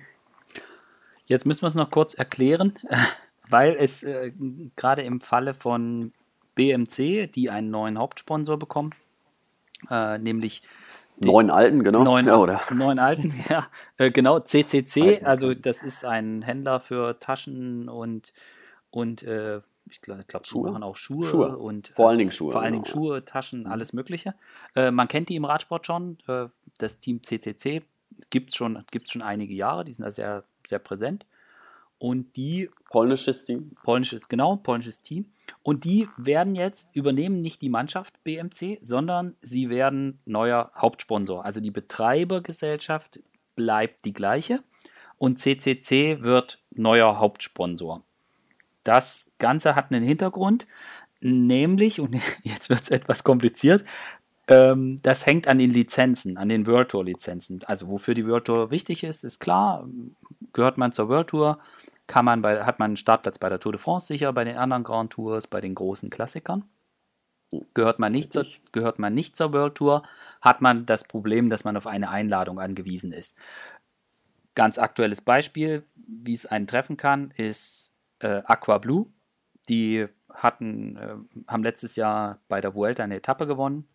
Jetzt 1.25 1.45
müssen 1.45 1.61
wir 1.61 1.69
es 1.69 1.75
noch 1.75 1.89
kurz 1.89 2.13
erklären, 2.13 2.73
weil 3.49 3.75
es 3.79 4.03
äh, 4.03 4.33
gerade 4.75 5.03
im 5.03 5.21
Falle 5.21 5.53
von 5.53 6.11
BMC, 6.55 7.27
die 7.27 7.49
einen 7.49 7.69
neuen 7.69 7.97
Hauptsponsor 7.97 8.57
bekommen, 8.57 8.89
äh, 9.89 10.17
nämlich 10.17 10.63
Neun 11.19 11.49
Alten, 11.49 11.83
genau. 11.83 12.03
Neun, 12.03 12.27
ja, 12.27 12.37
oder? 12.37 12.61
neun 12.73 12.99
Alten, 12.99 13.33
ja. 13.49 13.67
Äh, 13.97 14.11
genau, 14.11 14.39
CCC, 14.39 15.01
Alten. 15.01 15.25
also 15.25 15.53
das 15.53 15.83
ist 15.83 16.05
ein 16.05 16.41
Händler 16.41 16.79
für 16.79 17.19
Taschen 17.19 17.89
und, 17.89 18.33
und 18.91 19.23
äh, 19.23 19.61
ich 19.89 20.01
glaube, 20.01 20.23
glaub, 20.27 20.43
die 20.43 20.59
machen 20.59 20.83
auch 20.83 20.95
Schuhe, 20.95 21.27
Schuhe. 21.27 21.57
und 21.57 21.89
vor 21.89 22.09
allen 22.09 22.17
Dingen 22.19 22.31
Schuhe. 22.31 22.51
Vor 22.51 22.61
allen 22.61 22.73
Dingen 22.73 22.83
genau. 22.83 22.95
Schuhe, 22.95 23.25
Taschen, 23.25 23.61
mhm. 23.61 23.71
alles 23.71 23.93
Mögliche. 23.93 24.31
Äh, 24.75 24.91
man 24.91 25.07
kennt 25.07 25.29
die 25.29 25.35
im 25.35 25.45
Radsport 25.45 25.85
schon. 25.87 26.17
Äh, 26.27 26.47
das 26.77 26.99
Team 26.99 27.23
CCC 27.23 27.83
gibt 28.29 28.49
es 28.49 28.55
schon, 28.55 28.83
gibt's 28.91 29.11
schon 29.11 29.21
einige 29.21 29.53
Jahre, 29.53 29.85
die 29.85 29.93
sind 29.93 30.03
da 30.03 30.11
sehr 30.11 30.43
sehr 30.67 30.79
präsent. 30.79 31.25
Und 31.97 32.35
die. 32.35 32.69
Polnisches 32.89 33.43
Team. 33.43 33.71
Polnisches, 33.83 34.29
genau, 34.29 34.55
polnisches 34.57 35.01
Team. 35.01 35.25
Und 35.63 35.83
die 35.83 36.07
werden 36.17 36.55
jetzt 36.55 36.95
übernehmen 36.95 37.41
nicht 37.41 37.61
die 37.61 37.69
Mannschaft 37.69 38.23
BMC, 38.23 38.79
sondern 38.81 39.35
sie 39.41 39.69
werden 39.69 40.19
neuer 40.25 40.71
Hauptsponsor. 40.75 41.43
Also 41.43 41.59
die 41.59 41.71
Betreibergesellschaft 41.71 43.19
bleibt 43.55 44.05
die 44.05 44.13
gleiche 44.13 44.63
und 45.17 45.39
CCC 45.39 46.21
wird 46.21 46.59
neuer 46.71 47.19
Hauptsponsor. 47.19 48.03
Das 48.83 49.31
Ganze 49.39 49.75
hat 49.75 49.91
einen 49.91 50.03
Hintergrund, 50.03 50.67
nämlich, 51.19 51.99
und 51.99 52.15
jetzt 52.43 52.69
wird 52.69 52.83
es 52.83 52.89
etwas 52.89 53.23
kompliziert, 53.23 53.83
ähm, 54.47 55.01
das 55.01 55.25
hängt 55.25 55.47
an 55.49 55.57
den 55.57 55.71
Lizenzen, 55.71 56.37
an 56.37 56.47
den 56.47 56.67
World 56.67 56.89
Tour 56.89 57.03
Lizenzen. 57.03 57.61
Also 57.65 57.89
wofür 57.89 58.13
die 58.13 58.25
World 58.25 58.45
Tour 58.45 58.71
wichtig 58.71 59.03
ist, 59.03 59.25
ist 59.25 59.39
klar. 59.39 59.87
Gehört 60.53 60.77
man 60.77 60.93
zur 60.93 61.09
World 61.09 61.27
Tour, 61.27 61.59
kann 62.07 62.25
man 62.25 62.41
bei, 62.41 62.63
hat 62.63 62.79
man 62.79 62.91
einen 62.91 62.97
Startplatz 62.97 63.37
bei 63.37 63.49
der 63.49 63.59
Tour 63.59 63.73
de 63.73 63.81
France 63.81 64.07
sicher, 64.07 64.31
bei 64.33 64.43
den 64.43 64.57
anderen 64.57 64.83
Grand 64.83 65.11
Tours, 65.11 65.47
bei 65.47 65.61
den 65.61 65.75
großen 65.75 66.09
Klassikern. 66.09 66.63
Gehört 67.73 67.99
man, 67.99 68.11
nicht 68.11 68.33
zur, 68.33 68.45
gehört 68.73 68.99
man 68.99 69.13
nicht 69.13 69.37
zur 69.37 69.53
World 69.53 69.75
Tour, 69.75 70.03
hat 70.41 70.61
man 70.61 70.85
das 70.85 71.05
Problem, 71.05 71.49
dass 71.49 71.63
man 71.63 71.77
auf 71.77 71.87
eine 71.87 72.09
Einladung 72.09 72.59
angewiesen 72.59 73.13
ist. 73.13 73.37
Ganz 74.53 74.77
aktuelles 74.77 75.21
Beispiel, 75.21 75.83
wie 75.95 76.33
es 76.33 76.45
einen 76.45 76.67
treffen 76.67 76.97
kann, 76.97 77.31
ist 77.31 77.93
äh, 78.19 78.41
Aqua 78.45 78.79
Blue. 78.79 79.07
Die 79.69 80.07
hatten, 80.29 80.97
äh, 80.97 81.15
haben 81.47 81.63
letztes 81.63 81.95
Jahr 81.95 82.39
bei 82.49 82.59
der 82.59 82.75
Vuelta 82.75 83.03
eine 83.03 83.15
Etappe 83.15 83.47
gewonnen 83.47 83.87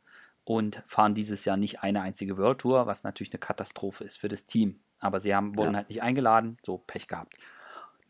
und 0.45 0.83
fahren 0.87 1.15
dieses 1.15 1.45
Jahr 1.45 1.57
nicht 1.57 1.83
eine 1.83 2.01
einzige 2.01 2.39
World 2.39 2.61
Tour, 2.61 2.87
was 2.87 3.05
natürlich 3.05 3.33
eine 3.33 3.41
Katastrophe 3.41 4.05
ist 4.05 4.17
für 4.19 4.29
das 4.29 4.47
Team. 4.47 4.81
Aber 4.99 5.21
sie 5.21 5.35
haben, 5.35 5.57
wurden 5.57 5.73
ja. 5.73 5.79
halt 5.79 5.89
nicht 5.89 6.03
eingeladen, 6.03 6.57
so 6.63 6.79
Pech 6.79 7.07
gehabt. 7.07 7.37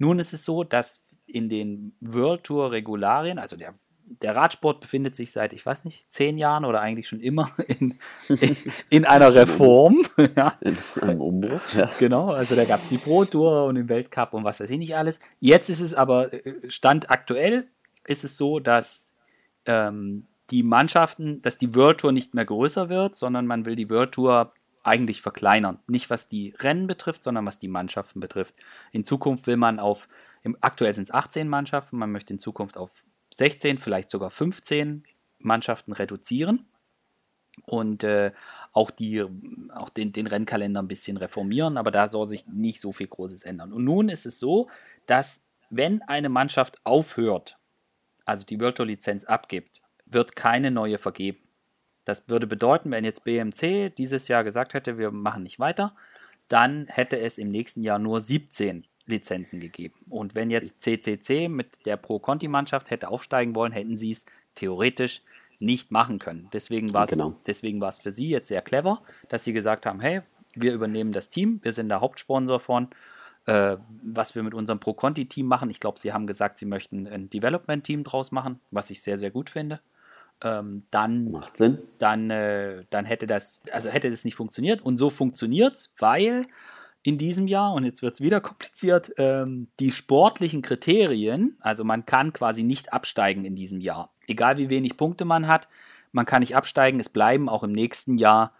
Nun 0.02 0.18
ist 0.18 0.32
es 0.32 0.44
so, 0.44 0.64
dass 0.64 1.00
in 1.26 1.48
den 1.48 1.94
World 2.00 2.42
Tour 2.42 2.72
Regularien, 2.72 3.38
also 3.38 3.54
der, 3.54 3.74
der 4.04 4.34
Radsport 4.34 4.80
befindet 4.80 5.14
sich 5.14 5.30
seit, 5.30 5.52
ich 5.52 5.64
weiß 5.64 5.84
nicht, 5.84 6.10
zehn 6.10 6.38
Jahren 6.38 6.64
oder 6.64 6.80
eigentlich 6.80 7.06
schon 7.06 7.20
immer 7.20 7.48
in, 7.68 8.00
in, 8.28 8.56
in 8.90 9.04
einer 9.04 9.32
Reform. 9.32 10.04
ja. 10.36 10.58
In 10.60 10.76
einem 11.00 11.20
Umbruch. 11.20 11.60
Ja. 11.76 11.88
Genau, 12.00 12.32
also 12.32 12.56
da 12.56 12.64
gab 12.64 12.80
es 12.80 12.88
die 12.88 12.98
Pro 12.98 13.24
Tour 13.24 13.66
und 13.66 13.76
den 13.76 13.88
Weltcup 13.88 14.34
und 14.34 14.42
was 14.42 14.58
weiß 14.58 14.70
ich 14.70 14.78
nicht 14.78 14.96
alles. 14.96 15.20
Jetzt 15.38 15.70
ist 15.70 15.80
es 15.80 15.94
aber, 15.94 16.32
äh, 16.32 16.68
Stand 16.68 17.08
aktuell 17.08 17.68
ist 18.04 18.24
es 18.24 18.36
so, 18.36 18.58
dass 18.58 19.12
ähm, 19.66 20.26
die 20.50 20.64
Mannschaften, 20.64 21.40
dass 21.42 21.58
die 21.58 21.76
World 21.76 21.98
Tour 21.98 22.10
nicht 22.10 22.34
mehr 22.34 22.44
größer 22.44 22.88
wird, 22.88 23.14
sondern 23.14 23.46
man 23.46 23.66
will 23.66 23.76
die 23.76 23.88
World 23.88 24.10
Tour 24.10 24.52
eigentlich 24.82 25.22
verkleinern. 25.22 25.78
Nicht 25.86 26.10
was 26.10 26.28
die 26.28 26.54
Rennen 26.58 26.86
betrifft, 26.86 27.22
sondern 27.22 27.46
was 27.46 27.58
die 27.58 27.68
Mannschaften 27.68 28.20
betrifft. 28.20 28.54
In 28.90 29.04
Zukunft 29.04 29.46
will 29.46 29.56
man 29.56 29.78
auf, 29.78 30.08
im, 30.42 30.56
aktuell 30.60 30.94
sind 30.94 31.04
es 31.04 31.14
18 31.14 31.48
Mannschaften, 31.48 31.98
man 31.98 32.12
möchte 32.12 32.32
in 32.32 32.38
Zukunft 32.38 32.76
auf 32.76 32.90
16, 33.34 33.78
vielleicht 33.78 34.10
sogar 34.10 34.30
15 34.30 35.04
Mannschaften 35.38 35.92
reduzieren 35.92 36.66
und 37.66 38.04
äh, 38.04 38.32
auch, 38.72 38.90
die, 38.90 39.24
auch 39.74 39.90
den, 39.90 40.12
den 40.12 40.26
Rennkalender 40.26 40.82
ein 40.82 40.88
bisschen 40.88 41.16
reformieren, 41.16 41.76
aber 41.76 41.90
da 41.90 42.08
soll 42.08 42.26
sich 42.26 42.46
nicht 42.46 42.80
so 42.80 42.92
viel 42.92 43.08
Großes 43.08 43.42
ändern. 43.44 43.72
Und 43.72 43.84
nun 43.84 44.08
ist 44.08 44.26
es 44.26 44.38
so, 44.38 44.68
dass 45.06 45.44
wenn 45.70 46.02
eine 46.02 46.28
Mannschaft 46.28 46.80
aufhört, 46.84 47.58
also 48.24 48.44
die 48.44 48.60
World 48.60 48.76
Tour 48.76 48.86
Lizenz 48.86 49.24
abgibt, 49.24 49.82
wird 50.06 50.36
keine 50.36 50.70
neue 50.70 50.98
vergeben. 50.98 51.38
Das 52.04 52.28
würde 52.28 52.46
bedeuten, 52.46 52.90
wenn 52.90 53.04
jetzt 53.04 53.24
BMC 53.24 53.90
dieses 53.96 54.28
Jahr 54.28 54.44
gesagt 54.44 54.74
hätte, 54.74 54.98
wir 54.98 55.10
machen 55.10 55.42
nicht 55.42 55.58
weiter, 55.58 55.94
dann 56.48 56.86
hätte 56.88 57.18
es 57.18 57.38
im 57.38 57.50
nächsten 57.50 57.82
Jahr 57.82 57.98
nur 57.98 58.20
17 58.20 58.86
Lizenzen 59.06 59.60
gegeben. 59.60 59.94
Und 60.08 60.34
wenn 60.34 60.50
jetzt 60.50 60.82
CCC 60.82 61.48
mit 61.48 61.86
der 61.86 61.96
Pro-Conti-Mannschaft 61.96 62.90
hätte 62.90 63.08
aufsteigen 63.08 63.54
wollen, 63.54 63.72
hätten 63.72 63.98
sie 63.98 64.12
es 64.12 64.26
theoretisch 64.54 65.22
nicht 65.58 65.90
machen 65.90 66.18
können. 66.18 66.48
Deswegen 66.52 66.92
war 66.92 67.04
es 67.04 67.10
genau. 67.10 67.36
für 68.00 68.12
sie 68.12 68.28
jetzt 68.28 68.48
sehr 68.48 68.62
clever, 68.62 69.02
dass 69.28 69.44
sie 69.44 69.52
gesagt 69.52 69.86
haben, 69.86 70.00
hey, 70.00 70.22
wir 70.54 70.72
übernehmen 70.74 71.12
das 71.12 71.30
Team, 71.30 71.60
wir 71.62 71.72
sind 71.72 71.88
der 71.88 72.00
Hauptsponsor 72.00 72.60
von, 72.60 72.88
äh, 73.46 73.76
was 74.02 74.34
wir 74.34 74.42
mit 74.42 74.54
unserem 74.54 74.80
Pro-Conti-Team 74.80 75.46
machen. 75.46 75.70
Ich 75.70 75.80
glaube, 75.80 75.98
sie 75.98 76.12
haben 76.12 76.26
gesagt, 76.26 76.58
sie 76.58 76.66
möchten 76.66 77.06
ein 77.06 77.30
Development-Team 77.30 78.04
draus 78.04 78.32
machen, 78.32 78.60
was 78.70 78.90
ich 78.90 79.02
sehr, 79.02 79.18
sehr 79.18 79.30
gut 79.30 79.50
finde 79.50 79.80
ähm, 80.42 80.84
dann. 80.90 81.30
Dann, 81.98 82.30
äh, 82.30 82.84
dann 82.90 83.04
hätte 83.04 83.26
das, 83.26 83.60
also 83.72 83.88
hätte 83.88 84.10
das 84.10 84.24
nicht 84.24 84.34
funktioniert. 84.34 84.82
Und 84.82 84.96
so 84.96 85.10
funktioniert 85.10 85.74
es, 85.74 85.90
weil 85.98 86.46
in 87.02 87.18
diesem 87.18 87.48
Jahr, 87.48 87.74
und 87.74 87.84
jetzt 87.84 88.02
wird 88.02 88.14
es 88.14 88.20
wieder 88.20 88.40
kompliziert, 88.42 89.12
ähm, 89.18 89.68
die 89.80 89.92
sportlichen 89.92 90.62
Kriterien, 90.62 91.56
also 91.60 91.84
man 91.84 92.06
kann 92.06 92.32
quasi 92.32 92.62
nicht 92.62 92.92
absteigen 92.92 93.44
in 93.44 93.54
diesem 93.54 93.80
Jahr. 93.80 94.12
Egal 94.26 94.58
wie 94.58 94.68
wenig 94.68 94.96
Punkte 94.96 95.24
man 95.24 95.48
hat, 95.48 95.68
man 96.12 96.26
kann 96.26 96.40
nicht 96.40 96.56
absteigen. 96.56 97.00
Es 97.00 97.08
bleiben 97.08 97.48
auch 97.48 97.62
im 97.62 97.72
nächsten 97.72 98.18
Jahr 98.18 98.52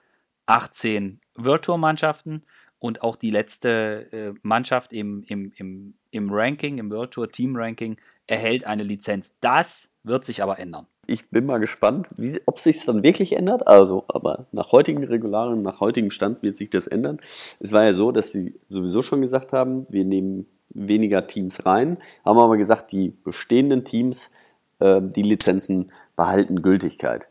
18 0.46 1.20
World 1.36 1.62
Tour 1.62 1.78
Mannschaften 1.78 2.42
und 2.78 3.02
auch 3.02 3.14
die 3.14 3.30
letzte 3.30 4.08
äh, 4.12 4.34
Mannschaft 4.42 4.92
im, 4.92 5.22
im, 5.28 5.52
im, 5.56 5.94
im 6.10 6.32
Ranking, 6.32 6.78
im 6.78 6.90
World 6.90 7.12
Tour 7.12 7.30
Team 7.30 7.54
Ranking, 7.54 7.96
erhält 8.26 8.64
eine 8.64 8.82
Lizenz. 8.82 9.36
Das 9.40 9.92
wird 10.02 10.24
sich 10.24 10.42
aber 10.42 10.58
ändern. 10.58 10.86
Ich 11.06 11.28
bin 11.30 11.46
mal 11.46 11.58
gespannt, 11.58 12.06
wie, 12.16 12.40
ob 12.46 12.60
sich 12.60 12.84
dann 12.84 13.02
wirklich 13.02 13.36
ändert. 13.36 13.66
Also, 13.66 14.04
aber 14.08 14.46
nach 14.52 14.70
heutigen 14.70 15.02
Regularien, 15.02 15.62
nach 15.62 15.80
heutigem 15.80 16.10
Stand 16.10 16.42
wird 16.42 16.56
sich 16.56 16.70
das 16.70 16.86
ändern. 16.86 17.18
Es 17.58 17.72
war 17.72 17.84
ja 17.84 17.92
so, 17.92 18.12
dass 18.12 18.30
sie 18.30 18.54
sowieso 18.68 19.02
schon 19.02 19.20
gesagt 19.20 19.52
haben, 19.52 19.86
wir 19.88 20.04
nehmen 20.04 20.46
weniger 20.70 21.26
Teams 21.26 21.66
rein, 21.66 21.98
haben 22.24 22.38
aber 22.38 22.56
gesagt, 22.56 22.92
die 22.92 23.10
bestehenden 23.10 23.84
Teams, 23.84 24.30
äh, 24.78 25.00
die 25.02 25.22
Lizenzen 25.22 25.92
behalten 26.16 26.62
Gültigkeit. 26.62 27.26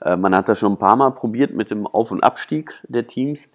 Äh, 0.00 0.16
man 0.16 0.34
hat 0.34 0.48
das 0.48 0.58
schon 0.58 0.72
ein 0.72 0.78
paar 0.78 0.96
Mal 0.96 1.10
probiert 1.10 1.54
mit 1.54 1.70
dem 1.70 1.86
Auf- 1.86 2.10
und 2.10 2.22
Abstieg 2.22 2.74
der 2.88 3.06
Teams. 3.06 3.48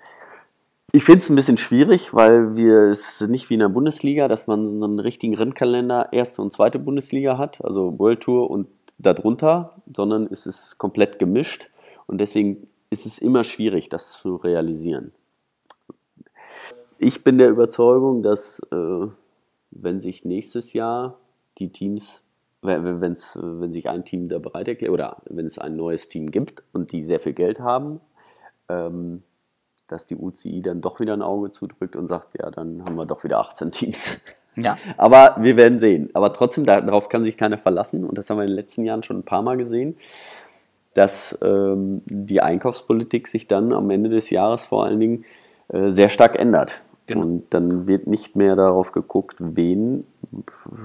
Ich 0.91 1.03
finde 1.03 1.19
es 1.19 1.29
ein 1.29 1.35
bisschen 1.35 1.57
schwierig, 1.57 2.15
weil 2.15 2.55
wir 2.55 2.89
es 2.89 3.21
nicht 3.21 3.49
wie 3.49 3.53
in 3.53 3.59
der 3.59 3.69
Bundesliga, 3.69 4.27
dass 4.27 4.47
man 4.47 4.67
so 4.67 4.83
einen 4.83 4.99
richtigen 4.99 5.35
Rennkalender 5.35 6.11
erste 6.11 6.41
und 6.41 6.51
zweite 6.51 6.79
Bundesliga 6.79 7.37
hat, 7.37 7.63
also 7.63 7.99
World 7.99 8.21
Tour 8.21 8.49
und 8.49 8.67
darunter, 8.99 9.81
sondern 9.93 10.27
es 10.27 10.45
ist 10.45 10.77
komplett 10.77 11.17
gemischt 11.17 11.69
und 12.05 12.19
deswegen 12.19 12.67
ist 12.89 13.05
es 13.05 13.17
immer 13.17 13.43
schwierig, 13.43 13.89
das 13.89 14.13
zu 14.13 14.35
realisieren. 14.35 15.13
Ich 16.99 17.23
bin 17.23 17.37
der 17.37 17.49
Überzeugung, 17.49 18.21
dass 18.21 18.59
äh, 18.71 19.07
wenn 19.71 19.99
sich 19.99 20.25
nächstes 20.25 20.73
Jahr 20.73 21.17
die 21.57 21.71
Teams, 21.71 22.23
wenn, 22.61 23.01
wenn's, 23.01 23.37
wenn 23.41 23.71
sich 23.71 23.89
ein 23.89 24.05
Team 24.05 24.27
da 24.27 24.39
bereit 24.39 24.67
erklärt 24.67 24.91
oder 24.91 25.17
wenn 25.25 25.45
es 25.45 25.57
ein 25.57 25.75
neues 25.75 26.09
Team 26.09 26.29
gibt 26.29 26.63
und 26.73 26.91
die 26.91 27.05
sehr 27.05 27.19
viel 27.19 27.33
Geld 27.33 27.59
haben, 27.59 28.01
ähm, 28.67 29.23
dass 29.87 30.05
die 30.05 30.15
UCI 30.15 30.61
dann 30.61 30.81
doch 30.81 30.99
wieder 30.99 31.13
ein 31.13 31.21
Auge 31.21 31.51
zudrückt 31.51 31.95
und 31.95 32.07
sagt, 32.07 32.37
ja, 32.37 32.51
dann 32.51 32.83
haben 32.83 32.95
wir 32.95 33.05
doch 33.05 33.23
wieder 33.23 33.39
18 33.39 33.71
Teams. 33.71 34.21
Ja. 34.55 34.77
Aber 34.97 35.35
wir 35.39 35.57
werden 35.57 35.79
sehen. 35.79 36.09
Aber 36.13 36.33
trotzdem, 36.33 36.65
darauf 36.65 37.09
kann 37.09 37.23
sich 37.23 37.37
keiner 37.37 37.57
verlassen. 37.57 38.05
Und 38.05 38.17
das 38.17 38.29
haben 38.29 38.37
wir 38.37 38.43
in 38.43 38.49
den 38.49 38.55
letzten 38.55 38.83
Jahren 38.83 39.03
schon 39.03 39.19
ein 39.19 39.23
paar 39.23 39.41
Mal 39.41 39.57
gesehen, 39.57 39.95
dass 40.93 41.37
ähm, 41.41 42.01
die 42.05 42.41
Einkaufspolitik 42.41 43.27
sich 43.27 43.47
dann 43.47 43.73
am 43.73 43.89
Ende 43.89 44.09
des 44.09 44.29
Jahres 44.29 44.65
vor 44.65 44.85
allen 44.85 44.99
Dingen 44.99 45.25
äh, 45.69 45.91
sehr 45.91 46.09
stark 46.09 46.37
ändert. 46.37 46.81
Genau. 47.05 47.21
Und 47.21 47.45
dann 47.51 47.87
wird 47.87 48.05
nicht 48.05 48.35
mehr 48.35 48.55
darauf 48.55 48.91
geguckt, 48.91 49.37
wen 49.39 50.05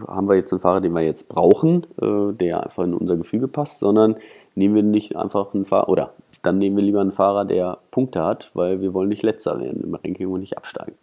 haben 0.06 0.28
wir 0.28 0.36
jetzt 0.36 0.52
einen 0.52 0.60
Fahrer, 0.60 0.80
den 0.80 0.92
wir 0.92 1.02
jetzt 1.02 1.28
brauchen, 1.28 1.86
äh, 2.00 2.32
der 2.32 2.62
einfach 2.62 2.84
in 2.84 2.94
unser 2.94 3.16
Gefüge 3.16 3.48
passt, 3.48 3.80
sondern 3.80 4.16
nehmen 4.54 4.74
wir 4.74 4.82
nicht 4.82 5.16
einfach 5.16 5.52
einen 5.52 5.66
Fahrer, 5.66 5.88
oder 5.88 6.14
dann 6.42 6.58
nehmen 6.58 6.76
wir 6.76 6.84
lieber 6.84 7.00
einen 7.00 7.12
Fahrer, 7.12 7.44
der 7.44 7.78
Punkte 7.90 8.22
hat, 8.22 8.50
weil 8.54 8.80
wir 8.80 8.94
wollen 8.94 9.08
nicht 9.08 9.22
letzter 9.22 9.60
werden 9.60 9.82
im 9.82 9.94
Ranking 9.94 10.28
und 10.28 10.40
nicht 10.40 10.56
absteigen. 10.56 10.94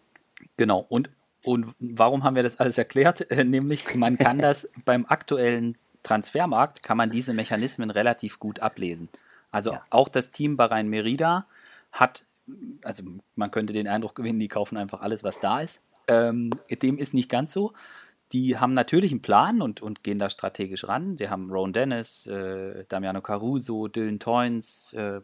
Genau, 0.57 0.85
und 0.89 1.09
und 1.43 1.73
warum 1.79 2.23
haben 2.23 2.35
wir 2.35 2.43
das 2.43 2.57
alles 2.57 2.77
erklärt? 2.77 3.21
Äh, 3.31 3.43
nämlich, 3.43 3.95
man 3.95 4.17
kann 4.17 4.37
das 4.41 4.69
beim 4.85 5.05
aktuellen 5.05 5.77
Transfermarkt, 6.03 6.83
kann 6.83 6.97
man 6.97 7.09
diese 7.09 7.33
Mechanismen 7.33 7.89
relativ 7.91 8.39
gut 8.39 8.59
ablesen. 8.59 9.09
Also 9.51 9.73
ja. 9.73 9.83
auch 9.89 10.09
das 10.09 10.31
Team 10.31 10.57
Bahrain 10.57 10.87
Merida 10.87 11.45
hat, 11.91 12.25
also 12.83 13.03
man 13.35 13.51
könnte 13.51 13.73
den 13.73 13.87
Eindruck 13.87 14.15
gewinnen, 14.15 14.39
die 14.39 14.47
kaufen 14.47 14.77
einfach 14.77 15.01
alles, 15.01 15.23
was 15.23 15.39
da 15.39 15.61
ist. 15.61 15.81
Ähm, 16.07 16.51
dem 16.81 16.97
ist 16.97 17.13
nicht 17.13 17.29
ganz 17.29 17.53
so. 17.53 17.73
Die 18.33 18.57
haben 18.57 18.73
natürlich 18.73 19.11
einen 19.11 19.21
Plan 19.21 19.61
und, 19.61 19.81
und 19.81 20.03
gehen 20.03 20.17
da 20.17 20.29
strategisch 20.29 20.87
ran. 20.87 21.17
Sie 21.17 21.29
haben 21.29 21.49
Ron 21.51 21.73
Dennis, 21.73 22.27
äh, 22.27 22.85
Damiano 22.87 23.21
Caruso, 23.21 23.87
Dylan 23.87 24.19
Toynes, 24.19 24.93
äh, 24.93 25.21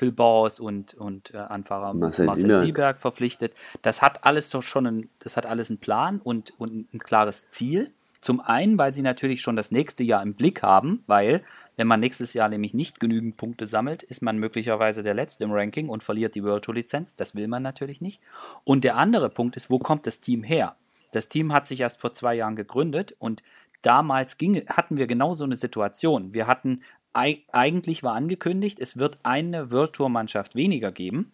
Phil 0.00 0.12
Bors 0.12 0.60
und, 0.60 0.94
und 0.94 1.34
äh, 1.34 1.36
Anfahrer 1.36 1.92
Marcel, 1.92 2.24
Marcel 2.24 2.60
Sieberg 2.60 2.98
verpflichtet. 2.98 3.52
Das 3.82 4.00
hat 4.00 4.24
alles 4.24 4.48
doch 4.48 4.62
schon 4.62 4.86
ein, 4.86 5.10
das 5.18 5.36
hat 5.36 5.44
alles 5.44 5.68
einen 5.68 5.78
Plan 5.78 6.22
und, 6.22 6.58
und 6.58 6.94
ein 6.94 7.00
klares 7.00 7.50
Ziel. 7.50 7.92
Zum 8.22 8.40
einen, 8.40 8.78
weil 8.78 8.94
sie 8.94 9.02
natürlich 9.02 9.42
schon 9.42 9.56
das 9.56 9.70
nächste 9.70 10.02
Jahr 10.02 10.22
im 10.22 10.32
Blick 10.32 10.62
haben, 10.62 11.04
weil 11.06 11.42
wenn 11.76 11.86
man 11.86 12.00
nächstes 12.00 12.32
Jahr 12.32 12.48
nämlich 12.48 12.72
nicht 12.72 12.98
genügend 12.98 13.36
Punkte 13.36 13.66
sammelt, 13.66 14.02
ist 14.02 14.22
man 14.22 14.38
möglicherweise 14.38 15.02
der 15.02 15.12
Letzte 15.12 15.44
im 15.44 15.52
Ranking 15.52 15.90
und 15.90 16.02
verliert 16.02 16.34
die 16.34 16.44
World 16.44 16.64
Tour 16.64 16.76
Lizenz. 16.76 17.14
Das 17.14 17.34
will 17.34 17.48
man 17.48 17.62
natürlich 17.62 18.00
nicht. 18.00 18.22
Und 18.64 18.84
der 18.84 18.96
andere 18.96 19.28
Punkt 19.28 19.54
ist, 19.54 19.68
wo 19.68 19.78
kommt 19.78 20.06
das 20.06 20.20
Team 20.20 20.42
her? 20.42 20.76
Das 21.12 21.28
Team 21.28 21.52
hat 21.52 21.66
sich 21.66 21.80
erst 21.80 22.00
vor 22.00 22.14
zwei 22.14 22.34
Jahren 22.36 22.56
gegründet 22.56 23.14
und 23.18 23.42
damals 23.82 24.38
ging, 24.38 24.66
hatten 24.66 24.96
wir 24.96 25.06
genau 25.06 25.34
so 25.34 25.44
eine 25.44 25.56
Situation. 25.56 26.32
Wir 26.32 26.46
hatten 26.46 26.82
eigentlich 27.12 28.02
war 28.02 28.14
angekündigt, 28.14 28.80
es 28.80 28.96
wird 28.96 29.18
eine 29.22 29.70
World 29.70 29.94
Tour 29.94 30.08
Mannschaft 30.08 30.54
weniger 30.54 30.92
geben. 30.92 31.32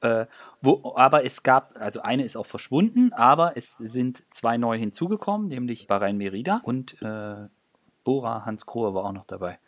Äh, 0.00 0.26
wo, 0.60 0.94
aber 0.96 1.24
es 1.24 1.44
gab, 1.44 1.76
also 1.76 2.02
eine 2.02 2.24
ist 2.24 2.36
auch 2.36 2.46
verschwunden, 2.46 3.12
aber 3.12 3.56
es 3.56 3.76
sind 3.76 4.24
zwei 4.30 4.56
neu 4.56 4.76
hinzugekommen, 4.76 5.46
nämlich 5.46 5.86
Bahrain 5.86 6.18
Merida 6.18 6.60
und 6.64 7.00
äh, 7.02 7.46
Bora 8.02 8.44
Hans 8.44 8.66
Krohe 8.66 8.94
war 8.94 9.04
auch 9.04 9.12
noch 9.12 9.26
dabei. 9.26 9.58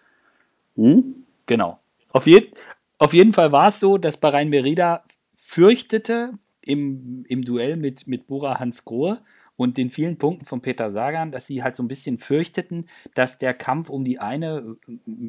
Hm? 0.76 1.24
Genau. 1.46 1.78
Auf, 2.12 2.26
je, 2.26 2.50
auf 2.98 3.12
jeden 3.12 3.32
Fall 3.32 3.52
war 3.52 3.68
es 3.68 3.78
so, 3.78 3.96
dass 3.96 4.16
Bahrain 4.16 4.48
Merida 4.48 5.04
fürchtete 5.36 6.32
im, 6.62 7.24
im 7.28 7.44
Duell 7.44 7.76
mit, 7.76 8.08
mit 8.08 8.26
Bora 8.26 8.58
Hans 8.58 8.84
Grohe, 8.84 9.20
und 9.56 9.76
den 9.76 9.90
vielen 9.90 10.18
Punkten 10.18 10.46
von 10.46 10.62
Peter 10.62 10.90
Sagan, 10.90 11.30
dass 11.30 11.46
sie 11.46 11.62
halt 11.62 11.76
so 11.76 11.82
ein 11.82 11.88
bisschen 11.88 12.18
fürchteten, 12.18 12.88
dass 13.14 13.38
der 13.38 13.54
Kampf 13.54 13.88
um 13.88 14.04
die 14.04 14.18
eine, 14.18 14.76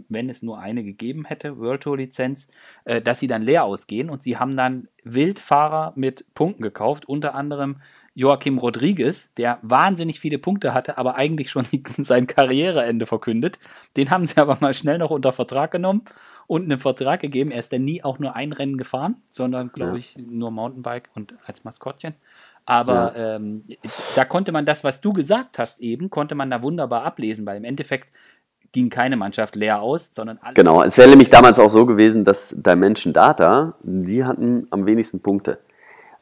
wenn 0.09 0.29
es 0.29 0.41
nur 0.41 0.59
eine 0.59 0.83
gegeben 0.83 1.25
hätte, 1.25 1.57
World 1.57 1.83
Tour 1.83 1.97
Lizenz, 1.97 2.49
äh, 2.85 3.01
dass 3.01 3.19
sie 3.19 3.27
dann 3.27 3.43
leer 3.43 3.63
ausgehen 3.65 4.09
und 4.09 4.23
sie 4.23 4.37
haben 4.37 4.57
dann 4.57 4.87
Wildfahrer 5.03 5.93
mit 5.95 6.25
Punkten 6.33 6.63
gekauft, 6.63 7.07
unter 7.07 7.35
anderem 7.35 7.77
Joachim 8.15 8.57
Rodriguez, 8.57 9.33
der 9.33 9.59
wahnsinnig 9.61 10.21
viele 10.21 10.39
Punkte 10.39 10.73
hatte, 10.73 10.97
aber 10.97 11.15
eigentlich 11.15 11.51
schon 11.51 11.65
sein 11.97 12.27
Karriereende 12.27 13.05
verkündet. 13.05 13.59
Den 13.97 14.09
haben 14.09 14.25
sie 14.25 14.37
aber 14.41 14.57
mal 14.61 14.73
schnell 14.73 14.97
noch 14.97 15.11
unter 15.11 15.33
Vertrag 15.33 15.71
genommen 15.71 16.05
und 16.47 16.63
einen 16.63 16.79
Vertrag 16.79 17.19
gegeben. 17.19 17.51
Er 17.51 17.59
ist 17.59 17.73
dann 17.73 17.83
nie 17.83 18.03
auch 18.03 18.17
nur 18.17 18.35
ein 18.35 18.53
Rennen 18.53 18.77
gefahren, 18.77 19.17
sondern, 19.31 19.71
glaube 19.73 19.93
ja. 19.93 19.97
ich, 19.97 20.17
nur 20.17 20.51
Mountainbike 20.51 21.09
und 21.13 21.35
als 21.45 21.63
Maskottchen. 21.65 22.15
Aber 22.65 23.13
ja. 23.15 23.35
ähm, 23.35 23.63
da 24.15 24.25
konnte 24.25 24.51
man 24.51 24.65
das, 24.65 24.83
was 24.83 25.01
du 25.01 25.13
gesagt 25.13 25.59
hast, 25.59 25.79
eben, 25.79 26.09
konnte 26.09 26.35
man 26.35 26.49
da 26.49 26.61
wunderbar 26.61 27.03
ablesen, 27.03 27.45
weil 27.45 27.57
im 27.57 27.63
Endeffekt 27.63 28.09
ging 28.71 28.89
keine 28.89 29.15
Mannschaft 29.15 29.55
leer 29.55 29.81
aus, 29.81 30.09
sondern 30.11 30.37
alle. 30.41 30.53
Genau, 30.55 30.83
es 30.83 30.97
wäre 30.97 31.09
nämlich 31.09 31.29
damals 31.29 31.59
auch 31.59 31.69
so 31.69 31.85
gewesen, 31.85 32.25
dass 32.25 32.53
Dimension 32.57 33.13
Data, 33.13 33.75
die 33.81 34.25
hatten 34.25 34.67
am 34.71 34.85
wenigsten 34.85 35.21
Punkte. 35.21 35.59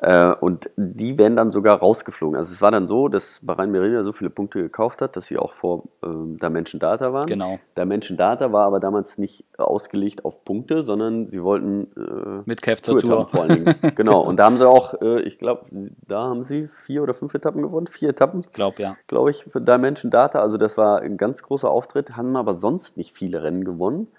Äh, 0.03 0.35
und 0.41 0.69
die 0.75 1.17
wären 1.17 1.37
dann 1.37 1.49
sogar 1.49 1.79
rausgeflogen. 1.79 2.37
Also 2.37 2.51
es 2.51 2.61
war 2.61 2.71
dann 2.71 2.87
so, 2.87 3.07
dass 3.07 3.39
Bahrain 3.41 3.71
Merida 3.71 4.03
so 4.03 4.11
viele 4.11 4.29
Punkte 4.29 4.61
gekauft 4.61 5.01
hat, 5.01 5.15
dass 5.15 5.27
sie 5.27 5.37
auch 5.37 5.53
vor 5.53 5.83
ähm, 6.03 6.37
Dimension 6.39 6.77
Data 6.77 7.13
waren. 7.13 7.25
Genau. 7.25 7.57
Dimension 7.77 8.17
Data 8.17 8.51
war 8.51 8.65
aber 8.65 8.81
damals 8.81 9.17
nicht 9.17 9.45
ausgelegt 9.57 10.25
auf 10.25 10.43
Punkte, 10.43 10.83
sondern 10.83 11.29
sie 11.29 11.41
wollten 11.41 11.87
äh, 11.95 12.41
mit 12.43 12.61
Kev 12.61 12.81
zur 12.81 12.99
Tour. 12.99 13.27
vor 13.27 13.43
allen 13.43 13.63
Dingen. 13.63 13.75
genau. 13.95 14.19
Und 14.19 14.37
da 14.37 14.43
haben 14.43 14.57
sie 14.57 14.67
auch, 14.67 15.01
äh, 15.01 15.21
ich 15.21 15.37
glaube, 15.37 15.67
da 16.05 16.23
haben 16.23 16.43
sie 16.43 16.67
vier 16.67 17.01
oder 17.01 17.13
fünf 17.13 17.33
Etappen 17.33 17.61
gewonnen. 17.61 17.87
Vier 17.87 18.09
Etappen. 18.09 18.41
Ich 18.41 18.51
glaube, 18.51 18.81
ja. 18.81 18.97
Glaube 19.07 19.31
ich, 19.31 19.45
für 19.45 19.61
Dimension 19.61 20.11
Data. 20.11 20.41
Also 20.41 20.57
das 20.57 20.77
war 20.77 20.99
ein 20.99 21.15
ganz 21.15 21.43
großer 21.43 21.71
Auftritt, 21.71 22.17
haben 22.17 22.35
aber 22.35 22.55
sonst 22.55 22.97
nicht 22.97 23.13
viele 23.15 23.41
Rennen 23.41 23.63
gewonnen. 23.63 24.09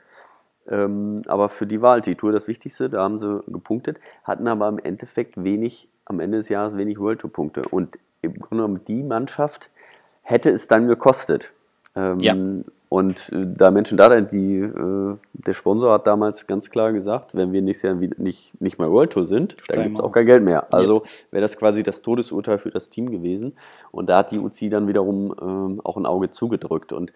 Ähm, 0.68 1.22
aber 1.26 1.48
für 1.48 1.66
die 1.66 1.82
war 1.82 1.92
halt 1.92 2.06
die 2.06 2.14
Tour 2.14 2.32
das 2.32 2.48
Wichtigste, 2.48 2.88
da 2.88 3.02
haben 3.02 3.18
sie 3.18 3.42
gepunktet, 3.46 3.98
hatten 4.24 4.48
aber 4.48 4.68
im 4.68 4.78
Endeffekt 4.78 5.42
wenig, 5.42 5.88
am 6.04 6.20
Ende 6.20 6.38
des 6.38 6.48
Jahres 6.48 6.76
wenig 6.76 6.98
World 6.98 7.20
Tour 7.20 7.32
Punkte. 7.32 7.62
Und 7.70 7.98
im 8.22 8.34
Grunde 8.34 8.62
genommen 8.62 8.80
die 8.86 9.02
Mannschaft 9.02 9.70
hätte 10.22 10.50
es 10.50 10.68
dann 10.68 10.88
gekostet. 10.88 11.52
Ähm, 11.94 12.18
ja. 12.18 12.34
Und 12.94 13.32
äh, 13.32 13.46
da 13.46 13.72
Menschen 13.72 13.98
da, 13.98 14.20
die, 14.20 14.58
äh, 14.58 15.16
der 15.32 15.52
Sponsor 15.52 15.92
hat 15.92 16.06
damals 16.06 16.46
ganz 16.46 16.70
klar 16.70 16.92
gesagt, 16.92 17.34
wenn 17.34 17.52
wir 17.52 17.60
nächstes 17.60 17.82
Jahr 17.90 17.94
nicht, 17.94 18.60
nicht 18.60 18.78
mal 18.78 18.88
World 18.90 19.12
Tour 19.12 19.24
sind, 19.24 19.56
dann 19.66 19.82
gibt 19.82 19.98
es 19.98 20.00
auch 20.00 20.12
kein 20.12 20.26
Geld 20.26 20.44
mehr. 20.44 20.72
Also 20.72 21.02
wäre 21.32 21.42
das 21.42 21.56
quasi 21.56 21.82
das 21.82 22.02
Todesurteil 22.02 22.58
für 22.58 22.70
das 22.70 22.90
Team 22.90 23.10
gewesen. 23.10 23.54
Und 23.90 24.08
da 24.08 24.18
hat 24.18 24.30
die 24.30 24.38
UCI 24.38 24.68
dann 24.68 24.86
wiederum 24.86 25.34
ähm, 25.42 25.80
auch 25.82 25.96
ein 25.96 26.06
Auge 26.06 26.30
zugedrückt. 26.30 26.92
Und 26.92 27.12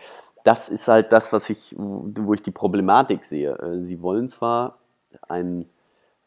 das 0.48 0.70
ist 0.70 0.88
halt 0.88 1.12
das, 1.12 1.30
was 1.30 1.50
ich, 1.50 1.74
wo 1.76 2.32
ich 2.32 2.40
die 2.40 2.50
Problematik 2.50 3.22
sehe. 3.22 3.52
Äh, 3.58 3.84
sie 3.84 4.00
wollen 4.00 4.30
zwar 4.30 4.78
einen, 5.28 5.68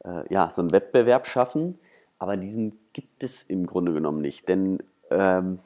äh, 0.06 0.32
ja, 0.32 0.52
so 0.52 0.62
einen 0.62 0.72
Wettbewerb 0.72 1.26
schaffen, 1.26 1.80
aber 2.20 2.38
diesen 2.38 2.78
gibt 2.94 3.24
es 3.24 3.42
im 3.42 3.66
Grunde 3.66 3.94
genommen 3.94 4.22
nicht. 4.22 4.48
Denn 4.48 4.78
ähm, 5.10 5.58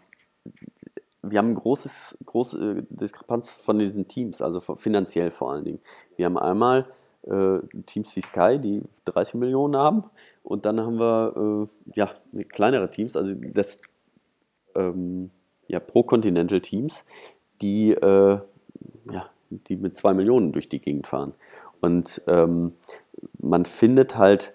wir 1.21 1.37
haben 1.37 1.47
eine 1.47 1.59
großes, 1.59 2.17
große 2.25 2.85
Diskrepanz 2.89 3.49
von 3.49 3.77
diesen 3.77 4.07
Teams, 4.07 4.41
also 4.41 4.61
finanziell 4.61 5.31
vor 5.31 5.51
allen 5.51 5.65
Dingen. 5.65 5.81
Wir 6.15 6.25
haben 6.25 6.37
einmal 6.37 6.85
äh, 7.23 7.59
Teams 7.87 8.15
wie 8.15 8.21
Sky, 8.21 8.57
die 8.57 8.83
30 9.03 9.35
Millionen 9.35 9.75
haben, 9.75 10.05
und 10.43 10.65
dann 10.65 10.79
haben 10.79 10.97
wir 10.97 11.67
äh, 11.67 11.91
ja, 11.99 12.09
kleinere 12.53 12.89
Teams, 12.89 13.17
also 13.17 13.33
das 13.33 13.79
ähm, 14.75 15.31
ja, 15.67 15.81
Pro-Continental-Teams, 15.81 17.03
die, 17.65 17.91
äh, 17.91 18.37
ja, 19.11 19.25
die 19.49 19.75
mit 19.75 19.97
2 19.97 20.13
Millionen 20.13 20.51
durch 20.51 20.69
die 20.69 20.79
Gegend 20.79 21.07
fahren. 21.07 21.33
Und 21.81 22.21
ähm, 22.27 22.73
man 23.39 23.65
findet 23.65 24.17
halt 24.17 24.53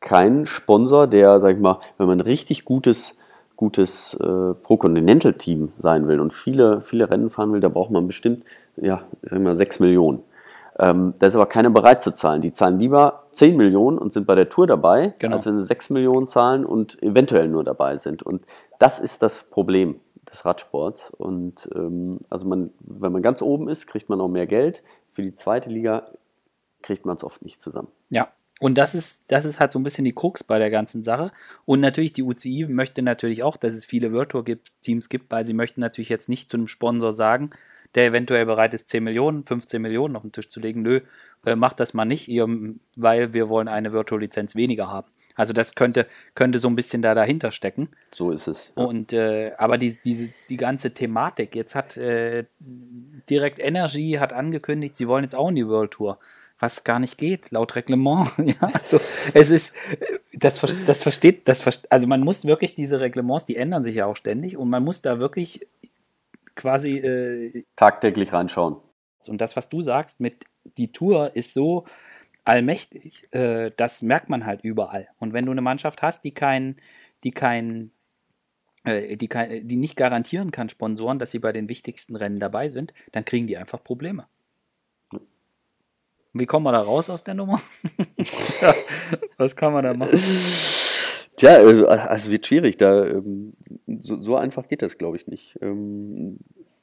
kein 0.00 0.46
Sponsor, 0.46 1.06
der, 1.06 1.40
sag 1.40 1.56
ich 1.56 1.60
mal, 1.60 1.80
wenn 1.98 2.06
man 2.06 2.18
ein 2.18 2.22
richtig 2.22 2.64
gutes, 2.64 3.16
gutes 3.56 4.14
äh, 4.14 4.54
Pro-Continental-Team 4.54 5.70
sein 5.78 6.08
will 6.08 6.20
und 6.20 6.32
viele, 6.32 6.80
viele 6.82 7.10
Rennen 7.10 7.30
fahren 7.30 7.52
will, 7.52 7.60
da 7.60 7.68
braucht 7.68 7.90
man 7.90 8.06
bestimmt, 8.06 8.44
ja, 8.76 9.02
sag 9.22 9.38
ich 9.38 9.44
mal, 9.44 9.54
6 9.54 9.80
Millionen. 9.80 10.22
Ähm, 10.78 11.14
da 11.18 11.26
ist 11.26 11.34
aber 11.34 11.46
keiner 11.46 11.68
bereit 11.68 12.00
zu 12.00 12.12
zahlen. 12.12 12.40
Die 12.40 12.54
zahlen 12.54 12.78
lieber 12.78 13.24
10 13.32 13.56
Millionen 13.56 13.98
und 13.98 14.12
sind 14.14 14.26
bei 14.26 14.34
der 14.34 14.48
Tour 14.48 14.66
dabei, 14.66 15.14
genau. 15.18 15.36
als 15.36 15.46
wenn 15.46 15.58
sie 15.58 15.66
6 15.66 15.90
Millionen 15.90 16.28
zahlen 16.28 16.64
und 16.64 17.02
eventuell 17.02 17.48
nur 17.48 17.64
dabei 17.64 17.98
sind. 17.98 18.22
Und 18.22 18.44
das 18.78 18.98
ist 18.98 19.22
das 19.22 19.44
Problem 19.44 19.96
des 20.30 20.44
Radsports. 20.44 21.10
Und 21.10 21.68
ähm, 21.74 22.18
also 22.28 22.46
man, 22.46 22.70
wenn 22.80 23.12
man 23.12 23.22
ganz 23.22 23.42
oben 23.42 23.68
ist, 23.68 23.86
kriegt 23.86 24.08
man 24.08 24.20
auch 24.20 24.28
mehr 24.28 24.46
Geld. 24.46 24.82
Für 25.12 25.22
die 25.22 25.34
zweite 25.34 25.70
Liga 25.70 26.10
kriegt 26.82 27.04
man 27.04 27.16
es 27.16 27.24
oft 27.24 27.42
nicht 27.42 27.60
zusammen. 27.60 27.88
Ja, 28.08 28.28
und 28.60 28.76
das 28.76 28.94
ist, 28.94 29.24
das 29.28 29.46
ist 29.46 29.58
halt 29.58 29.72
so 29.72 29.78
ein 29.78 29.82
bisschen 29.82 30.04
die 30.04 30.14
Krux 30.14 30.44
bei 30.44 30.58
der 30.58 30.70
ganzen 30.70 31.02
Sache. 31.02 31.32
Und 31.64 31.80
natürlich, 31.80 32.12
die 32.12 32.22
UCI 32.22 32.66
möchte 32.68 33.00
natürlich 33.00 33.42
auch, 33.42 33.56
dass 33.56 33.72
es 33.72 33.86
viele 33.86 34.12
World 34.12 34.30
Tour 34.30 34.44
Teams 34.82 35.08
gibt, 35.08 35.30
weil 35.30 35.46
sie 35.46 35.54
möchten 35.54 35.80
natürlich 35.80 36.10
jetzt 36.10 36.28
nicht 36.28 36.50
zu 36.50 36.58
einem 36.58 36.68
Sponsor 36.68 37.12
sagen, 37.12 37.50
der 37.94 38.06
eventuell 38.06 38.46
bereit 38.46 38.74
ist, 38.74 38.90
10 38.90 39.02
Millionen, 39.02 39.44
15 39.44 39.80
Millionen 39.80 40.14
auf 40.14 40.22
den 40.22 40.32
Tisch 40.32 40.48
zu 40.48 40.60
legen, 40.60 40.82
nö, 40.82 41.00
äh, 41.46 41.56
macht 41.56 41.80
das 41.80 41.94
mal 41.94 42.04
nicht, 42.04 42.28
ihr, 42.28 42.46
weil 42.96 43.32
wir 43.32 43.48
wollen 43.48 43.66
eine 43.66 43.92
Virtual 43.92 44.20
Lizenz 44.20 44.54
weniger 44.54 44.88
haben. 44.88 45.08
Also 45.40 45.54
das 45.54 45.74
könnte, 45.74 46.06
könnte 46.34 46.58
so 46.58 46.68
ein 46.68 46.76
bisschen 46.76 47.00
da 47.00 47.14
dahinter 47.14 47.50
stecken. 47.50 47.88
So 48.10 48.30
ist 48.30 48.46
es. 48.46 48.74
Ja. 48.76 48.84
Und 48.84 49.14
äh, 49.14 49.52
aber 49.56 49.78
die, 49.78 49.96
diese, 50.04 50.28
die 50.50 50.58
ganze 50.58 50.92
Thematik, 50.92 51.54
jetzt 51.54 51.74
hat 51.74 51.96
äh, 51.96 52.44
Direct 52.58 53.58
Energy 53.58 54.18
hat 54.20 54.34
angekündigt, 54.34 54.96
sie 54.96 55.08
wollen 55.08 55.24
jetzt 55.24 55.34
auch 55.34 55.48
in 55.48 55.54
die 55.54 55.66
World 55.66 55.92
Tour 55.92 56.18
was 56.58 56.84
gar 56.84 56.98
nicht 56.98 57.16
geht, 57.16 57.52
laut 57.52 57.74
Reglement. 57.74 58.28
ja, 58.36 58.70
also 58.74 59.00
es 59.32 59.48
ist, 59.48 59.74
das, 60.34 60.60
das 60.84 61.02
versteht, 61.02 61.48
das 61.48 61.86
also 61.88 62.06
man 62.06 62.20
muss 62.20 62.44
wirklich 62.44 62.74
diese 62.74 63.00
Reglements, 63.00 63.46
die 63.46 63.56
ändern 63.56 63.82
sich 63.82 63.94
ja 63.94 64.04
auch 64.04 64.16
ständig 64.16 64.58
und 64.58 64.68
man 64.68 64.84
muss 64.84 65.00
da 65.00 65.18
wirklich 65.18 65.66
quasi 66.56 66.98
äh, 66.98 67.64
tagtäglich 67.76 68.34
reinschauen. 68.34 68.76
Und 69.26 69.40
das, 69.40 69.56
was 69.56 69.70
du 69.70 69.80
sagst, 69.80 70.20
mit 70.20 70.44
die 70.76 70.92
Tour 70.92 71.34
ist 71.34 71.54
so 71.54 71.86
allmächtig, 72.44 73.28
äh, 73.32 73.70
das 73.76 74.02
merkt 74.02 74.28
man 74.28 74.46
halt 74.46 74.62
überall. 74.62 75.08
Und 75.18 75.32
wenn 75.32 75.46
du 75.46 75.52
eine 75.52 75.62
Mannschaft 75.62 76.02
hast, 76.02 76.24
die 76.24 76.32
kein, 76.32 76.76
die 77.24 77.30
kein 77.30 77.90
äh, 78.84 79.16
die, 79.16 79.28
die 79.28 79.76
nicht 79.76 79.96
garantieren 79.96 80.50
kann, 80.50 80.68
Sponsoren, 80.68 81.18
dass 81.18 81.30
sie 81.30 81.38
bei 81.38 81.52
den 81.52 81.68
wichtigsten 81.68 82.16
Rennen 82.16 82.38
dabei 82.38 82.68
sind, 82.68 82.94
dann 83.12 83.24
kriegen 83.24 83.46
die 83.46 83.56
einfach 83.56 83.82
Probleme. 83.82 84.26
Wie 86.32 86.46
kommen 86.46 86.64
wir 86.64 86.72
da 86.72 86.80
raus 86.80 87.10
aus 87.10 87.24
der 87.24 87.34
Nummer? 87.34 87.60
was 89.36 89.56
kann 89.56 89.72
man 89.72 89.84
da 89.84 89.94
machen? 89.94 90.18
Tja, 91.36 91.60
äh, 91.60 91.84
also 91.86 92.30
wird 92.30 92.46
schwierig. 92.46 92.76
Da, 92.76 93.04
ähm, 93.06 93.52
so, 93.86 94.16
so 94.16 94.36
einfach 94.36 94.68
geht 94.68 94.82
das, 94.82 94.96
glaube 94.96 95.16
ich, 95.16 95.26
nicht. 95.26 95.58
Ähm, 95.60 96.38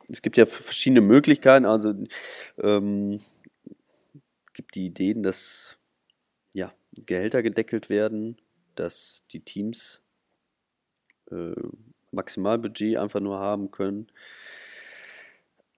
es 0.10 0.22
gibt 0.22 0.38
ja 0.38 0.46
verschiedene 0.46 1.02
Möglichkeiten. 1.02 1.66
Also 1.66 1.94
ähm, 2.62 3.22
gibt 4.58 4.74
die 4.74 4.88
Ideen, 4.88 5.22
dass 5.22 5.78
ja, 6.52 6.74
Gehälter 7.06 7.44
gedeckelt 7.44 7.90
werden, 7.90 8.38
dass 8.74 9.22
die 9.32 9.42
Teams 9.42 10.02
äh, 11.30 11.54
Maximalbudget 12.12 12.98
einfach 12.98 13.20
nur 13.20 13.38
haben 13.38 13.70
können, 13.70 14.08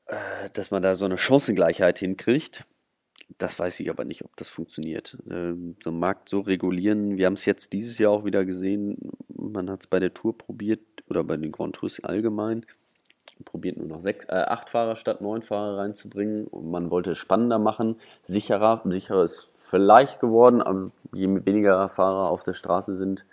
äh, 0.06 0.50
dass 0.54 0.72
man 0.72 0.82
da 0.82 0.96
so 0.96 1.04
eine 1.04 1.18
Chancengleichheit 1.18 2.00
hinkriegt. 2.00 2.64
Das 3.38 3.60
weiß 3.60 3.82
ich 3.82 3.90
aber 3.90 4.06
nicht, 4.06 4.24
ob 4.24 4.38
das 4.38 4.48
funktioniert. 4.48 5.18
Ähm, 5.30 5.76
so 5.84 5.90
einen 5.90 6.00
Markt 6.00 6.30
so 6.30 6.40
regulieren. 6.40 7.18
Wir 7.18 7.26
haben 7.26 7.34
es 7.34 7.44
jetzt 7.44 7.74
dieses 7.74 7.98
Jahr 7.98 8.14
auch 8.14 8.24
wieder 8.24 8.46
gesehen. 8.46 9.12
Man 9.28 9.70
hat 9.70 9.82
es 9.82 9.88
bei 9.88 10.00
der 10.00 10.14
Tour 10.14 10.38
probiert 10.38 10.80
oder 11.10 11.26
bei 11.26 11.36
den 11.36 11.52
Grand 11.52 11.76
Tours 11.76 12.00
allgemein. 12.00 12.66
Probiert 13.46 13.78
nur 13.78 13.88
noch 13.88 14.02
sechs, 14.02 14.26
äh, 14.26 14.34
acht 14.34 14.70
Fahrer 14.70 14.96
statt 14.96 15.22
neun 15.22 15.42
Fahrer 15.42 15.78
reinzubringen. 15.78 16.48
Und 16.48 16.70
man 16.70 16.92
wollte 16.92 17.12
es 17.12 17.18
spannender 17.18 17.60
machen, 17.60 17.96
sicherer. 18.24 18.82
Sicherer 18.86 19.24
ist 19.24 19.50
vielleicht 19.56 20.20
geworden, 20.20 20.62
aber 20.62 20.86
je 21.14 21.28
weniger 21.46 21.88
Fahrer 21.88 22.30
auf 22.30 22.44
der 22.44 22.54
Straße 22.54 22.96
sind, 22.96 23.26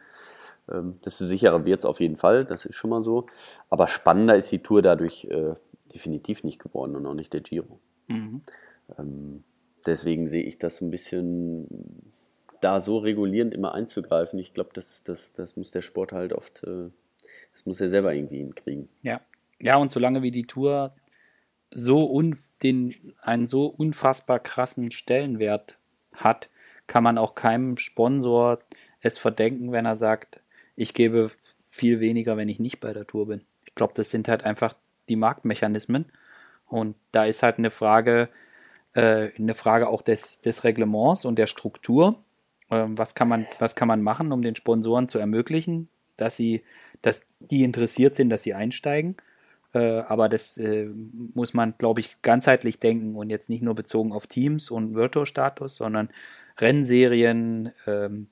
ähm, 0.70 0.98
desto 1.04 1.24
sicherer 1.24 1.64
wird 1.64 1.80
es 1.80 1.84
auf 1.84 2.00
jeden 2.00 2.16
Fall. 2.16 2.44
Das 2.44 2.64
ist 2.64 2.74
schon 2.74 2.90
mal 2.90 3.02
so. 3.02 3.26
Aber 3.70 3.86
spannender 3.86 4.36
ist 4.36 4.50
die 4.52 4.62
Tour 4.62 4.82
dadurch 4.82 5.24
äh, 5.26 5.54
definitiv 5.92 6.44
nicht 6.44 6.58
geworden 6.58 6.96
und 6.96 7.06
auch 7.06 7.14
nicht 7.14 7.32
der 7.32 7.40
Giro. 7.40 7.78
Mhm. 8.08 8.42
Ähm, 8.98 9.44
deswegen 9.86 10.28
sehe 10.28 10.44
ich 10.44 10.58
das 10.58 10.80
ein 10.80 10.90
bisschen 10.90 11.66
da 12.60 12.80
so 12.80 12.98
regulierend 12.98 13.54
immer 13.54 13.74
einzugreifen. 13.74 14.38
Ich 14.38 14.52
glaube, 14.52 14.70
das, 14.72 15.02
das, 15.04 15.28
das 15.34 15.56
muss 15.56 15.70
der 15.70 15.82
Sport 15.82 16.12
halt 16.12 16.32
oft, 16.32 16.64
äh, 16.64 16.90
das 17.52 17.66
muss 17.66 17.80
er 17.80 17.88
selber 17.88 18.14
irgendwie 18.14 18.38
hinkriegen. 18.38 18.88
Ja. 19.02 19.20
Ja, 19.60 19.76
und 19.76 19.90
solange 19.90 20.22
wie 20.22 20.30
die 20.30 20.46
Tour 20.46 20.94
so 21.70 22.10
un, 22.10 22.38
den, 22.62 22.94
einen 23.22 23.46
so 23.46 23.66
unfassbar 23.66 24.38
krassen 24.40 24.90
Stellenwert 24.90 25.78
hat, 26.14 26.48
kann 26.86 27.02
man 27.02 27.18
auch 27.18 27.34
keinem 27.34 27.76
Sponsor 27.76 28.60
es 29.00 29.18
verdenken, 29.18 29.72
wenn 29.72 29.86
er 29.86 29.96
sagt, 29.96 30.40
ich 30.74 30.94
gebe 30.94 31.30
viel 31.68 32.00
weniger, 32.00 32.36
wenn 32.36 32.48
ich 32.48 32.58
nicht 32.58 32.80
bei 32.80 32.92
der 32.92 33.06
Tour 33.06 33.26
bin. 33.26 33.42
Ich 33.66 33.74
glaube, 33.74 33.94
das 33.94 34.10
sind 34.10 34.28
halt 34.28 34.44
einfach 34.44 34.74
die 35.08 35.16
Marktmechanismen. 35.16 36.06
Und 36.66 36.96
da 37.12 37.24
ist 37.24 37.42
halt 37.42 37.58
eine 37.58 37.70
Frage, 37.70 38.28
äh, 38.94 39.30
eine 39.38 39.54
Frage 39.54 39.88
auch 39.88 40.02
des, 40.02 40.40
des 40.40 40.64
Reglements 40.64 41.24
und 41.24 41.38
der 41.38 41.46
Struktur. 41.46 42.22
Ähm, 42.70 42.98
was, 42.98 43.14
kann 43.14 43.28
man, 43.28 43.46
was 43.58 43.76
kann 43.76 43.88
man 43.88 44.02
machen, 44.02 44.32
um 44.32 44.42
den 44.42 44.56
Sponsoren 44.56 45.08
zu 45.08 45.18
ermöglichen, 45.18 45.88
dass 46.16 46.36
sie, 46.36 46.64
dass 47.02 47.26
die 47.38 47.62
interessiert 47.62 48.16
sind, 48.16 48.30
dass 48.30 48.42
sie 48.42 48.54
einsteigen? 48.54 49.16
Äh, 49.76 50.04
aber 50.08 50.30
das 50.30 50.56
äh, 50.56 50.88
muss 51.34 51.52
man, 51.52 51.74
glaube 51.76 52.00
ich, 52.00 52.22
ganzheitlich 52.22 52.80
denken 52.80 53.14
und 53.14 53.28
jetzt 53.28 53.50
nicht 53.50 53.62
nur 53.62 53.74
bezogen 53.74 54.12
auf 54.12 54.26
Teams 54.26 54.70
und 54.70 54.94
Virtual-Status, 54.94 55.76
sondern 55.76 56.08
Rennserien, 56.58 57.72
ähm, 57.86 58.28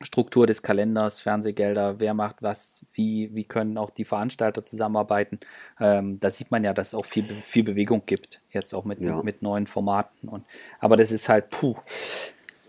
Struktur 0.00 0.46
des 0.46 0.62
Kalenders, 0.62 1.20
Fernsehgelder, 1.20 2.00
wer 2.00 2.14
macht 2.14 2.36
was, 2.40 2.80
wie, 2.94 3.28
wie 3.34 3.44
können 3.44 3.76
auch 3.76 3.90
die 3.90 4.06
Veranstalter 4.06 4.64
zusammenarbeiten. 4.64 5.40
Ähm, 5.78 6.18
da 6.20 6.30
sieht 6.30 6.50
man 6.50 6.64
ja, 6.64 6.72
dass 6.72 6.88
es 6.88 6.94
auch 6.94 7.04
viel, 7.04 7.24
viel 7.24 7.64
Bewegung 7.64 8.04
gibt, 8.06 8.40
jetzt 8.50 8.72
auch 8.72 8.86
mit, 8.86 9.02
ja. 9.02 9.22
mit 9.22 9.42
neuen 9.42 9.66
Formaten. 9.66 10.30
Und, 10.30 10.44
aber 10.78 10.96
das 10.96 11.12
ist 11.12 11.28
halt, 11.28 11.50
puh. 11.50 11.74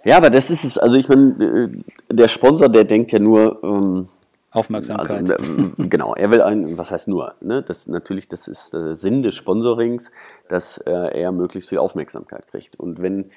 Ja, 0.03 0.18
aber 0.18 0.30
das 0.30 0.49
ist 0.49 0.66
es, 0.66 0.78
also 0.78 0.97
ich 0.97 1.07
meine, 1.07 1.72
äh, 2.09 2.14
der 2.14 2.28
Sponsor, 2.28 2.68
der 2.68 2.84
denkt 2.84 3.14
ja 3.14 3.20
nur, 3.20 3.64
ähm, 3.64 4.09
Aufmerksamkeit. 4.52 5.32
Also, 5.32 5.72
genau, 5.78 6.14
er 6.14 6.30
will 6.30 6.41
ein, 6.41 6.78
was 6.78 6.91
heißt 6.91 7.08
nur, 7.08 7.36
ne? 7.39 7.62
Das 7.62 7.88
natürlich, 7.88 8.28
das 8.28 8.47
ist 8.49 8.74
der 8.74 8.95
Sinn 8.95 9.24
des 9.24 9.34
Sponsorings, 9.36 10.12
dass 10.49 10.78
äh, 10.80 10.91
er 10.91 11.32
möglichst 11.32 11.70
viel 11.70 11.78
Aufmerksamkeit 11.78 12.47
kriegt. 12.47 12.78
Und 12.78 13.02
wenn, 13.02 13.32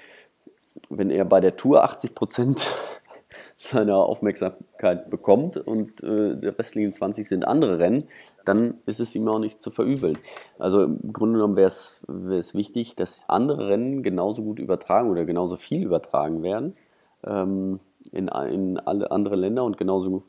wenn 0.90 1.10
er 1.10 1.24
bei 1.24 1.40
der 1.40 1.56
Tour 1.56 1.84
80 1.84 2.16
Prozent 2.16 2.68
seiner 3.56 3.96
Aufmerksamkeit 3.96 5.08
bekommt 5.08 5.56
und 5.56 6.02
äh, 6.02 6.36
der 6.36 6.58
restlichen 6.58 6.92
20 6.92 7.28
sind 7.28 7.46
andere 7.46 7.78
Rennen, 7.78 8.04
dann 8.44 8.74
ist 8.84 9.00
es 9.00 9.14
ihm 9.14 9.28
auch 9.28 9.38
nicht 9.38 9.62
zu 9.62 9.70
verübeln. 9.70 10.18
Also 10.58 10.82
im 10.82 11.12
Grunde 11.12 11.38
genommen 11.38 11.56
wäre 11.56 11.68
es 11.68 12.54
wichtig, 12.54 12.96
dass 12.96 13.24
andere 13.28 13.68
Rennen 13.68 14.02
genauso 14.02 14.42
gut 14.42 14.58
übertragen 14.58 15.10
oder 15.10 15.24
genauso 15.24 15.56
viel 15.56 15.82
übertragen 15.84 16.42
werden 16.42 16.76
ähm, 17.24 17.80
in, 18.12 18.28
in 18.28 18.78
alle 18.78 19.10
andere 19.12 19.36
Länder 19.36 19.64
und 19.64 19.78
genauso 19.78 20.24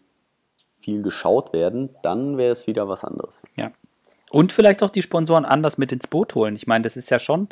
viel 0.85 1.01
geschaut 1.01 1.51
werden, 1.51 1.89
dann 2.03 2.37
wäre 2.37 2.51
es 2.51 2.67
wieder 2.67 2.87
was 2.87 3.03
anderes. 3.03 3.41
Ja. 3.55 3.71
Und 4.31 4.51
vielleicht 4.51 4.83
auch 4.83 4.89
die 4.89 5.01
Sponsoren 5.01 5.45
anders 5.45 5.77
mit 5.77 5.91
ins 5.91 6.07
Boot 6.07 6.35
holen. 6.35 6.55
Ich 6.55 6.67
meine, 6.67 6.83
das 6.83 6.97
ist 6.97 7.09
ja 7.09 7.19
schon 7.19 7.49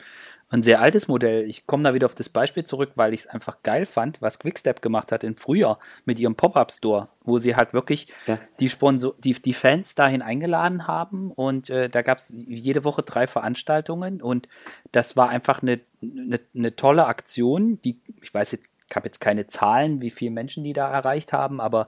ein 0.49 0.61
sehr 0.61 0.81
altes 0.81 1.07
Modell. 1.07 1.47
Ich 1.49 1.65
komme 1.65 1.83
da 1.83 1.93
wieder 1.93 2.05
auf 2.05 2.13
das 2.13 2.29
Beispiel 2.29 2.63
zurück, 2.63 2.91
weil 2.95 3.13
ich 3.13 3.21
es 3.21 3.27
einfach 3.27 3.63
geil 3.63 3.85
fand, 3.85 4.21
was 4.21 4.37
Quickstep 4.37 4.81
gemacht 4.81 5.11
hat 5.11 5.23
im 5.23 5.35
Frühjahr 5.35 5.77
mit 6.05 6.19
ihrem 6.19 6.35
Pop-Up-Store, 6.35 7.09
wo 7.23 7.37
sie 7.39 7.55
halt 7.55 7.73
wirklich 7.73 8.07
ja. 8.27 8.37
die, 8.59 8.69
Sponsor 8.69 9.15
die, 9.17 9.33
die 9.33 9.53
Fans 9.53 9.95
dahin 9.95 10.21
eingeladen 10.21 10.85
haben 10.85 11.31
und 11.31 11.69
äh, 11.69 11.89
da 11.89 12.01
gab 12.01 12.19
es 12.19 12.31
jede 12.35 12.83
Woche 12.83 13.01
drei 13.01 13.25
Veranstaltungen 13.25 14.21
und 14.21 14.47
das 14.91 15.15
war 15.15 15.29
einfach 15.29 15.61
eine, 15.63 15.79
eine, 16.01 16.39
eine 16.55 16.75
tolle 16.75 17.05
Aktion, 17.05 17.79
die, 17.81 17.99
ich 18.21 18.33
weiß 18.33 18.51
jetzt, 18.51 18.65
ich 18.89 18.95
habe 18.95 19.07
jetzt 19.07 19.21
keine 19.21 19.47
Zahlen, 19.47 20.01
wie 20.01 20.11
viele 20.11 20.31
Menschen 20.31 20.63
die 20.63 20.73
da 20.73 20.91
erreicht 20.91 21.33
haben, 21.33 21.59
aber 21.59 21.87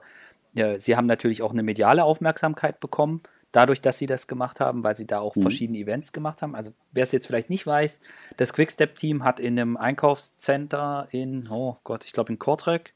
ja, 0.56 0.78
sie 0.78 0.96
haben 0.96 1.06
natürlich 1.06 1.42
auch 1.42 1.52
eine 1.52 1.62
mediale 1.62 2.04
Aufmerksamkeit 2.04 2.80
bekommen 2.80 3.22
dadurch, 3.52 3.80
dass 3.80 3.96
sie 3.96 4.06
das 4.06 4.26
gemacht 4.26 4.60
haben, 4.60 4.84
weil 4.84 4.96
sie 4.96 5.06
da 5.06 5.20
auch 5.20 5.34
mhm. 5.34 5.42
verschiedene 5.42 5.78
Events 5.78 6.12
gemacht 6.12 6.42
haben. 6.42 6.54
Also 6.54 6.72
wer 6.92 7.04
es 7.04 7.12
jetzt 7.12 7.26
vielleicht 7.26 7.48
nicht 7.48 7.66
weiß, 7.66 8.00
das 8.36 8.52
Quickstep-Team 8.52 9.24
hat 9.24 9.40
in 9.40 9.58
einem 9.58 9.76
Einkaufscenter 9.78 11.08
in, 11.10 11.48
oh 11.50 11.78
Gott, 11.82 12.04
ich 12.04 12.12
glaube 12.12 12.32
in 12.32 12.38
Kortrijk, 12.38 12.92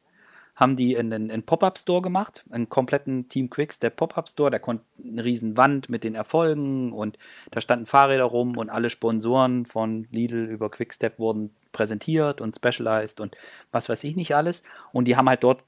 haben 0.56 0.76
die 0.76 0.98
einen, 0.98 1.30
einen 1.30 1.42
Pop-Up-Store 1.44 2.02
gemacht, 2.02 2.44
einen 2.50 2.68
kompletten 2.68 3.30
Team 3.30 3.48
Quickstep 3.48 3.96
Pop-Up-Store. 3.96 4.50
Da 4.50 4.58
konnte 4.58 4.84
eine 5.02 5.24
riesen 5.24 5.56
Wand 5.56 5.88
mit 5.88 6.04
den 6.04 6.14
Erfolgen 6.14 6.92
und 6.92 7.16
da 7.50 7.62
standen 7.62 7.86
Fahrräder 7.86 8.24
rum 8.24 8.58
und 8.58 8.68
alle 8.68 8.90
Sponsoren 8.90 9.64
von 9.64 10.06
Lidl 10.10 10.44
über 10.44 10.68
Quickstep 10.68 11.18
wurden 11.18 11.54
präsentiert 11.72 12.42
und 12.42 12.56
specialized 12.56 13.20
und 13.20 13.36
was 13.72 13.88
weiß 13.88 14.04
ich 14.04 14.16
nicht 14.16 14.34
alles. 14.34 14.62
Und 14.92 15.08
die 15.08 15.16
haben 15.16 15.30
halt 15.30 15.42
dort 15.42 15.64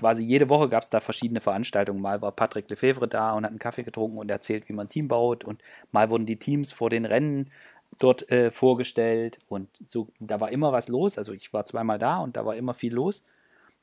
quasi 0.00 0.24
jede 0.24 0.48
Woche 0.48 0.70
gab 0.70 0.82
es 0.82 0.88
da 0.88 1.00
verschiedene 1.00 1.42
Veranstaltungen. 1.42 2.00
Mal 2.00 2.22
war 2.22 2.32
Patrick 2.32 2.70
Lefevre 2.70 3.06
da 3.06 3.34
und 3.34 3.44
hat 3.44 3.50
einen 3.50 3.58
Kaffee 3.58 3.82
getrunken 3.82 4.16
und 4.16 4.30
erzählt, 4.30 4.68
wie 4.68 4.72
man 4.72 4.86
ein 4.86 4.88
Team 4.88 5.08
baut. 5.08 5.44
Und 5.44 5.62
mal 5.92 6.08
wurden 6.08 6.24
die 6.24 6.38
Teams 6.38 6.72
vor 6.72 6.88
den 6.88 7.04
Rennen 7.04 7.50
dort 7.98 8.30
äh, 8.32 8.50
vorgestellt. 8.50 9.38
Und 9.48 9.68
so, 9.86 10.08
da 10.18 10.40
war 10.40 10.50
immer 10.50 10.72
was 10.72 10.88
los. 10.88 11.18
Also 11.18 11.34
ich 11.34 11.52
war 11.52 11.66
zweimal 11.66 11.98
da 11.98 12.18
und 12.18 12.38
da 12.38 12.46
war 12.46 12.56
immer 12.56 12.72
viel 12.72 12.94
los. 12.94 13.22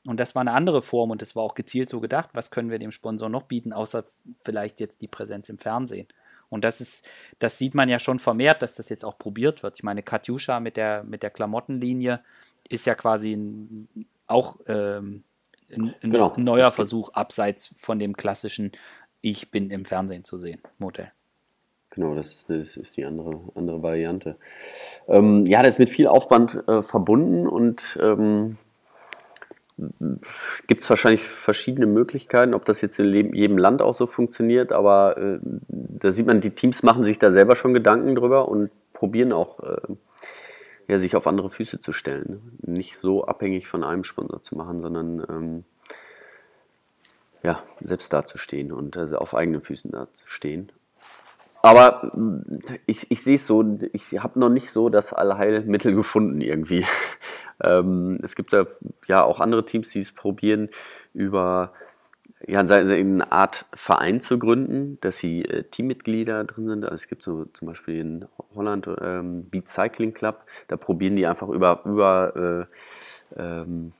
Und 0.04 0.18
das 0.18 0.34
war 0.34 0.40
eine 0.40 0.52
andere 0.52 0.82
Form 0.82 1.12
und 1.12 1.22
das 1.22 1.36
war 1.36 1.44
auch 1.44 1.54
gezielt 1.54 1.88
so 1.88 2.00
gedacht, 2.00 2.30
was 2.32 2.50
können 2.50 2.70
wir 2.70 2.80
dem 2.80 2.92
Sponsor 2.92 3.28
noch 3.28 3.44
bieten, 3.44 3.72
außer 3.72 4.04
vielleicht 4.42 4.80
jetzt 4.80 5.02
die 5.02 5.08
Präsenz 5.08 5.48
im 5.48 5.58
Fernsehen. 5.58 6.08
Und 6.48 6.64
das 6.64 6.80
ist, 6.80 7.04
das 7.38 7.58
sieht 7.58 7.74
man 7.74 7.88
ja 7.88 7.98
schon 7.98 8.18
vermehrt, 8.18 8.62
dass 8.62 8.74
das 8.74 8.88
jetzt 8.88 9.04
auch 9.04 9.18
probiert 9.18 9.62
wird. 9.62 9.76
Ich 9.76 9.82
meine, 9.82 10.02
Katjuscha 10.02 10.60
mit 10.60 10.76
der, 10.76 11.04
mit 11.04 11.22
der 11.22 11.30
Klamottenlinie 11.30 12.20
ist 12.68 12.86
ja 12.86 12.94
quasi 12.94 13.34
ein, 13.34 13.88
auch 14.26 14.56
ähm, 14.66 15.24
ein, 15.74 15.94
ein, 16.02 16.10
genau. 16.10 16.32
neuer 16.36 16.72
Versuch, 16.72 17.10
abseits 17.10 17.74
von 17.78 17.98
dem 17.98 18.16
klassischen 18.16 18.72
Ich 19.20 19.50
bin 19.50 19.70
im 19.70 19.84
Fernsehen 19.84 20.24
zu 20.24 20.38
sehen 20.38 20.60
Modell. 20.78 21.12
Genau, 21.90 22.14
das 22.14 22.32
ist, 22.32 22.50
das 22.50 22.76
ist 22.76 22.96
die 22.96 23.04
andere, 23.04 23.40
andere 23.54 23.82
Variante. 23.82 24.36
Ähm, 25.08 25.46
ja, 25.46 25.62
das 25.62 25.74
ist 25.74 25.78
mit 25.78 25.88
viel 25.88 26.06
Aufwand 26.06 26.62
äh, 26.68 26.82
verbunden 26.82 27.46
und 27.46 27.98
ähm, 28.00 28.58
gibt 30.66 30.82
es 30.82 30.90
wahrscheinlich 30.90 31.22
verschiedene 31.22 31.86
Möglichkeiten, 31.86 32.52
ob 32.52 32.64
das 32.64 32.80
jetzt 32.80 32.98
in 32.98 33.34
jedem 33.34 33.58
Land 33.58 33.80
auch 33.80 33.94
so 33.94 34.06
funktioniert, 34.06 34.72
aber 34.72 35.16
äh, 35.16 35.38
da 35.68 36.12
sieht 36.12 36.26
man, 36.26 36.40
die 36.40 36.50
Teams 36.50 36.82
machen 36.82 37.04
sich 37.04 37.18
da 37.18 37.30
selber 37.30 37.56
schon 37.56 37.74
Gedanken 37.74 38.14
drüber 38.14 38.48
und 38.48 38.70
probieren 38.92 39.32
auch, 39.32 39.60
äh, 39.60 39.76
ja, 40.88 40.98
sich 40.98 41.14
auf 41.14 41.26
andere 41.26 41.50
Füße 41.50 41.80
zu 41.80 41.92
stellen. 41.92 42.40
Ne? 42.64 42.72
Nicht 42.74 42.96
so 42.96 43.24
abhängig 43.24 43.68
von 43.68 43.84
einem 43.84 44.04
Sponsor 44.04 44.42
zu 44.42 44.56
machen, 44.56 44.80
sondern 44.82 45.24
ähm, 45.28 45.64
ja, 47.42 47.62
selbst 47.80 48.12
dazustehen 48.12 48.72
und 48.72 48.96
also 48.96 49.18
auf 49.18 49.34
eigenen 49.34 49.62
Füßen 49.62 49.90
dazustehen. 49.92 50.72
Aber 51.62 52.10
ich, 52.86 53.10
ich 53.10 53.22
sehe 53.22 53.34
es 53.34 53.46
so, 53.46 53.64
ich 53.92 54.18
habe 54.18 54.38
noch 54.38 54.48
nicht 54.48 54.70
so 54.70 54.88
das 54.88 55.12
Allheilmittel 55.12 55.94
gefunden 55.94 56.40
irgendwie. 56.40 56.84
Ähm, 57.60 58.20
es 58.22 58.36
gibt 58.36 58.52
ja, 58.52 58.68
ja 59.08 59.24
auch 59.24 59.40
andere 59.40 59.66
Teams, 59.66 59.88
die 59.88 59.98
es 59.98 60.12
probieren, 60.12 60.68
über 61.12 61.72
ja, 62.46 62.60
eine 62.60 63.32
Art 63.32 63.64
Verein 63.74 64.20
zu 64.20 64.38
gründen, 64.38 64.98
dass 65.00 65.18
sie 65.18 65.44
äh, 65.44 65.64
Teammitglieder 65.64 66.44
drin 66.44 66.68
sind. 66.68 66.84
Also 66.84 66.94
es 66.94 67.08
gibt 67.08 67.22
so 67.22 67.46
zum 67.46 67.66
Beispiel 67.66 68.00
in 68.00 68.24
Holland 68.54 68.88
ähm, 69.00 69.44
Beat 69.50 69.68
Cycling 69.68 70.14
Club, 70.14 70.42
da 70.68 70.76
probieren 70.76 71.16
die 71.16 71.26
einfach 71.26 71.48
über, 71.48 71.82
über, 71.84 72.66
äh, 73.36 73.40
ähm, 73.40 73.92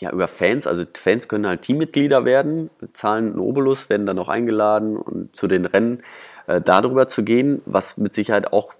ja, 0.00 0.12
über 0.12 0.28
Fans, 0.28 0.66
also 0.66 0.84
Fans 0.92 1.28
können 1.28 1.46
halt 1.46 1.62
Teammitglieder 1.62 2.24
werden, 2.24 2.68
zahlen 2.94 3.32
einen 3.32 3.38
Obolus, 3.38 3.88
werden 3.88 4.06
dann 4.06 4.18
auch 4.18 4.28
eingeladen 4.28 4.96
und 4.96 5.34
zu 5.34 5.46
den 5.46 5.64
Rennen 5.64 6.02
äh, 6.46 6.60
darüber 6.60 7.08
zu 7.08 7.22
gehen, 7.22 7.62
was 7.64 7.96
mit 7.96 8.12
Sicherheit 8.12 8.52
auch 8.52 8.74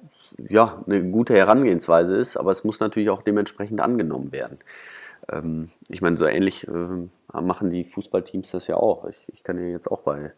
ja, 0.49 0.83
eine 0.87 1.03
gute 1.03 1.35
Herangehensweise 1.35 2.17
ist, 2.17 2.37
aber 2.37 2.51
es 2.51 2.65
muss 2.65 2.81
natürlich 2.81 3.11
auch 3.11 3.23
dementsprechend 3.23 3.81
angenommen 3.81 4.33
werden. 4.33 4.59
Ähm, 5.31 5.71
ich 5.89 6.01
meine, 6.01 6.17
so 6.17 6.27
ähnlich 6.27 6.67
äh, 6.69 7.09
machen 7.33 7.71
die 7.71 7.85
Fußballteams 7.85 8.51
das 8.51 8.67
ja 8.67 8.77
auch. 8.77 9.05
Ich, 9.07 9.31
ich 9.33 9.43
kann 9.43 9.59
ja 9.59 9.69
jetzt 9.69 9.91
auch 9.91 10.01
bei 10.01 10.33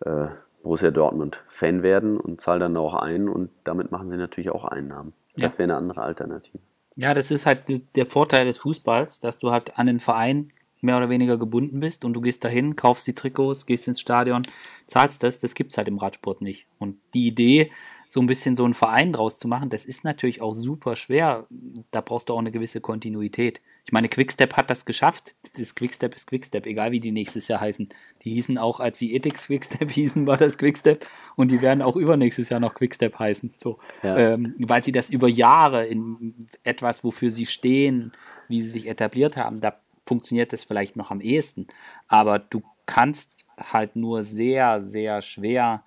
äh, 0.00 0.26
Borussia 0.62 0.90
Dortmund 0.90 1.42
Fan 1.48 1.82
werden 1.82 2.18
und 2.18 2.40
zahle 2.40 2.60
dann 2.60 2.76
auch 2.76 2.94
ein 2.94 3.28
und 3.28 3.50
damit 3.64 3.90
machen 3.90 4.10
sie 4.10 4.16
natürlich 4.16 4.50
auch 4.50 4.64
Einnahmen. 4.64 5.12
Ja. 5.36 5.46
Das 5.46 5.58
wäre 5.58 5.64
eine 5.64 5.76
andere 5.76 6.02
Alternative. 6.02 6.58
Ja, 6.94 7.14
das 7.14 7.30
ist 7.30 7.46
halt 7.46 7.96
der 7.96 8.06
Vorteil 8.06 8.44
des 8.44 8.58
Fußballs, 8.58 9.18
dass 9.20 9.38
du 9.38 9.50
halt 9.50 9.78
an 9.78 9.86
den 9.86 9.98
Verein 9.98 10.52
mehr 10.82 10.96
oder 10.96 11.08
weniger 11.08 11.38
gebunden 11.38 11.80
bist 11.80 12.04
und 12.04 12.12
du 12.12 12.20
gehst 12.20 12.44
dahin, 12.44 12.76
kaufst 12.76 13.06
die 13.06 13.14
Trikots, 13.14 13.66
gehst 13.66 13.88
ins 13.88 14.00
Stadion, 14.00 14.42
zahlst 14.86 15.22
das, 15.22 15.40
das 15.40 15.54
gibt 15.54 15.70
es 15.72 15.78
halt 15.78 15.88
im 15.88 15.96
Radsport 15.96 16.42
nicht. 16.42 16.66
Und 16.78 16.98
die 17.14 17.28
Idee, 17.28 17.70
so 18.08 18.20
ein 18.20 18.26
bisschen 18.26 18.56
so 18.56 18.64
einen 18.64 18.74
Verein 18.74 19.12
draus 19.12 19.38
zu 19.38 19.48
machen, 19.48 19.70
das 19.70 19.86
ist 19.86 20.04
natürlich 20.04 20.42
auch 20.42 20.52
super 20.52 20.96
schwer. 20.96 21.46
Da 21.92 22.00
brauchst 22.02 22.28
du 22.28 22.34
auch 22.34 22.40
eine 22.40 22.50
gewisse 22.50 22.80
Kontinuität. 22.80 23.62
Ich 23.84 23.92
meine, 23.92 24.08
Quickstep 24.08 24.56
hat 24.56 24.70
das 24.70 24.84
geschafft. 24.84 25.34
Das 25.56 25.74
Quickstep 25.74 26.14
ist 26.14 26.26
Quickstep, 26.26 26.66
egal 26.66 26.92
wie 26.92 27.00
die 27.00 27.10
nächstes 27.10 27.48
Jahr 27.48 27.60
heißen. 27.60 27.88
Die 28.24 28.30
hießen 28.30 28.56
auch, 28.56 28.78
als 28.78 28.98
die 28.98 29.14
Ethics 29.14 29.46
Quickstep 29.46 29.90
hießen, 29.90 30.26
war 30.26 30.36
das 30.36 30.56
Quickstep 30.58 31.06
und 31.36 31.50
die 31.50 31.60
werden 31.60 31.82
auch 31.82 31.96
übernächstes 31.96 32.48
Jahr 32.48 32.60
noch 32.60 32.74
Quickstep 32.74 33.18
heißen. 33.18 33.54
So, 33.56 33.78
ja. 34.02 34.16
ähm, 34.16 34.54
weil 34.58 34.84
sie 34.84 34.92
das 34.92 35.10
über 35.10 35.28
Jahre 35.28 35.84
in 35.86 36.46
etwas, 36.62 37.02
wofür 37.02 37.30
sie 37.30 37.46
stehen, 37.46 38.12
wie 38.48 38.62
sie 38.62 38.70
sich 38.70 38.86
etabliert 38.86 39.36
haben, 39.36 39.60
da 39.60 39.76
funktioniert 40.06 40.52
das 40.52 40.64
vielleicht 40.64 40.96
noch 40.96 41.10
am 41.10 41.20
ehesten. 41.20 41.66
Aber 42.06 42.38
du 42.38 42.62
kannst 42.86 43.44
halt 43.56 43.96
nur 43.96 44.22
sehr, 44.22 44.80
sehr 44.80 45.22
schwer 45.22 45.84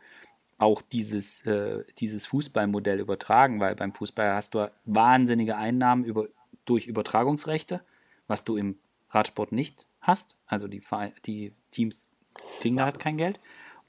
auch 0.58 0.82
dieses, 0.82 1.46
äh, 1.46 1.84
dieses 1.98 2.26
Fußballmodell 2.28 3.00
übertragen, 3.00 3.60
weil 3.60 3.76
beim 3.76 3.94
Fußball 3.94 4.34
hast 4.34 4.54
du 4.54 4.72
wahnsinnige 4.86 5.58
Einnahmen 5.58 6.06
über, 6.06 6.28
durch 6.66 6.88
Übertragungsrechte, 6.88 7.82
was 8.28 8.44
du 8.44 8.58
im 8.58 8.78
Radsport 9.10 9.52
nicht 9.52 9.88
hast. 10.02 10.36
Also 10.46 10.68
die, 10.68 10.82
die 11.26 11.54
Teams 11.72 12.10
kriegen 12.60 12.78
da 12.78 12.86
halt 12.86 13.00
kein 13.00 13.18
Geld. 13.18 13.40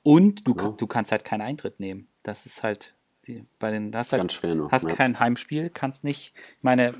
Und 0.02 0.46
du, 0.46 0.54
ja. 0.56 0.68
du 0.70 0.86
kannst 0.86 1.10
halt 1.10 1.24
keinen 1.24 1.42
Eintritt 1.42 1.80
nehmen. 1.80 2.06
Das 2.22 2.46
ist 2.46 2.62
halt 2.62 2.94
die, 3.26 3.44
bei 3.58 3.70
den, 3.70 3.94
hast 3.94 4.12
halt, 4.12 4.32
schwer 4.32 4.54
noch, 4.54 4.70
hast 4.70 4.88
ja. 4.88 4.94
kein 4.94 5.18
Heimspiel, 5.18 5.70
kannst 5.70 6.04
nicht, 6.04 6.32
ich 6.36 6.62
meine, 6.62 6.94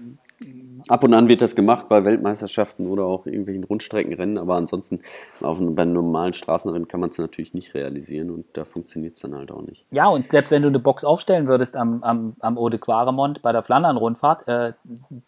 Ab 0.89 1.03
und 1.03 1.15
an 1.15 1.29
wird 1.29 1.41
das 1.41 1.57
gemacht 1.57 1.89
bei 1.89 2.05
Weltmeisterschaften 2.05 2.87
oder 2.87 3.05
auch 3.05 3.27
irgendwelchen 3.27 3.65
Rundstreckenrennen, 3.65 4.37
aber 4.37 4.57
ansonsten 4.57 5.01
auf, 5.41 5.59
bei 5.61 5.83
einem 5.83 5.95
normalen 5.95 6.35
Straßenrennen 6.35 6.87
kann 6.89 7.01
man 7.01 7.09
es 7.09 7.19
natürlich 7.19 7.55
nicht 7.55 7.75
realisieren 7.75 8.31
und 8.31 8.45
da 8.53 8.65
funktioniert 8.65 9.17
es 9.17 9.23
dann 9.23 9.35
halt 9.35 9.51
auch 9.51 9.63
nicht. 9.63 9.87
Ja, 9.91 10.09
und 10.09 10.31
selbst 10.31 10.51
wenn 10.51 10.63
du 10.63 10.69
eine 10.69 10.79
Box 10.79 11.05
aufstellen 11.05 11.47
würdest 11.47 11.77
am, 11.77 12.03
am, 12.03 12.37
am 12.41 12.59
Eau 12.59 12.69
de 12.69 12.79
Quaremont 12.79 13.41
bei 13.41 13.53
der 13.53 13.63
Flandern-Rundfahrt, 13.63 14.47
äh, 14.47 14.73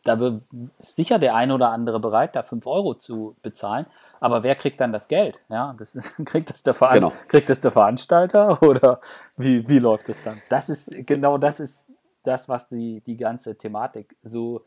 da 0.05 0.21
wird 0.21 0.43
sicher 0.79 1.19
der 1.19 1.35
eine 1.35 1.55
oder 1.55 1.71
andere 1.71 2.01
bereit, 2.01 2.37
da 2.37 2.43
5 2.43 2.67
Euro 2.67 2.95
zu 2.95 3.35
bezahlen. 3.43 3.87
Aber 4.21 4.43
wer 4.43 4.57
kriegt 4.57 4.81
dann 4.81 4.93
das 4.93 5.09
Geld? 5.09 5.41
Ja, 5.49 5.75
das 5.79 5.95
ist, 5.95 6.15
kriegt, 6.27 6.51
das 6.51 6.63
der 6.63 6.75
genau. 6.75 7.13
kriegt 7.29 7.49
das 7.49 7.61
der 7.61 7.71
Veranstalter 7.71 8.63
oder 8.63 9.01
wie, 9.37 9.67
wie 9.69 9.79
läuft 9.79 10.09
das 10.09 10.23
dann? 10.23 10.41
Das 10.51 10.69
ist 10.69 10.91
genau 11.07 11.39
das 11.39 11.61
ist 11.61 11.89
das, 12.25 12.49
was 12.49 12.69
die, 12.69 13.01
die 13.01 13.17
ganze 13.17 13.57
Thematik 13.57 14.17
so 14.23 14.63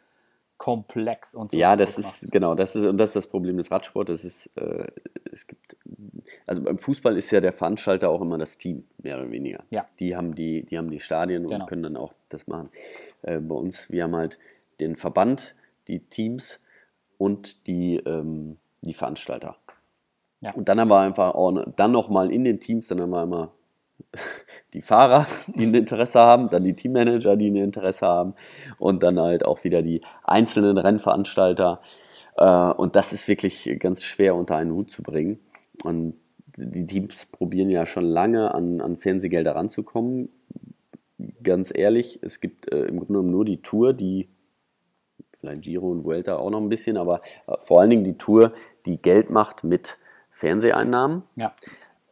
komplex 0.61 1.33
und 1.33 1.49
so. 1.49 1.57
Ja, 1.57 1.75
das 1.75 1.97
ist 1.97 2.25
macht. 2.25 2.33
genau, 2.33 2.53
das 2.53 2.75
ist 2.75 2.85
und 2.85 2.99
das 2.99 3.09
ist 3.09 3.15
das 3.15 3.25
Problem 3.25 3.57
des 3.57 3.71
Radsports. 3.71 4.11
Es 4.11 4.23
ist, 4.23 4.51
äh, 4.57 4.85
es 5.31 5.47
gibt, 5.47 5.75
also 6.45 6.61
beim 6.61 6.77
Fußball 6.77 7.17
ist 7.17 7.31
ja 7.31 7.41
der 7.41 7.51
Veranstalter 7.51 8.11
auch 8.11 8.21
immer 8.21 8.37
das 8.37 8.59
Team 8.59 8.83
mehr 8.99 9.17
oder 9.17 9.31
weniger. 9.31 9.63
Ja. 9.71 9.87
Die 9.99 10.15
haben 10.15 10.35
die, 10.35 10.61
die 10.63 10.77
haben 10.77 10.91
die 10.91 10.99
Stadien 10.99 11.47
genau. 11.47 11.61
und 11.61 11.67
können 11.67 11.81
dann 11.81 11.97
auch 11.97 12.13
das 12.29 12.45
machen. 12.45 12.69
Äh, 13.23 13.39
bei 13.39 13.55
uns, 13.55 13.89
wir 13.89 14.03
haben 14.03 14.15
halt 14.15 14.37
den 14.79 14.97
Verband, 14.97 15.55
die 15.87 15.97
Teams 15.97 16.59
und 17.17 17.65
die, 17.65 17.95
ähm, 18.05 18.57
die 18.81 18.93
Veranstalter. 18.93 19.57
Ja. 20.41 20.53
Und 20.53 20.69
dann 20.69 20.79
haben 20.79 20.89
wir 20.89 20.99
einfach 20.99 21.33
auch, 21.33 21.65
dann 21.75 21.91
nochmal 21.91 22.31
in 22.31 22.43
den 22.43 22.59
Teams, 22.59 22.87
dann 22.87 23.01
haben 23.01 23.09
wir 23.09 23.23
immer 23.23 23.51
die 24.73 24.81
Fahrer, 24.81 25.27
die 25.47 25.65
ein 25.65 25.73
Interesse 25.73 26.19
haben, 26.19 26.49
dann 26.49 26.63
die 26.63 26.73
Teammanager, 26.73 27.35
die 27.35 27.49
ein 27.49 27.55
Interesse 27.55 28.05
haben 28.05 28.33
und 28.77 29.03
dann 29.03 29.19
halt 29.19 29.45
auch 29.45 29.63
wieder 29.63 29.81
die 29.81 30.01
einzelnen 30.23 30.77
Rennveranstalter. 30.77 31.81
Äh, 32.37 32.45
und 32.45 32.95
das 32.95 33.13
ist 33.13 33.27
wirklich 33.27 33.69
ganz 33.79 34.03
schwer 34.03 34.35
unter 34.35 34.55
einen 34.55 34.71
Hut 34.71 34.91
zu 34.91 35.03
bringen. 35.03 35.39
Und 35.83 36.15
die 36.57 36.85
Teams 36.85 37.25
probieren 37.25 37.69
ja 37.69 37.85
schon 37.85 38.05
lange 38.05 38.53
an, 38.53 38.81
an 38.81 38.97
Fernsehgelder 38.97 39.55
ranzukommen. 39.55 40.29
Ganz 41.43 41.71
ehrlich, 41.73 42.19
es 42.21 42.41
gibt 42.41 42.71
äh, 42.71 42.85
im 42.85 42.97
Grunde 42.97 43.07
genommen 43.07 43.31
nur 43.31 43.45
die 43.45 43.61
Tour, 43.61 43.93
die 43.93 44.27
vielleicht 45.39 45.63
Giro 45.63 45.91
und 45.91 46.05
Vuelta 46.05 46.35
auch 46.35 46.49
noch 46.49 46.61
ein 46.61 46.69
bisschen, 46.69 46.97
aber 46.97 47.21
äh, 47.47 47.53
vor 47.59 47.81
allen 47.81 47.89
Dingen 47.89 48.03
die 48.03 48.17
Tour, 48.17 48.53
die 48.85 48.97
Geld 48.97 49.31
macht 49.31 49.63
mit 49.63 49.97
Fernseheinnahmen. 50.31 51.23
Ja. 51.35 51.53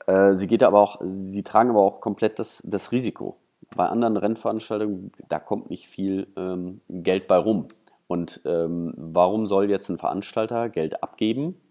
Äh, 0.09 0.35
sie 0.35 0.47
geht 0.47 0.63
aber 0.63 0.79
auch, 0.79 0.99
sie 1.03 1.43
tragen 1.43 1.69
aber 1.69 1.81
auch 1.81 2.01
komplett 2.01 2.39
das, 2.39 2.63
das 2.65 2.91
Risiko. 2.91 3.37
Bei 3.75 3.87
anderen 3.87 4.17
Rennveranstaltungen, 4.17 5.11
da 5.27 5.39
kommt 5.39 5.69
nicht 5.69 5.87
viel 5.87 6.27
ähm, 6.35 6.81
Geld 6.89 7.27
bei 7.27 7.37
rum. 7.37 7.67
Und 8.07 8.41
ähm, 8.45 8.93
warum 8.97 9.45
soll 9.45 9.69
jetzt 9.69 9.89
ein 9.89 9.99
Veranstalter 9.99 10.69
Geld 10.69 11.03
abgeben, 11.03 11.61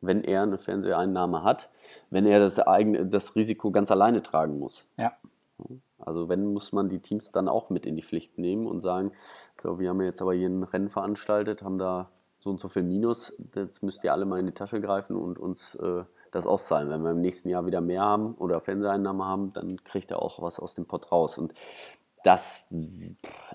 wenn 0.00 0.24
er 0.24 0.42
eine 0.42 0.56
Fernseheinnahme 0.56 1.42
hat, 1.42 1.68
wenn 2.08 2.24
er 2.24 2.40
das, 2.40 2.58
eigene, 2.58 3.04
das 3.04 3.36
Risiko 3.36 3.70
ganz 3.70 3.90
alleine 3.90 4.22
tragen 4.22 4.58
muss? 4.58 4.86
Ja. 4.96 5.12
Also 5.98 6.30
wenn, 6.30 6.54
muss 6.54 6.72
man 6.72 6.88
die 6.88 7.00
Teams 7.00 7.32
dann 7.32 7.48
auch 7.48 7.68
mit 7.68 7.84
in 7.84 7.96
die 7.96 8.02
Pflicht 8.02 8.38
nehmen 8.38 8.66
und 8.66 8.80
sagen, 8.80 9.12
so, 9.60 9.78
wir 9.78 9.90
haben 9.90 10.00
jetzt 10.00 10.22
aber 10.22 10.32
hier 10.32 10.48
ein 10.48 10.62
Rennen 10.62 10.88
veranstaltet, 10.88 11.62
haben 11.62 11.78
da 11.78 12.08
so 12.38 12.48
und 12.48 12.60
so 12.60 12.68
viel 12.68 12.84
Minus, 12.84 13.34
jetzt 13.54 13.82
müsst 13.82 14.04
ihr 14.04 14.12
alle 14.14 14.24
mal 14.24 14.40
in 14.40 14.46
die 14.46 14.52
Tasche 14.52 14.80
greifen 14.80 15.16
und 15.16 15.38
uns 15.38 15.74
äh, 15.74 16.04
das 16.30 16.46
auszahlen. 16.46 16.90
Wenn 16.90 17.02
wir 17.02 17.12
im 17.12 17.20
nächsten 17.20 17.48
Jahr 17.48 17.66
wieder 17.66 17.80
mehr 17.80 18.02
haben 18.02 18.34
oder 18.34 18.60
Fernseheinnahmen 18.60 19.24
haben, 19.24 19.52
dann 19.52 19.82
kriegt 19.84 20.10
er 20.10 20.22
auch 20.22 20.42
was 20.42 20.58
aus 20.58 20.74
dem 20.74 20.86
Pott 20.86 21.10
raus. 21.12 21.38
Und 21.38 21.54
das 22.24 22.66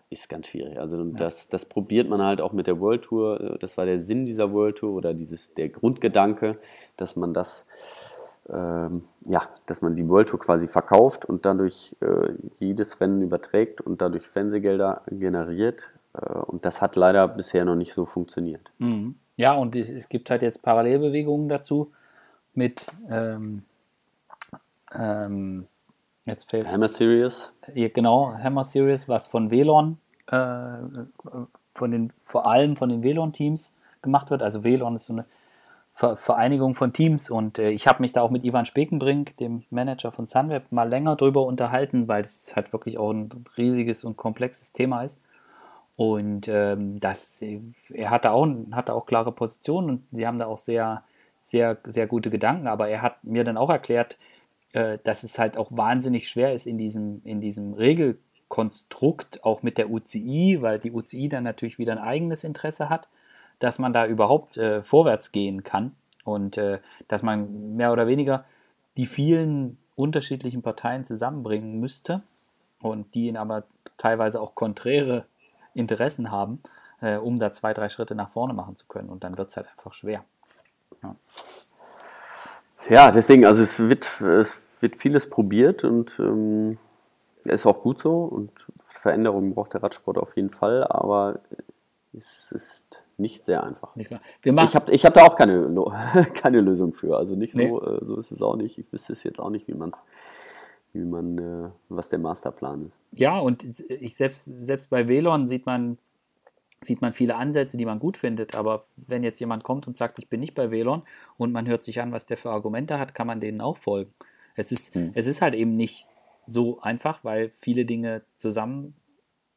ist 0.09 0.30
ganz 0.30 0.47
schwierig. 0.47 0.80
Also 0.80 1.03
das, 1.03 1.47
das 1.49 1.65
probiert 1.65 2.09
man 2.09 2.21
halt 2.21 2.41
auch 2.41 2.53
mit 2.53 2.67
der 2.67 2.80
World 2.80 3.03
Tour. 3.03 3.57
Das 3.59 3.78
war 3.78 3.86
der 3.86 3.99
Sinn 3.99 4.26
dieser 4.26 4.51
World 4.51 4.78
Tour 4.78 4.93
oder 4.93 5.13
dieses, 5.13 5.53
der 5.53 5.69
Grundgedanke, 5.69 6.57
dass 6.97 7.15
man 7.15 7.34
das, 7.34 7.65
ähm, 8.49 9.03
ja, 9.26 9.47
dass 9.65 9.82
man 9.82 9.95
die 9.95 10.07
World 10.07 10.30
Tour 10.30 10.39
quasi 10.39 10.67
verkauft 10.67 11.26
und 11.26 11.45
dadurch 11.45 11.95
äh, 12.01 12.34
jedes 12.59 12.99
Rennen 13.01 13.21
überträgt 13.21 13.82
und 13.82 14.01
dadurch 14.01 14.28
Fernsehgelder 14.28 15.01
generiert. 15.07 15.91
Äh, 16.13 16.34
und 16.34 16.65
das 16.65 16.82
hat 16.82 16.95
leider 16.95 17.28
bisher 17.28 17.65
noch 17.65 17.76
nicht 17.76 17.93
so 17.93 18.05
funktioniert. 18.05 18.71
Mhm. 18.80 19.15
Ja, 19.36 19.55
und 19.55 19.76
es, 19.76 19.89
es, 19.89 20.09
gibt 20.09 20.30
halt 20.30 20.43
jetzt 20.43 20.61
Parallelbewegungen 20.61 21.49
dazu 21.49 21.91
mit 22.56 22.88
ähm, 23.10 23.64
ähm, 24.93 25.68
Jetzt 26.26 26.49
fehlt. 26.49 26.68
Hammer 26.68 26.88
Series. 26.88 27.51
Ja, 27.74 27.89
genau, 27.89 28.34
Hammer 28.38 28.64
Series, 28.64 29.10
was 29.10 29.28
von 29.28 29.51
Velon, 29.51 29.97
äh, 30.28 30.78
von 31.74 31.91
den, 31.91 32.14
vor 32.24 32.47
allem 32.47 32.78
von 32.78 32.88
den 32.88 33.04
Velon-Teams 33.04 33.76
gemacht 34.01 34.30
wird. 34.30 34.41
Also 34.41 34.64
Velon 34.64 34.95
ist 34.95 35.08
so 35.08 35.14
eine 35.14 35.26
Vereinigung 35.95 36.76
von 36.76 36.93
Teams 36.93 37.30
und 37.30 37.60
äh, 37.60 37.70
ich 37.70 37.88
habe 37.88 38.01
mich 38.01 38.14
da 38.14 38.22
auch 38.22 38.32
mit 38.32 38.45
Ivan 38.45 38.66
Spekenbrink, 38.66 39.38
dem 39.38 39.64
Manager 39.70 40.12
von 40.12 40.26
Sunweb, 40.26 40.72
mal 40.72 40.89
länger 40.89 41.18
drüber 41.18 41.45
unterhalten, 41.45 42.08
weil 42.08 42.24
es 42.24 42.56
halt 42.56 42.74
wirklich 42.74 42.97
auch 42.97 43.12
ein 43.12 43.30
riesiges 43.58 44.04
und 44.04 44.18
komplexes 44.18 44.72
Thema 44.72 45.04
ist. 45.04 45.20
Und 45.95 46.47
ähm, 46.47 46.99
das, 46.99 47.43
er 47.89 48.10
hatte 48.10 48.32
auch, 48.32 48.47
hatte 48.72 48.93
auch 48.93 49.06
klare 49.06 49.32
Positionen 49.32 49.89
und 49.89 50.04
sie 50.12 50.26
haben 50.26 50.39
da 50.39 50.47
auch 50.47 50.58
sehr, 50.58 51.04
sehr, 51.43 51.77
sehr 51.83 52.07
gute 52.07 52.29
Gedanken, 52.29 52.67
aber 52.67 52.87
er 52.87 53.01
hat 53.01 53.23
mir 53.23 53.43
dann 53.43 53.57
auch 53.57 53.69
erklärt, 53.69 54.17
äh, 54.71 54.97
dass 55.03 55.23
es 55.23 55.37
halt 55.37 55.57
auch 55.57 55.67
wahnsinnig 55.71 56.27
schwer 56.29 56.53
ist 56.53 56.65
in 56.65 56.77
diesem, 56.77 57.21
in 57.25 57.41
diesem 57.41 57.73
Regelkonstrukt, 57.73 59.43
auch 59.43 59.61
mit 59.61 59.77
der 59.77 59.91
UCI, 59.91 60.59
weil 60.61 60.79
die 60.79 60.91
UCI 60.91 61.29
dann 61.29 61.43
natürlich 61.43 61.77
wieder 61.77 61.91
ein 61.91 61.99
eigenes 61.99 62.43
Interesse 62.43 62.89
hat, 62.89 63.09
dass 63.59 63.77
man 63.77 63.93
da 63.93 64.07
überhaupt 64.07 64.57
äh, 64.57 64.81
vorwärts 64.81 65.31
gehen 65.31 65.63
kann 65.63 65.91
und 66.23 66.57
äh, 66.57 66.79
dass 67.09 67.21
man 67.23 67.75
mehr 67.75 67.91
oder 67.91 68.07
weniger 68.07 68.45
die 68.95 69.05
vielen 69.05 69.77
unterschiedlichen 69.95 70.61
Parteien 70.61 71.03
zusammenbringen 71.03 71.79
müsste 71.79 72.23
und 72.81 73.13
die 73.15 73.35
aber 73.37 73.65
teilweise 73.97 74.39
auch 74.41 74.55
konträre 74.55 75.25
Interessen 75.73 76.31
haben, 76.31 76.63
äh, 77.01 77.17
um 77.17 77.37
da 77.37 77.51
zwei, 77.51 77.73
drei 77.73 77.89
Schritte 77.89 78.15
nach 78.15 78.29
vorne 78.29 78.53
machen 78.53 78.75
zu 78.75 78.85
können. 78.87 79.09
Und 79.09 79.23
dann 79.23 79.37
wird 79.37 79.49
es 79.49 79.57
halt 79.57 79.67
einfach 79.67 79.93
schwer. 79.93 80.23
Ja. 81.04 81.16
ja. 82.89 83.12
deswegen, 83.12 83.45
also 83.45 83.62
es 83.62 83.80
wird, 83.80 84.10
es 84.22 84.54
wird 84.80 84.97
vieles 84.97 85.30
probiert 85.30 85.84
und 85.84 86.18
ähm, 86.20 86.78
ist 87.43 87.66
auch 87.66 87.82
gut 87.82 87.99
so 87.99 88.20
und 88.22 88.51
Veränderungen 88.80 89.54
braucht 89.54 89.74
der 89.74 89.84
Radsport 89.84 90.18
auf 90.18 90.36
jeden 90.36 90.49
Fall, 90.49 90.86
aber 90.88 91.39
es 92.14 92.51
ist 92.51 93.04
nicht 93.18 93.45
sehr 93.45 93.64
einfach. 93.64 93.95
Nicht 93.95 94.10
so. 94.10 94.18
ich 94.43 94.76
habe 94.76 94.91
ich 94.91 95.06
hab 95.06 95.14
da 95.14 95.26
auch 95.26 95.36
keine, 95.36 95.70
keine 96.34 96.62
Lösung 96.62 96.93
für. 96.93 97.18
Also 97.18 97.36
nicht 97.36 97.56
nee. 97.56 97.70
so, 97.70 97.82
äh, 97.86 98.04
so 98.04 98.18
ist 98.18 98.32
es 98.32 98.41
auch 98.41 98.56
nicht. 98.56 98.78
Ich 98.78 98.91
wüsste 98.91 99.14
es 99.14 99.24
jetzt 99.24 99.39
auch 99.39 99.49
nicht, 99.49 99.68
wie 99.68 99.74
man 99.74 99.89
es 99.89 100.01
wie 100.93 101.04
man, 101.04 101.38
äh, 101.38 101.70
was 101.89 102.10
der 102.10 102.20
Masterplan 102.20 102.88
ist. 102.88 102.99
Ja, 103.20 103.39
und 103.39 103.64
ich 103.89 104.16
selbst, 104.16 104.45
selbst 104.60 104.89
bei 104.89 105.08
Velon 105.08 105.45
sieht 105.47 105.66
man, 105.66 105.97
sieht 106.86 107.01
man 107.01 107.13
viele 107.13 107.36
Ansätze, 107.36 107.77
die 107.77 107.86
man 107.86 107.99
gut 107.99 108.17
findet. 108.17 108.55
Aber 108.55 108.86
wenn 109.07 109.23
jetzt 109.23 109.39
jemand 109.39 109.63
kommt 109.63 109.88
und 109.88 109.97
sagt, 109.97 110.19
ich 110.19 110.29
bin 110.29 110.39
nicht 110.39 110.55
bei 110.55 110.71
Velon 110.71 111.03
und 111.38 111.51
man 111.51 111.67
hört 111.67 111.84
sich 111.84 112.01
an, 112.01 112.11
was 112.11 112.25
der 112.25 112.38
für 112.38 112.51
Argumente 112.51 112.99
hat, 112.99 113.15
kann 113.15 113.27
man 113.27 113.39
denen 113.39 113.61
auch 113.61 113.77
folgen. 113.77 114.13
Es 114.55 114.71
ist, 114.71 114.93
hm. 114.95 115.11
es 115.15 115.27
ist 115.27 115.41
halt 115.41 115.55
eben 115.55 115.75
nicht 115.75 116.05
so 116.45 116.81
einfach, 116.81 117.23
weil 117.23 117.51
viele 117.59 117.86
Dinge 117.86 118.23
zusammen 118.38 118.95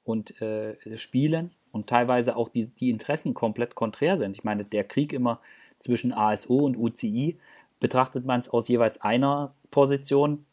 und 0.04 0.40
äh, 0.40 0.76
spielen 0.96 1.52
und 1.72 1.88
teilweise 1.88 2.36
auch 2.36 2.48
die, 2.48 2.68
die 2.68 2.90
Interessen 2.90 3.34
komplett 3.34 3.74
konträr 3.74 4.16
sind. 4.16 4.36
Ich 4.36 4.44
meine, 4.44 4.64
der 4.64 4.84
Krieg 4.84 5.12
immer 5.12 5.40
zwischen 5.78 6.12
ASO 6.12 6.56
und 6.56 6.76
UCI, 6.76 7.36
betrachtet 7.80 8.24
man 8.24 8.40
es 8.40 8.48
aus 8.48 8.68
jeweils 8.68 9.00
einer 9.02 9.54
Position, 9.70 10.46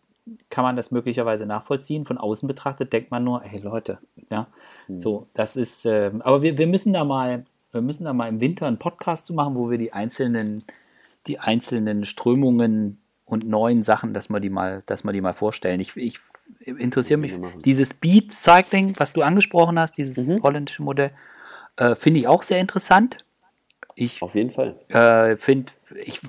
kann 0.50 0.64
man 0.64 0.76
das 0.76 0.92
möglicherweise 0.92 1.46
nachvollziehen. 1.46 2.06
Von 2.06 2.18
außen 2.18 2.48
betrachtet 2.48 2.94
denkt 2.94 3.12
man 3.12 3.24
nur, 3.24 3.42
hey 3.42 3.60
Leute, 3.60 3.98
ja, 4.30 4.48
hm. 4.88 5.00
so, 5.00 5.28
das 5.34 5.56
ist, 5.56 5.86
äh, 5.86 6.12
aber 6.20 6.42
wir, 6.42 6.58
wir 6.58 6.68
müssen 6.68 6.94
da 6.94 7.04
mal, 7.04 7.46
wir 7.72 7.82
müssen 7.82 8.06
da 8.06 8.14
mal 8.14 8.30
im 8.30 8.40
Winter 8.40 8.68
einen 8.68 8.78
Podcast 8.78 9.26
zu 9.26 9.34
machen, 9.34 9.56
wo 9.56 9.70
wir 9.70 9.78
die 9.78 9.94
einzelnen, 9.94 10.64
die 11.28 11.40
einzelnen 11.40 12.06
Strömungen 12.06 13.02
und 13.26 13.48
neuen 13.48 13.84
Sachen, 13.84 14.14
dass 14.14 14.30
wir 14.30 14.40
die 14.40 14.50
mal, 14.50 14.84
dass 14.86 15.04
wir 15.04 15.12
die 15.12 15.22
mal 15.22 15.34
vorstellen. 15.34 15.80
Ich, 15.80 15.96
ich 15.98 16.20
interessiere 16.66 17.20
mich, 17.20 17.34
dieses 17.66 17.90
Speed 17.90 18.32
Cycling, 18.32 18.94
was 18.98 19.14
du 19.14 19.22
angesprochen 19.22 19.80
hast, 19.80 19.98
dieses 19.98 20.28
mhm. 20.28 20.44
holländische 20.44 20.84
Modell, 20.84 21.12
äh, 21.78 21.96
finde 21.96 22.20
ich 22.20 22.28
auch 22.28 22.44
sehr 22.44 22.60
interessant. 22.60 23.18
Ich, 23.96 24.22
Auf 24.22 24.36
jeden 24.36 24.52
Fall. 24.52 24.76
Äh, 24.90 25.38
finde, 25.38 25.72
ich 26.04 26.20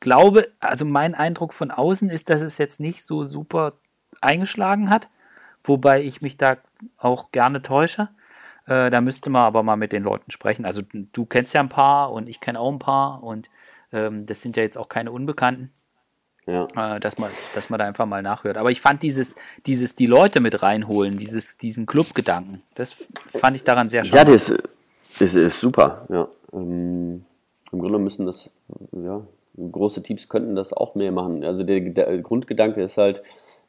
glaube, 0.00 0.48
also 0.60 0.84
mein 0.84 1.14
Eindruck 1.14 1.54
von 1.54 1.70
außen 1.70 2.10
ist, 2.10 2.30
dass 2.30 2.42
es 2.42 2.58
jetzt 2.58 2.80
nicht 2.80 3.04
so 3.04 3.24
super 3.24 3.74
eingeschlagen 4.20 4.90
hat, 4.90 5.08
wobei 5.62 6.02
ich 6.02 6.22
mich 6.22 6.36
da 6.36 6.56
auch 6.98 7.30
gerne 7.32 7.62
täusche. 7.62 8.08
Äh, 8.66 8.90
da 8.90 9.00
müsste 9.00 9.30
man 9.30 9.42
aber 9.42 9.62
mal 9.62 9.76
mit 9.76 9.92
den 9.92 10.02
Leuten 10.02 10.30
sprechen. 10.30 10.64
Also 10.64 10.82
du 10.92 11.26
kennst 11.26 11.54
ja 11.54 11.60
ein 11.60 11.68
paar 11.68 12.12
und 12.12 12.28
ich 12.28 12.40
kenne 12.40 12.58
auch 12.58 12.72
ein 12.72 12.78
paar 12.78 13.22
und 13.22 13.50
ähm, 13.92 14.26
das 14.26 14.42
sind 14.42 14.56
ja 14.56 14.62
jetzt 14.62 14.78
auch 14.78 14.88
keine 14.88 15.12
Unbekannten. 15.12 15.70
Ja. 16.46 16.96
Äh, 16.96 17.00
dass, 17.00 17.18
man, 17.18 17.30
dass 17.54 17.70
man 17.70 17.78
da 17.78 17.86
einfach 17.86 18.06
mal 18.06 18.22
nachhört. 18.22 18.56
Aber 18.56 18.70
ich 18.70 18.80
fand 18.80 19.02
dieses, 19.02 19.36
dieses 19.66 19.94
die 19.94 20.06
Leute 20.06 20.40
mit 20.40 20.62
reinholen, 20.62 21.16
dieses, 21.18 21.58
diesen 21.58 21.86
Clubgedanken, 21.86 22.62
das 22.74 22.96
fand 23.28 23.56
ich 23.56 23.64
daran 23.64 23.88
sehr 23.88 24.04
schade. 24.04 24.16
Ja, 24.16 24.24
das 24.24 24.48
ist, 24.48 25.20
ist, 25.20 25.34
ist 25.34 25.60
super. 25.60 26.06
Ja. 26.08 26.28
Ähm, 26.52 27.24
Im 27.70 27.78
Grunde 27.78 27.98
müssen 27.98 28.26
das, 28.26 28.50
ja, 28.92 29.22
große 29.70 30.02
Teams 30.02 30.28
könnten 30.28 30.54
das 30.54 30.72
auch 30.72 30.94
mehr 30.94 31.12
machen. 31.12 31.44
Also 31.44 31.62
der, 31.62 31.80
der 31.80 32.18
Grundgedanke 32.18 32.82
ist 32.82 32.96
halt, 32.96 33.22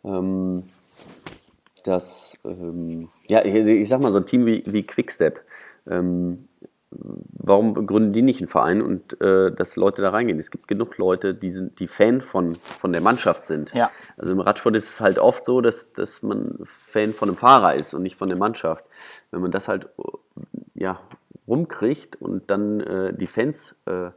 ähm, 0.04 0.64
dass, 1.84 2.38
ähm, 2.46 3.08
ja, 3.28 3.44
ich, 3.44 3.54
ich, 3.54 3.90
sag 3.90 4.02
mal, 4.02 4.12
so 4.12 4.20
ein 4.20 4.26
Team 4.26 4.46
wie, 4.46 4.64
wie 4.66 4.84
Quickstep, 4.84 5.42
ähm, 5.88 6.48
warum 6.92 7.88
gründen 7.88 8.12
die 8.14 8.22
nicht 8.22 8.42
einen 8.42 8.50
Verein 8.50 8.82
und 8.82 9.20
äh, 9.22 9.52
dass 9.52 9.76
Leute 9.76 10.02
da 10.02 10.10
reingehen? 10.10 10.40
Es 10.40 10.52
gibt 10.52 10.68
genug 10.68 10.98
Leute, 10.98 11.34
die, 11.34 11.52
sind, 11.52 11.80
die 11.80 11.88
Fan 11.88 12.22
von, 12.22 12.56
von 12.56 12.92
der 12.92 13.02
Mannschaft 13.02 13.48
sind. 13.48 13.74
Ja. 13.74 13.90
Also 14.18 14.34
im 14.34 14.42
Radsport 14.42 14.76
ist 14.76 14.90
es 14.90 15.00
halt 15.00 15.18
oft 15.18 15.46
so, 15.46 15.62
dass, 15.62 15.94
dass 15.94 16.22
man 16.22 16.60
Fan 16.66 17.14
von 17.14 17.30
einem 17.30 17.38
Fahrer 17.38 17.76
ist 17.76 17.94
und 17.94 18.04
nicht 18.04 18.18
von 18.18 18.28
der 18.28 18.38
Mannschaft. 18.38 18.86
Wenn 19.32 19.42
man 19.42 19.52
das 19.52 19.68
halt 19.70 19.88
ja, 20.76 21.00
rumkriegt 21.48 22.22
und 22.22 22.50
dann 22.50 22.82
äh, 22.82 23.14
die 23.14 23.28
Fans 23.28 23.74
äh, 23.86 24.10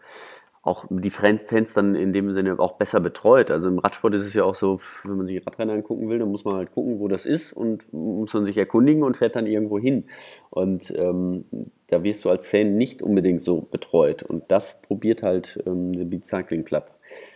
auch 0.65 0.87
die 0.89 1.11
Fans 1.11 1.75
dann 1.75 1.95
in 1.95 2.15
dem 2.15 2.33
Sinne 2.33 2.59
auch 2.59 2.73
besser 2.73 3.01
betreut. 3.01 3.51
Also 3.51 3.69
im 3.69 3.79
Radsport 3.79 4.15
ist 4.15 4.25
es 4.25 4.33
ja 4.33 4.45
auch 4.45 4.55
so, 4.55 4.81
wenn 5.05 5.19
man 5.19 5.27
sich 5.27 5.47
Radrennen 5.47 5.77
angucken 5.77 6.09
will, 6.09 6.19
dann 6.19 6.31
muss 6.31 6.47
man 6.47 6.57
halt 6.57 6.73
gucken, 6.73 7.01
wo 7.01 7.07
das 7.07 7.27
ist 7.27 7.53
und 7.53 7.93
muss 7.93 8.33
man 8.33 8.47
sich 8.47 8.57
erkundigen 8.57 9.03
und 9.03 9.19
fährt 9.19 9.37
dann 9.37 9.47
irgendwo 9.47 9.79
hin. 9.79 10.05
Und 10.49 10.91
ähm, 10.97 11.45
da 11.89 12.03
wirst 12.03 12.25
du 12.25 12.31
als 12.31 12.47
Fan 12.47 12.77
nicht 12.79 13.03
unbedingt 13.03 13.43
so 13.43 13.61
betreut. 13.61 14.23
Und 14.23 14.45
das 14.49 14.81
probiert 14.81 15.23
halt 15.23 15.63
ähm, 15.67 15.93
der 15.93 16.07
Beat 16.07 16.25
Cycling 16.25 16.65
Club. 16.65 16.91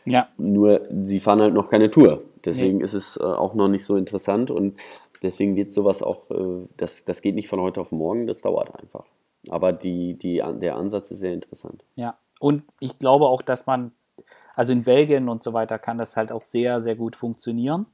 Ja. 0.06 0.28
Nur 0.38 0.88
sie 1.04 1.20
fahren 1.20 1.42
halt 1.42 1.52
noch 1.52 1.68
keine 1.68 1.90
Tour. 1.90 2.22
Deswegen 2.46 2.78
nee. 2.78 2.84
ist 2.84 2.94
es 2.94 3.18
äh, 3.18 3.24
auch 3.24 3.54
noch 3.54 3.68
nicht 3.68 3.84
so 3.84 3.96
interessant 3.96 4.50
und 4.50 4.78
deswegen 5.22 5.54
wird 5.54 5.70
sowas 5.70 6.02
auch, 6.02 6.30
äh, 6.30 6.66
das, 6.78 7.04
das 7.04 7.20
geht 7.20 7.34
nicht 7.34 7.48
von 7.48 7.60
heute 7.60 7.80
auf 7.82 7.92
morgen, 7.92 8.26
das 8.26 8.40
dauert 8.40 8.74
einfach. 8.80 9.04
Aber 9.50 9.72
die, 9.72 10.14
die, 10.14 10.42
der 10.60 10.76
Ansatz 10.76 11.10
ist 11.10 11.18
sehr 11.18 11.34
interessant. 11.34 11.84
Ja, 11.94 12.16
und 12.38 12.64
ich 12.80 12.98
glaube 12.98 13.26
auch, 13.26 13.42
dass 13.42 13.66
man, 13.66 13.92
also 14.54 14.72
in 14.72 14.84
Belgien 14.84 15.28
und 15.28 15.42
so 15.42 15.52
weiter 15.52 15.78
kann 15.78 15.98
das 15.98 16.16
halt 16.16 16.32
auch 16.32 16.42
sehr, 16.42 16.80
sehr 16.80 16.96
gut 16.96 17.16
funktionieren. 17.16 17.86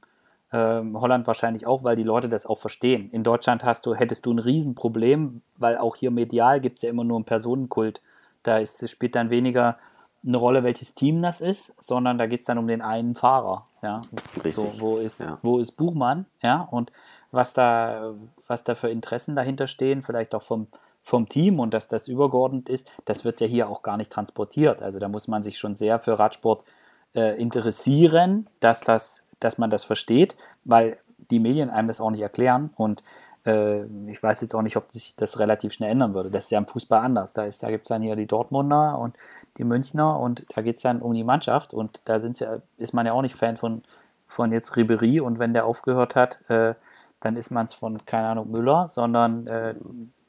Ähm, 0.51 0.99
Holland 0.99 1.27
wahrscheinlich 1.27 1.65
auch, 1.67 1.83
weil 1.83 1.95
die 1.95 2.03
Leute 2.03 2.29
das 2.29 2.45
auch 2.45 2.59
verstehen. 2.59 3.09
In 3.11 3.23
Deutschland 3.23 3.63
hast 3.63 3.85
du, 3.85 3.95
hättest 3.95 4.25
du 4.25 4.33
ein 4.33 4.39
Riesenproblem, 4.39 5.41
weil 5.57 5.77
auch 5.77 5.95
hier 5.95 6.11
medial 6.11 6.61
gibt 6.61 6.77
es 6.77 6.83
ja 6.83 6.89
immer 6.89 7.03
nur 7.03 7.17
einen 7.17 7.25
Personenkult. 7.25 8.01
Da 8.43 8.59
ist, 8.59 8.87
spielt 8.89 9.15
dann 9.15 9.29
weniger 9.29 9.77
eine 10.25 10.37
Rolle, 10.37 10.63
welches 10.63 10.93
Team 10.93 11.21
das 11.21 11.41
ist, 11.41 11.75
sondern 11.83 12.17
da 12.17 12.25
geht 12.25 12.41
es 12.41 12.47
dann 12.47 12.57
um 12.57 12.67
den 12.67 12.81
einen 12.81 13.15
Fahrer. 13.15 13.65
Ja? 13.81 14.01
So, 14.45 14.71
wo, 14.79 14.97
ist, 14.97 15.19
ja. 15.19 15.37
wo 15.41 15.59
ist 15.59 15.73
Buchmann? 15.73 16.25
Ja? 16.41 16.61
Und 16.61 16.91
was 17.31 17.53
da, 17.53 18.13
was 18.47 18.63
da 18.63 18.75
für 18.75 18.89
Interessen 18.89 19.35
dahinter 19.35 19.67
stehen, 19.67 20.03
vielleicht 20.03 20.33
auch 20.33 20.43
vom, 20.43 20.67
vom 21.05 21.29
Team 21.29 21.59
und 21.59 21.75
dass 21.75 21.87
das 21.87 22.07
übergeordnet 22.07 22.67
ist, 22.67 22.89
das 23.05 23.23
wird 23.23 23.39
ja 23.39 23.45
hier 23.45 23.69
auch 23.69 23.83
gar 23.83 23.95
nicht 23.95 24.11
transportiert. 24.11 24.81
Also 24.81 24.97
da 24.97 25.07
muss 25.07 25.27
man 25.27 25.43
sich 25.43 25.59
schon 25.59 25.75
sehr 25.75 25.99
für 25.99 26.17
Radsport 26.17 26.65
äh, 27.13 27.39
interessieren, 27.39 28.47
dass, 28.59 28.81
das, 28.81 29.23
dass 29.39 29.59
man 29.59 29.69
das 29.69 29.83
versteht, 29.83 30.35
weil 30.63 30.97
die 31.29 31.39
Medien 31.39 31.69
einem 31.69 31.87
das 31.87 32.01
auch 32.01 32.09
nicht 32.09 32.21
erklären 32.21 32.71
und 32.75 33.03
äh, 33.45 33.83
ich 34.07 34.21
weiß 34.21 34.41
jetzt 34.41 34.55
auch 34.55 34.63
nicht, 34.63 34.77
ob 34.77 34.91
sich 34.91 35.15
das 35.15 35.37
relativ 35.37 35.73
schnell 35.73 35.91
ändern 35.91 36.15
würde. 36.15 36.31
Das 36.31 36.45
ist 36.45 36.49
ja 36.49 36.57
im 36.57 36.65
Fußball 36.65 36.99
anders. 36.99 37.33
Da, 37.33 37.47
da 37.47 37.69
gibt 37.69 37.85
es 37.85 37.89
dann 37.89 38.01
hier 38.01 38.15
die 38.15 38.25
Dortmunder 38.25 38.97
und 38.97 39.15
die 39.59 39.63
Münchner 39.63 40.19
und 40.19 40.43
da 40.55 40.63
geht 40.63 40.77
es 40.77 40.81
dann 40.81 41.03
um 41.03 41.13
die 41.13 41.23
Mannschaft 41.23 41.71
und 41.71 42.01
da 42.05 42.17
ja, 42.17 42.57
ist 42.77 42.93
man 42.95 43.05
ja 43.05 43.13
auch 43.13 43.21
nicht 43.21 43.35
Fan 43.35 43.57
von, 43.57 43.83
von 44.25 44.51
jetzt 44.51 44.75
Ribery 44.75 45.19
und 45.19 45.37
wenn 45.37 45.53
der 45.53 45.67
aufgehört 45.67 46.15
hat, 46.15 46.49
äh, 46.49 46.73
dann 47.19 47.37
ist 47.37 47.51
man 47.51 47.67
es 47.67 47.75
von, 47.75 48.03
keine 48.07 48.27
Ahnung, 48.27 48.49
Müller, 48.49 48.87
sondern 48.87 49.45
äh, 49.47 49.75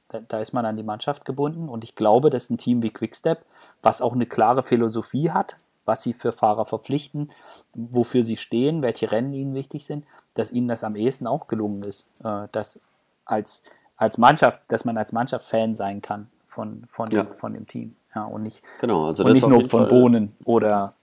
da, 0.08 0.40
ist 0.40 0.52
man 0.52 0.64
an 0.64 0.76
die 0.76 0.82
Mannschaft 0.82 1.24
gebunden. 1.24 1.68
Und 1.68 1.84
ich 1.84 1.94
glaube, 1.94 2.30
dass 2.30 2.50
ein 2.50 2.58
Team 2.58 2.82
wie 2.82 2.90
Quickstep, 2.90 3.44
was 3.82 4.02
auch 4.02 4.14
eine 4.14 4.26
klare 4.26 4.62
Philosophie 4.62 5.30
hat, 5.30 5.56
was 5.84 6.02
sie 6.02 6.12
für 6.12 6.32
Fahrer 6.32 6.66
verpflichten, 6.66 7.30
wofür 7.74 8.24
sie 8.24 8.36
stehen, 8.36 8.82
welche 8.82 9.12
Rennen 9.12 9.32
ihnen 9.32 9.54
wichtig 9.54 9.86
sind, 9.86 10.04
dass 10.34 10.52
ihnen 10.52 10.68
das 10.68 10.84
am 10.84 10.96
ehesten 10.96 11.26
auch 11.26 11.46
gelungen 11.46 11.82
ist, 11.84 12.08
äh, 12.24 12.48
dass 12.52 12.80
als, 13.24 13.64
als 13.96 14.18
Mannschaft, 14.18 14.60
dass 14.68 14.84
man 14.84 14.98
als 14.98 15.12
Mannschaft 15.12 15.48
Fan 15.48 15.74
sein 15.74 16.02
kann 16.02 16.28
von, 16.46 16.84
von, 16.88 17.10
ja. 17.10 17.22
dem, 17.22 17.32
von 17.32 17.54
dem 17.54 17.66
Team. 17.66 17.96
Ja, 18.14 18.24
und 18.24 18.42
nicht, 18.42 18.62
genau, 18.80 19.06
also 19.06 19.24
und 19.24 19.32
nicht 19.32 19.46
nur 19.46 19.60
von 19.60 19.82
Fall. 19.82 19.88
Bohnen 19.88 20.36
oder 20.44 20.94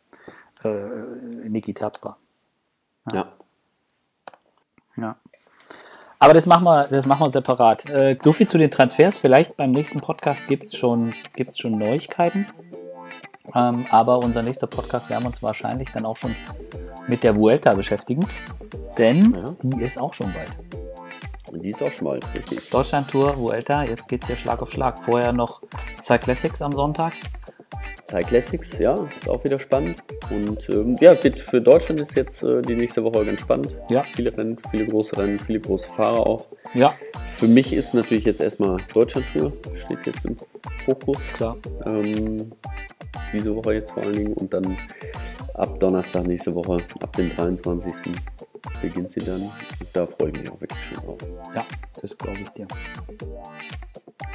äh, 0.64 0.70
Niki 1.48 1.74
Terpstra. 1.74 2.18
Ja. 3.12 3.16
ja. 3.16 3.34
ja. 4.98 5.16
Aber 6.24 6.34
das 6.34 6.46
machen 6.46 6.64
wir, 6.64 6.88
das 6.90 7.06
machen 7.06 7.26
wir 7.26 7.30
separat. 7.30 7.86
Äh, 7.90 8.18
so 8.18 8.32
viel 8.32 8.48
zu 8.48 8.58
den 8.58 8.72
Transfers. 8.72 9.18
Vielleicht 9.18 9.58
beim 9.58 9.74
nächsten 9.74 10.00
Podcast 10.00 10.48
gibt 10.48 10.68
es 10.68 10.76
schon, 10.78 11.14
gibt's 11.36 11.60
schon 11.60 11.78
Neuigkeiten. 11.78 12.48
Ähm, 13.54 13.86
aber 13.92 14.20
unser 14.20 14.42
nächster 14.42 14.68
Podcast 14.68 15.10
werden 15.10 15.24
wir 15.24 15.28
uns 15.28 15.44
wahrscheinlich 15.44 15.90
dann 15.92 16.06
auch 16.06 16.16
schon 16.16 16.34
mit 17.08 17.24
der 17.24 17.36
Vuelta 17.36 17.74
beschäftigen. 17.74 18.26
Denn 18.98 19.34
ja. 19.34 19.54
die 19.64 19.84
ist 19.84 20.00
auch 20.00 20.14
schon 20.14 20.32
bald. 20.32 21.62
Die 21.62 21.72
ist 21.72 21.84
auch 21.84 21.92
schon 21.92 22.06
bald, 22.06 22.26
richtig. 22.34 22.70
Deutschland 22.70 23.12
Tour, 23.12 23.38
Vuelta, 23.38 23.84
jetzt 23.84 24.08
geht 24.08 24.22
es 24.22 24.28
hier 24.28 24.38
Schlag 24.38 24.62
auf 24.62 24.72
Schlag. 24.72 25.04
Vorher 25.04 25.34
noch 25.34 25.62
Cyclassics 26.02 26.62
am 26.62 26.72
Sonntag. 26.72 27.12
Cyclassics, 28.06 28.78
ja, 28.80 28.96
ist 29.20 29.30
auch 29.30 29.44
wieder 29.44 29.60
spannend. 29.60 30.04
Und 30.30 30.70
ähm, 30.70 30.98
ja, 31.00 31.16
für 31.16 31.62
Deutschland 31.62 32.00
ist 32.00 32.16
jetzt 32.16 32.44
äh, 32.44 32.62
die 32.62 32.76
nächste 32.76 33.04
Woche 33.04 33.26
ganz 33.26 33.42
spannend. 33.42 33.70
Ja. 33.90 34.04
Viele 34.16 34.36
Rennen, 34.38 34.58
viele 34.72 34.86
große 34.86 35.18
Rennen, 35.18 35.40
viele 35.40 35.60
große 35.60 35.90
Fahrer 35.90 36.26
auch. 36.26 36.46
Ja. 36.74 36.96
Für 37.36 37.48
mich 37.48 37.74
ist 37.74 37.94
natürlich 37.94 38.26
jetzt 38.26 38.42
erstmal 38.42 38.78
Deutschland-Tour, 38.94 39.54
steht 39.86 40.06
jetzt 40.06 40.26
im 40.26 40.36
Fokus. 40.86 41.18
Klar. 41.34 41.58
Ähm, 41.86 42.52
diese 43.32 43.56
Woche 43.56 43.74
jetzt 43.74 43.92
vor 43.92 44.04
allen 44.04 44.14
Dingen 44.14 44.34
und 44.34 44.54
dann 44.54 44.78
ab 45.56 45.80
Donnerstag 45.80 46.26
nächste 46.28 46.54
Woche, 46.56 46.78
ab 47.02 47.16
dem 47.16 47.36
23. 47.36 47.94
beginnt 48.82 49.12
sie 49.12 49.22
dann. 49.22 49.50
Da 49.94 50.06
freue 50.06 50.30
ich 50.30 50.40
mich 50.40 50.50
auch 50.50 50.60
wirklich 50.60 50.84
schon 50.86 51.04
drauf. 51.04 51.18
Ja, 51.56 51.66
das 52.02 52.18
glaube 52.18 52.40
ich 52.40 52.50
dir. 52.50 52.68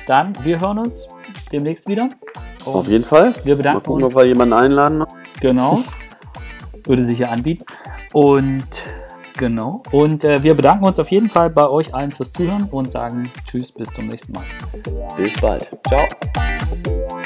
Dann, 0.07 0.33
wir 0.43 0.61
hören 0.61 0.79
uns 0.79 1.09
demnächst 1.53 1.87
wieder. 1.87 2.11
Und 2.65 2.75
Auf 2.75 2.89
jeden 2.89 3.05
Fall. 3.05 3.35
Wir 3.45 3.57
bedanken 3.57 3.79
Mal 3.79 3.85
gucken, 3.85 4.05
uns. 4.05 4.15
ob 4.15 4.23
wir 4.23 4.27
jemanden 4.27 4.55
einladen. 4.55 5.05
Genau. 5.41 5.83
Würde 6.85 7.05
sich 7.05 7.19
ja 7.19 7.29
anbieten. 7.29 7.65
Und 8.13 8.65
genau. 9.37 9.83
Und 9.91 10.25
äh, 10.25 10.43
wir 10.43 10.55
bedanken 10.55 10.85
uns 10.85 10.99
auf 10.99 11.11
jeden 11.11 11.29
Fall 11.29 11.51
bei 11.51 11.69
euch 11.69 11.95
allen 11.95 12.11
fürs 12.11 12.33
Zuhören 12.33 12.65
und 12.71 12.91
sagen 12.91 13.31
Tschüss, 13.47 13.73
bis 13.73 13.91
zum 13.91 14.07
nächsten 14.07 14.33
Mal. 14.33 14.45
Bis 15.17 15.39
bald. 15.41 15.71
Ciao. 15.87 17.18